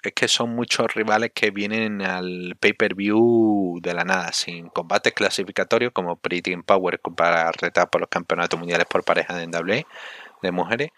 es 0.03 0.13
que 0.13 0.29
son 0.29 0.51
muchos 0.51 0.95
rivales 0.95 1.33
que 1.35 1.51
vienen 1.51 2.03
al 2.03 2.57
pay-per-view 2.61 3.81
de 3.83 3.95
la 3.95 4.05
nada, 4.05 4.33
sin 4.33 4.69
combates 4.69 5.13
clasificatorios 5.13 5.93
como 5.93 6.17
Pretty 6.17 6.57
Power 6.57 7.01
para 7.17 7.51
retar 7.53 7.91
por 7.91 8.01
los 8.01 8.11
campeonatos 8.11 8.59
mundiales 8.59 8.87
por 8.87 9.05
pareja 9.05 9.35
de 9.35 9.47
NWA 9.47 9.83
de 10.43 10.53
mujeres, 10.53 10.91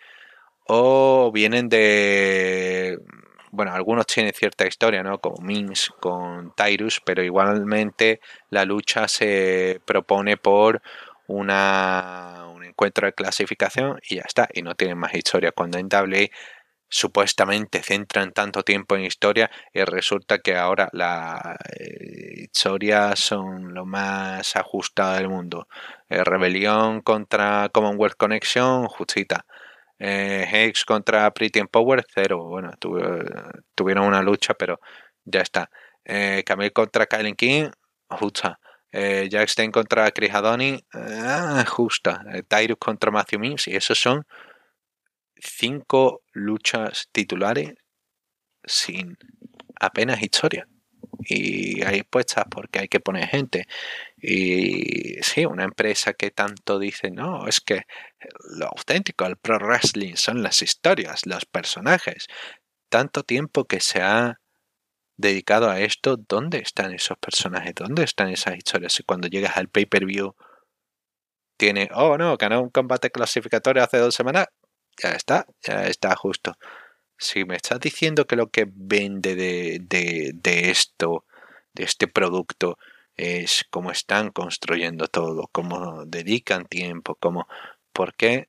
o 0.66 1.30
vienen 1.32 1.68
de. 1.68 2.98
Bueno, 3.52 3.72
algunos 3.72 4.06
tienen 4.06 4.32
cierta 4.32 4.66
historia, 4.66 5.02
¿no? 5.02 5.18
Como 5.18 5.42
Mims 5.42 5.90
con 6.00 6.54
Tyrus, 6.54 7.00
pero 7.04 7.22
igualmente 7.22 8.20
la 8.50 8.64
lucha 8.64 9.08
se 9.08 9.80
propone 9.84 10.36
por 10.36 10.82
una, 11.26 12.46
un 12.54 12.64
encuentro 12.64 13.06
de 13.06 13.12
clasificación 13.12 13.98
y 14.08 14.16
ya 14.16 14.22
está, 14.22 14.48
y 14.52 14.62
no 14.62 14.74
tienen 14.76 14.98
más 14.98 15.14
historia. 15.14 15.52
Cuando 15.52 15.78
WWE 15.78 16.30
supuestamente 16.90 17.82
centran 17.82 18.32
tanto 18.32 18.62
tiempo 18.64 18.96
en 18.96 19.04
historia 19.04 19.50
y 19.72 19.82
resulta 19.84 20.38
que 20.40 20.56
ahora 20.56 20.88
la 20.92 21.56
eh, 21.78 22.42
historia 22.42 23.14
son 23.16 23.72
lo 23.72 23.86
más 23.86 24.56
ajustado 24.56 25.14
del 25.14 25.28
mundo. 25.28 25.68
Eh, 26.08 26.24
rebelión 26.24 27.00
contra 27.00 27.68
Commonwealth 27.72 28.16
Connection, 28.16 28.86
justita. 28.88 29.46
Eh, 29.98 30.46
Hex 30.50 30.84
contra 30.84 31.30
Pretty 31.30 31.62
Power, 31.64 32.04
cero. 32.12 32.44
Bueno, 32.44 32.72
tuvieron 33.74 34.06
una 34.06 34.22
lucha, 34.22 34.54
pero 34.54 34.80
ya 35.24 35.40
está. 35.40 35.70
Eh, 36.04 36.42
Camille 36.44 36.72
contra 36.72 37.06
Kylie 37.06 37.36
King, 37.36 37.70
justa. 38.08 38.58
Eh, 38.92 39.28
Jack 39.30 39.48
Stein 39.48 39.70
contra 39.70 40.10
Chris 40.10 40.34
Adoni, 40.34 40.82
ah, 40.94 41.64
justa. 41.68 42.24
Tyrus 42.48 42.78
contra 42.78 43.10
Matthew 43.12 43.38
Mims, 43.38 43.68
y 43.68 43.76
esos 43.76 43.98
son 44.00 44.26
cinco 45.42 46.22
luchas 46.32 47.08
titulares 47.12 47.74
sin 48.64 49.16
apenas 49.80 50.22
historia. 50.22 50.68
Y 51.22 51.82
hay 51.84 52.02
puestas 52.02 52.44
porque 52.50 52.80
hay 52.80 52.88
que 52.88 53.00
poner 53.00 53.28
gente. 53.28 53.66
Y 54.16 55.16
sí, 55.22 55.44
una 55.44 55.64
empresa 55.64 56.14
que 56.14 56.30
tanto 56.30 56.78
dice, 56.78 57.10
no, 57.10 57.46
es 57.46 57.60
que 57.60 57.82
lo 58.58 58.66
auténtico 58.68 59.24
del 59.24 59.36
pro 59.36 59.58
wrestling 59.58 60.14
son 60.16 60.42
las 60.42 60.62
historias, 60.62 61.26
los 61.26 61.44
personajes. 61.46 62.26
Tanto 62.88 63.22
tiempo 63.22 63.64
que 63.64 63.80
se 63.80 64.00
ha 64.02 64.40
dedicado 65.16 65.70
a 65.70 65.80
esto, 65.80 66.16
¿dónde 66.16 66.58
están 66.58 66.92
esos 66.92 67.18
personajes? 67.18 67.74
¿Dónde 67.74 68.04
están 68.04 68.30
esas 68.30 68.56
historias? 68.56 68.98
Y 69.00 69.02
cuando 69.04 69.28
llegas 69.28 69.56
al 69.56 69.68
pay-per-view, 69.68 70.34
tiene, 71.58 71.90
oh 71.94 72.16
no, 72.16 72.36
ganó 72.38 72.62
un 72.62 72.70
combate 72.70 73.10
clasificatorio 73.10 73.82
hace 73.84 73.98
dos 73.98 74.14
semanas, 74.14 74.46
ya 74.96 75.10
está, 75.10 75.46
ya 75.62 75.86
está 75.86 76.14
justo. 76.16 76.56
Si 77.18 77.44
me 77.44 77.56
estás 77.56 77.80
diciendo 77.80 78.26
que 78.26 78.36
lo 78.36 78.48
que 78.48 78.66
vende 78.68 79.34
de, 79.34 79.80
de, 79.82 80.70
esto, 80.70 81.24
de 81.74 81.84
este 81.84 82.08
producto, 82.08 82.78
es 83.16 83.66
cómo 83.70 83.90
están 83.90 84.30
construyendo 84.30 85.06
todo, 85.06 85.48
cómo 85.52 86.06
dedican 86.06 86.64
tiempo, 86.64 87.16
cómo, 87.16 87.46
¿por 87.92 88.14
qué 88.14 88.48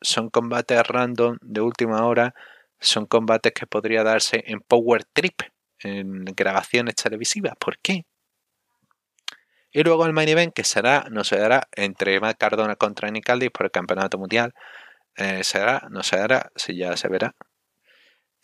son 0.00 0.30
combates 0.30 0.86
random 0.86 1.38
de 1.40 1.60
última 1.60 2.06
hora? 2.06 2.34
Son 2.78 3.06
combates 3.06 3.52
que 3.52 3.66
podría 3.66 4.04
darse 4.04 4.44
en 4.46 4.60
Power 4.60 5.04
Trip, 5.04 5.40
en 5.80 6.24
grabaciones 6.26 6.94
televisivas. 6.94 7.54
¿Por 7.58 7.78
qué? 7.78 8.04
Y 9.72 9.82
luego 9.82 10.06
el 10.06 10.12
main 10.12 10.28
event 10.28 10.54
que 10.54 10.64
será, 10.64 11.06
no 11.10 11.24
se 11.24 11.36
dará 11.36 11.68
entre 11.72 12.18
Matt 12.20 12.38
Cardona 12.38 12.76
contra 12.76 13.10
Nick 13.10 13.28
Aldis 13.28 13.50
por 13.50 13.66
el 13.66 13.70
campeonato 13.70 14.16
mundial. 14.16 14.54
Eh, 15.16 15.44
será, 15.44 15.86
no 15.90 16.02
se 16.02 16.16
dará, 16.16 16.50
si 16.56 16.76
ya 16.76 16.96
se 16.96 17.08
verá. 17.08 17.34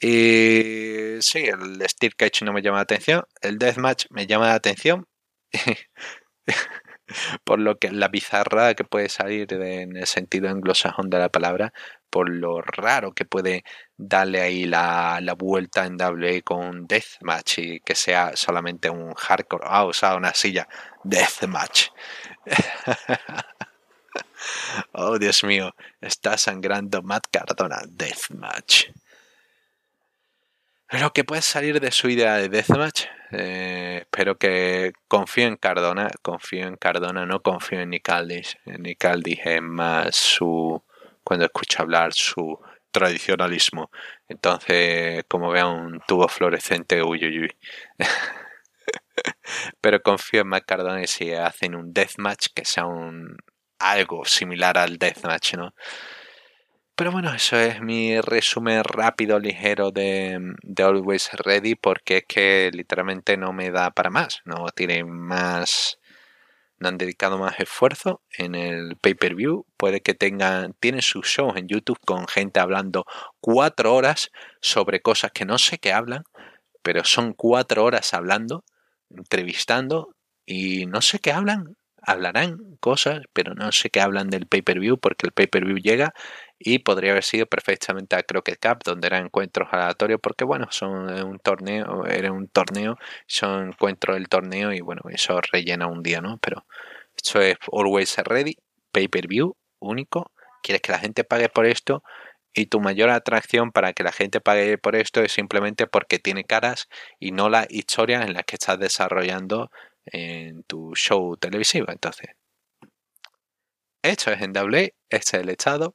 Y 0.01 1.21
sí, 1.21 1.39
el 1.47 1.81
Steel 1.89 2.17
Cage 2.17 2.45
no 2.45 2.53
me 2.53 2.63
llama 2.63 2.79
la 2.79 2.83
atención. 2.83 3.25
El 3.41 3.59
Deathmatch 3.59 4.07
me 4.11 4.27
llama 4.27 4.49
la 4.49 4.55
atención. 4.55 5.07
por 7.45 7.59
lo 7.59 7.79
que 7.79 7.91
la 7.91 8.09
bizarra 8.09 8.75
que 8.75 8.85
puede 8.85 9.09
salir 9.09 9.53
en 9.53 9.97
el 9.97 10.07
sentido 10.07 10.49
anglosajón 10.49 11.11
de 11.11 11.19
la 11.19 11.29
palabra, 11.29 11.73
por 12.11 12.29
lo 12.29 12.61
raro 12.63 13.13
que 13.15 13.25
puede 13.25 13.65
darle 13.97 14.41
ahí 14.41 14.65
la, 14.65 15.21
vuelta 15.39 15.87
en 15.87 15.97
WWE 16.01 16.43
con 16.43 16.87
deathmatch 16.87 17.59
y 17.59 17.81
que 17.81 17.95
sea 17.95 18.33
solamente 18.37 18.91
un 18.91 19.15
hardcore. 19.15 19.65
Ah, 19.67 19.85
usado 19.85 20.17
una 20.17 20.35
silla. 20.35 20.69
Deathmatch. 21.05 21.89
oh, 24.93 25.19
Dios 25.19 25.45
mío, 25.45 25.75
está 26.01 26.37
sangrando 26.37 27.03
Matt 27.03 27.27
Cardona. 27.31 27.83
Deathmatch. 27.87 28.87
Lo 30.91 31.13
que 31.13 31.25
puede 31.25 31.41
salir 31.41 31.81
de 31.81 31.91
su 31.91 32.11
idea 32.11 32.35
de 32.37 32.51
Deathmatch, 32.51 33.07
eh, 33.31 34.01
espero 34.03 34.37
que 34.37 34.93
confío 35.09 35.47
en 35.47 35.57
Cardona, 35.57 36.11
confío 36.21 36.67
en 36.67 36.77
Cardona, 36.77 37.25
no 37.25 37.41
confío 37.41 37.81
en 37.81 37.91
Nicaldis. 37.91 38.59
Nicaldis 38.67 39.41
es 39.43 39.63
más 39.63 40.15
su, 40.15 40.83
cuando 41.25 41.47
escucha 41.47 41.83
hablar, 41.83 42.13
su 42.13 42.59
tradicionalismo. 42.91 43.91
Entonces, 44.29 45.25
como 45.29 45.51
vea 45.51 45.67
un 45.67 46.01
tubo 46.07 46.29
fluorescente, 46.29 47.03
uy, 47.03 47.25
uy, 47.25 47.41
uy. 47.41 47.57
Pero 49.81 50.03
confío 50.03 50.43
en 50.43 50.49
Matt 50.49 50.65
Cardona 50.67 51.03
y 51.03 51.07
si 51.07 51.33
hacen 51.33 51.75
un 51.75 51.93
deathmatch 51.93 52.49
que 52.55 52.65
sea 52.67 52.85
un 52.85 53.39
algo 53.91 54.25
similar 54.25 54.79
al 54.79 54.99
deathmatch, 54.99 55.55
¿no? 55.55 55.75
Pero 56.95 57.11
bueno, 57.11 57.35
eso 57.35 57.57
es 57.59 57.81
mi 57.81 58.21
resumen 58.21 58.85
rápido, 58.85 59.39
ligero 59.39 59.91
de, 59.91 60.39
de, 60.63 60.83
Always 60.83 61.31
Ready, 61.33 61.75
porque 61.75 62.19
es 62.19 62.25
que 62.29 62.71
literalmente 62.73 63.37
no 63.37 63.53
me 63.53 63.71
da 63.71 63.91
para 63.91 64.11
más. 64.11 64.41
No 64.45 64.67
tiene 64.75 65.03
más. 65.05 65.99
No 66.79 66.89
han 66.89 66.99
dedicado 66.99 67.39
más 67.39 67.59
esfuerzo 67.61 68.23
en 68.37 68.55
el 68.55 68.97
pay-per-view. 68.97 69.67
Puede 69.77 70.01
que 70.01 70.15
tengan. 70.15 70.75
Tienen 70.81 71.03
sus 71.03 71.27
shows 71.27 71.57
en 71.57 71.67
YouTube 71.69 71.99
con 72.05 72.29
gente 72.29 72.61
hablando 72.61 73.05
cuatro 73.41 73.95
horas 73.95 74.31
sobre 74.61 75.01
cosas 75.01 75.33
que 75.33 75.47
no 75.47 75.59
sé 75.59 75.79
qué 75.79 75.93
hablan, 75.93 76.25
pero 76.83 77.05
son 77.05 77.33
cuatro 77.33 77.85
horas 77.85 78.15
hablando, 78.15 78.65
entrevistando, 79.11 80.15
y 80.47 80.87
no 80.87 81.01
sé 81.03 81.21
qué 81.21 81.33
hablan 81.33 81.77
hablarán 82.03 82.77
cosas, 82.81 83.23
pero 83.33 83.55
no 83.55 83.73
sé 83.73 83.91
qué 83.91 84.01
hablan 84.01 84.29
del 84.31 84.47
pay-per-view 84.47 84.99
porque 84.99 85.27
el 85.27 85.33
pay-per-view 85.33 85.79
llega 85.79 86.15
y 86.59 86.81
podría 86.81 87.13
haber 87.13 87.25
sido 87.25 87.47
perfectamente 87.47 88.17
a 88.17 88.23
Crockett 88.23 88.61
Cup 88.61 88.83
donde 88.85 89.07
eran 89.07 89.25
encuentros 89.27 89.69
aleatorios 89.73 90.21
porque 90.21 90.45
bueno, 90.45 90.67
son 90.71 91.11
un 91.25 91.39
torneo, 91.39 92.07
era 92.07 92.33
un 92.33 92.49
torneo, 92.49 92.99
son 93.27 93.69
encuentros 93.69 94.17
del 94.17 94.29
torneo 94.29 94.73
y 94.73 94.81
bueno, 94.81 95.03
eso 95.11 95.41
rellena 95.53 95.87
un 95.87 96.03
día, 96.03 96.21
¿no? 96.21 96.39
Pero 96.39 96.67
esto 97.17 97.41
es 97.41 97.57
Always 97.73 98.17
Ready, 98.19 98.57
pay-per-view 98.93 99.57
único, 99.81 100.33
quieres 100.63 100.83
que 100.83 100.93
la 100.93 100.99
gente 100.99 101.25
pague 101.25 101.49
por 101.49 101.67
esto 101.67 102.03
y 102.55 102.67
tu 102.67 102.81
mayor 102.81 103.11
atracción 103.11 103.73
para 103.73 103.93
que 103.93 104.03
la 104.03 104.13
gente 104.13 104.41
pague 104.41 104.79
por 104.79 104.97
esto 104.97 105.23
es 105.23 105.33
simplemente 105.33 105.87
porque 105.87 106.19
tiene 106.19 106.45
caras 106.45 106.89
y 107.19 107.33
no 107.33 107.49
las 107.49 107.67
historias 107.71 108.27
en 108.27 108.35
las 108.35 108.45
que 108.45 108.57
estás 108.57 108.79
desarrollando 108.79 109.71
en 110.07 110.65
tu 110.65 110.95
show 110.95 111.37
televisivo. 111.37 111.87
Entonces, 111.91 112.31
esto 114.03 114.33
es 114.33 114.43
en 114.43 114.53
doble, 114.53 114.95
este 115.09 115.37
es 115.37 115.43
el 115.43 115.51
estado. 115.51 115.95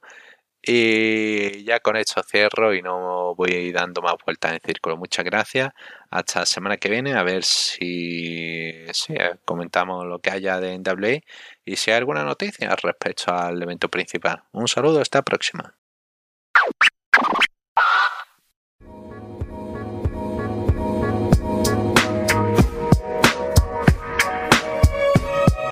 Y 0.62 1.64
ya 1.64 1.80
con 1.80 1.96
esto 1.96 2.22
cierro 2.22 2.74
y 2.74 2.82
no 2.82 3.34
voy 3.36 3.72
dando 3.72 4.02
más 4.02 4.14
vueltas 4.24 4.52
en 4.54 4.60
círculo. 4.60 4.96
Muchas 4.96 5.24
gracias. 5.24 5.70
Hasta 6.10 6.40
la 6.40 6.46
semana 6.46 6.76
que 6.78 6.90
viene 6.90 7.14
a 7.14 7.22
ver 7.22 7.44
si, 7.44 8.72
si 8.92 9.14
comentamos 9.44 10.04
lo 10.06 10.18
que 10.20 10.30
haya 10.30 10.60
de 10.60 10.78
NWA 10.78 11.20
y 11.64 11.76
si 11.76 11.90
hay 11.90 11.98
alguna 11.98 12.24
noticia 12.24 12.74
respecto 12.76 13.32
al 13.32 13.62
evento 13.62 13.88
principal. 13.88 14.42
Un 14.52 14.68
saludo, 14.68 15.00
hasta 15.00 15.18
la 15.18 15.22
próxima. 15.22 15.74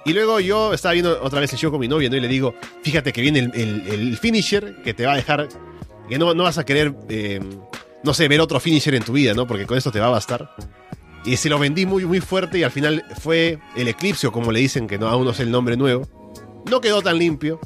Y 0.06 0.12
luego 0.12 0.38
yo 0.38 0.72
estaba 0.72 0.92
viendo 0.92 1.20
otra 1.20 1.40
vez 1.40 1.52
el 1.52 1.58
show 1.58 1.72
con 1.72 1.80
mi 1.80 1.88
novia 1.88 2.08
¿no? 2.08 2.16
y 2.16 2.20
le 2.20 2.28
digo, 2.28 2.54
fíjate 2.82 3.12
que 3.12 3.20
viene 3.20 3.50
el, 3.52 4.16
finisher 4.16 4.80
que 4.84 4.94
te 4.94 5.04
va 5.04 5.14
a 5.14 5.16
dejar, 5.16 5.48
que 6.08 6.16
no, 6.16 6.32
no 6.32 6.44
vas 6.44 6.58
a 6.58 6.64
querer, 6.64 6.94
eh, 7.08 7.40
no 8.04 8.14
sé, 8.14 8.28
ver 8.28 8.40
otro 8.40 8.60
finisher 8.60 8.94
en 8.94 9.02
tu 9.02 9.14
vida, 9.14 9.34
¿no? 9.34 9.48
Porque 9.48 9.66
con 9.66 9.76
esto 9.76 9.90
te 9.90 9.98
va 9.98 10.06
a 10.06 10.10
bastar. 10.10 10.54
Y 11.24 11.36
se 11.36 11.48
lo 11.48 11.58
vendí 11.58 11.86
muy, 11.86 12.04
muy 12.04 12.20
fuerte 12.20 12.56
y 12.56 12.62
al 12.62 12.70
final 12.70 13.04
fue 13.18 13.58
el 13.74 13.88
eclipse, 13.88 14.28
o 14.28 14.32
como 14.32 14.52
le 14.52 14.60
dicen, 14.60 14.86
que 14.86 14.96
no, 14.96 15.08
aún 15.08 15.24
no 15.24 15.34
sé 15.34 15.42
el 15.42 15.50
nombre 15.50 15.76
nuevo. 15.76 16.08
No 16.70 16.80
quedó 16.80 17.02
tan 17.02 17.18
limpio, 17.18 17.58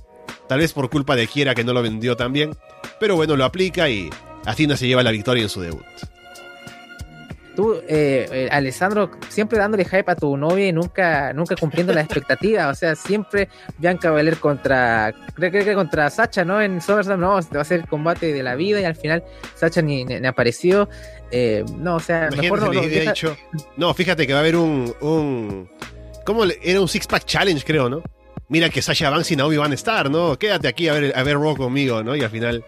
tal 0.49 0.61
vez 0.61 0.73
por 0.73 0.89
culpa 0.89 1.17
de 1.17 1.27
Kiera 1.27 1.55
que 1.55 1.63
no 1.63 1.75
lo 1.75 1.83
vendió 1.83 2.17
tan 2.17 2.33
bien, 2.33 2.57
pero 2.99 3.17
bueno, 3.17 3.37
lo 3.37 3.45
aplica 3.45 3.91
y 3.91 4.09
no 4.67 4.77
se 4.79 4.87
lleva 4.87 5.03
la 5.03 5.11
victoria 5.11 5.43
en 5.43 5.51
su 5.51 5.61
debut 5.61 5.85
tú, 7.61 7.75
eh, 7.89 8.27
eh, 8.33 8.49
Alessandro, 8.51 9.11
siempre 9.29 9.59
dándole 9.59 9.85
hype 9.85 10.11
a 10.11 10.15
tu 10.15 10.37
novia 10.37 10.69
y 10.69 10.73
nunca, 10.73 11.33
nunca 11.35 11.57
cumpliendo 11.57 11.93
las 11.93 12.05
expectativas. 12.05 12.71
O 12.71 12.75
sea, 12.75 12.95
siempre 12.95 13.49
Bianca 13.79 14.11
Belair 14.11 14.39
contra, 14.39 15.15
creo, 15.35 15.51
que 15.51 15.75
contra 15.75 16.09
Sacha, 16.09 16.45
¿no? 16.45 16.61
En 16.61 16.81
SummerSlam, 16.81 17.21
no, 17.21 17.41
va 17.55 17.61
a 17.61 17.65
ser 17.65 17.81
el 17.81 17.87
combate 17.87 18.33
de 18.33 18.43
la 18.43 18.55
vida 18.55 18.81
y 18.81 18.85
al 18.85 18.97
final 18.97 19.23
Sacha 19.55 19.83
ni, 19.83 20.07
apareció. 20.27 20.89
Eh, 21.31 21.65
no, 21.77 21.97
o 21.97 22.01
sea, 22.01 22.31
mejor 22.35 22.63
no. 22.63 22.81
dicho, 22.81 23.37
no, 23.77 23.93
fíjate 23.95 24.27
que 24.27 24.33
va 24.33 24.39
a 24.39 24.43
haber 24.43 24.57
un, 24.57 24.95
un 25.01 25.71
¿cómo 26.25 26.45
era 26.45 26.81
un 26.81 26.89
six 26.89 27.07
pack 27.07 27.25
challenge, 27.25 27.65
creo, 27.65 27.89
¿no? 27.89 28.03
Mira 28.49 28.69
que 28.69 28.83
Sasha 28.83 29.11
Banks 29.11 29.31
y 29.31 29.37
Naomi 29.37 29.59
van 29.59 29.71
a 29.71 29.75
estar, 29.75 30.11
¿no? 30.11 30.37
Quédate 30.39 30.67
aquí 30.67 30.89
a 30.89 30.95
ver, 30.95 31.13
a 31.17 31.23
ver 31.23 31.37
Raw 31.37 31.57
conmigo, 31.57 32.03
¿no? 32.03 32.17
Y 32.17 32.23
al 32.23 32.31
final 32.31 32.65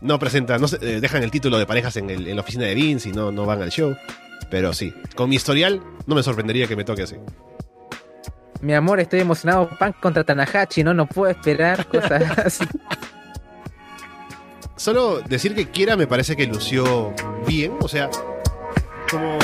no 0.00 0.18
presentan, 0.18 0.60
no 0.60 0.68
dejan 0.68 1.22
el 1.22 1.30
título 1.30 1.58
de 1.58 1.66
parejas 1.66 1.96
en, 1.96 2.08
en, 2.08 2.34
la 2.34 2.40
oficina 2.40 2.64
de 2.64 2.74
Vince 2.74 3.08
y 3.10 3.12
no, 3.12 3.32
no 3.32 3.44
van 3.44 3.60
al 3.60 3.70
show. 3.70 3.94
Pero 4.50 4.72
sí, 4.72 4.94
con 5.14 5.28
mi 5.28 5.36
historial 5.36 5.82
no 6.06 6.14
me 6.14 6.22
sorprendería 6.22 6.66
que 6.66 6.76
me 6.76 6.84
toque 6.84 7.02
así. 7.02 7.16
mi 8.60 8.74
amor, 8.74 9.00
estoy 9.00 9.20
emocionado, 9.20 9.68
Punk 9.78 10.00
contra 10.00 10.24
Tanahashi, 10.24 10.82
no, 10.82 10.94
no 10.94 11.06
puedo 11.06 11.30
esperar, 11.30 11.86
cosas 11.86 12.38
así. 12.44 12.64
Solo 14.76 15.20
decir 15.20 15.54
que 15.54 15.68
Kiera 15.68 15.96
me 15.96 16.06
parece 16.06 16.36
que 16.36 16.46
lució 16.46 17.12
bien, 17.46 17.72
o 17.80 17.88
sea, 17.88 18.08
como 19.10 19.36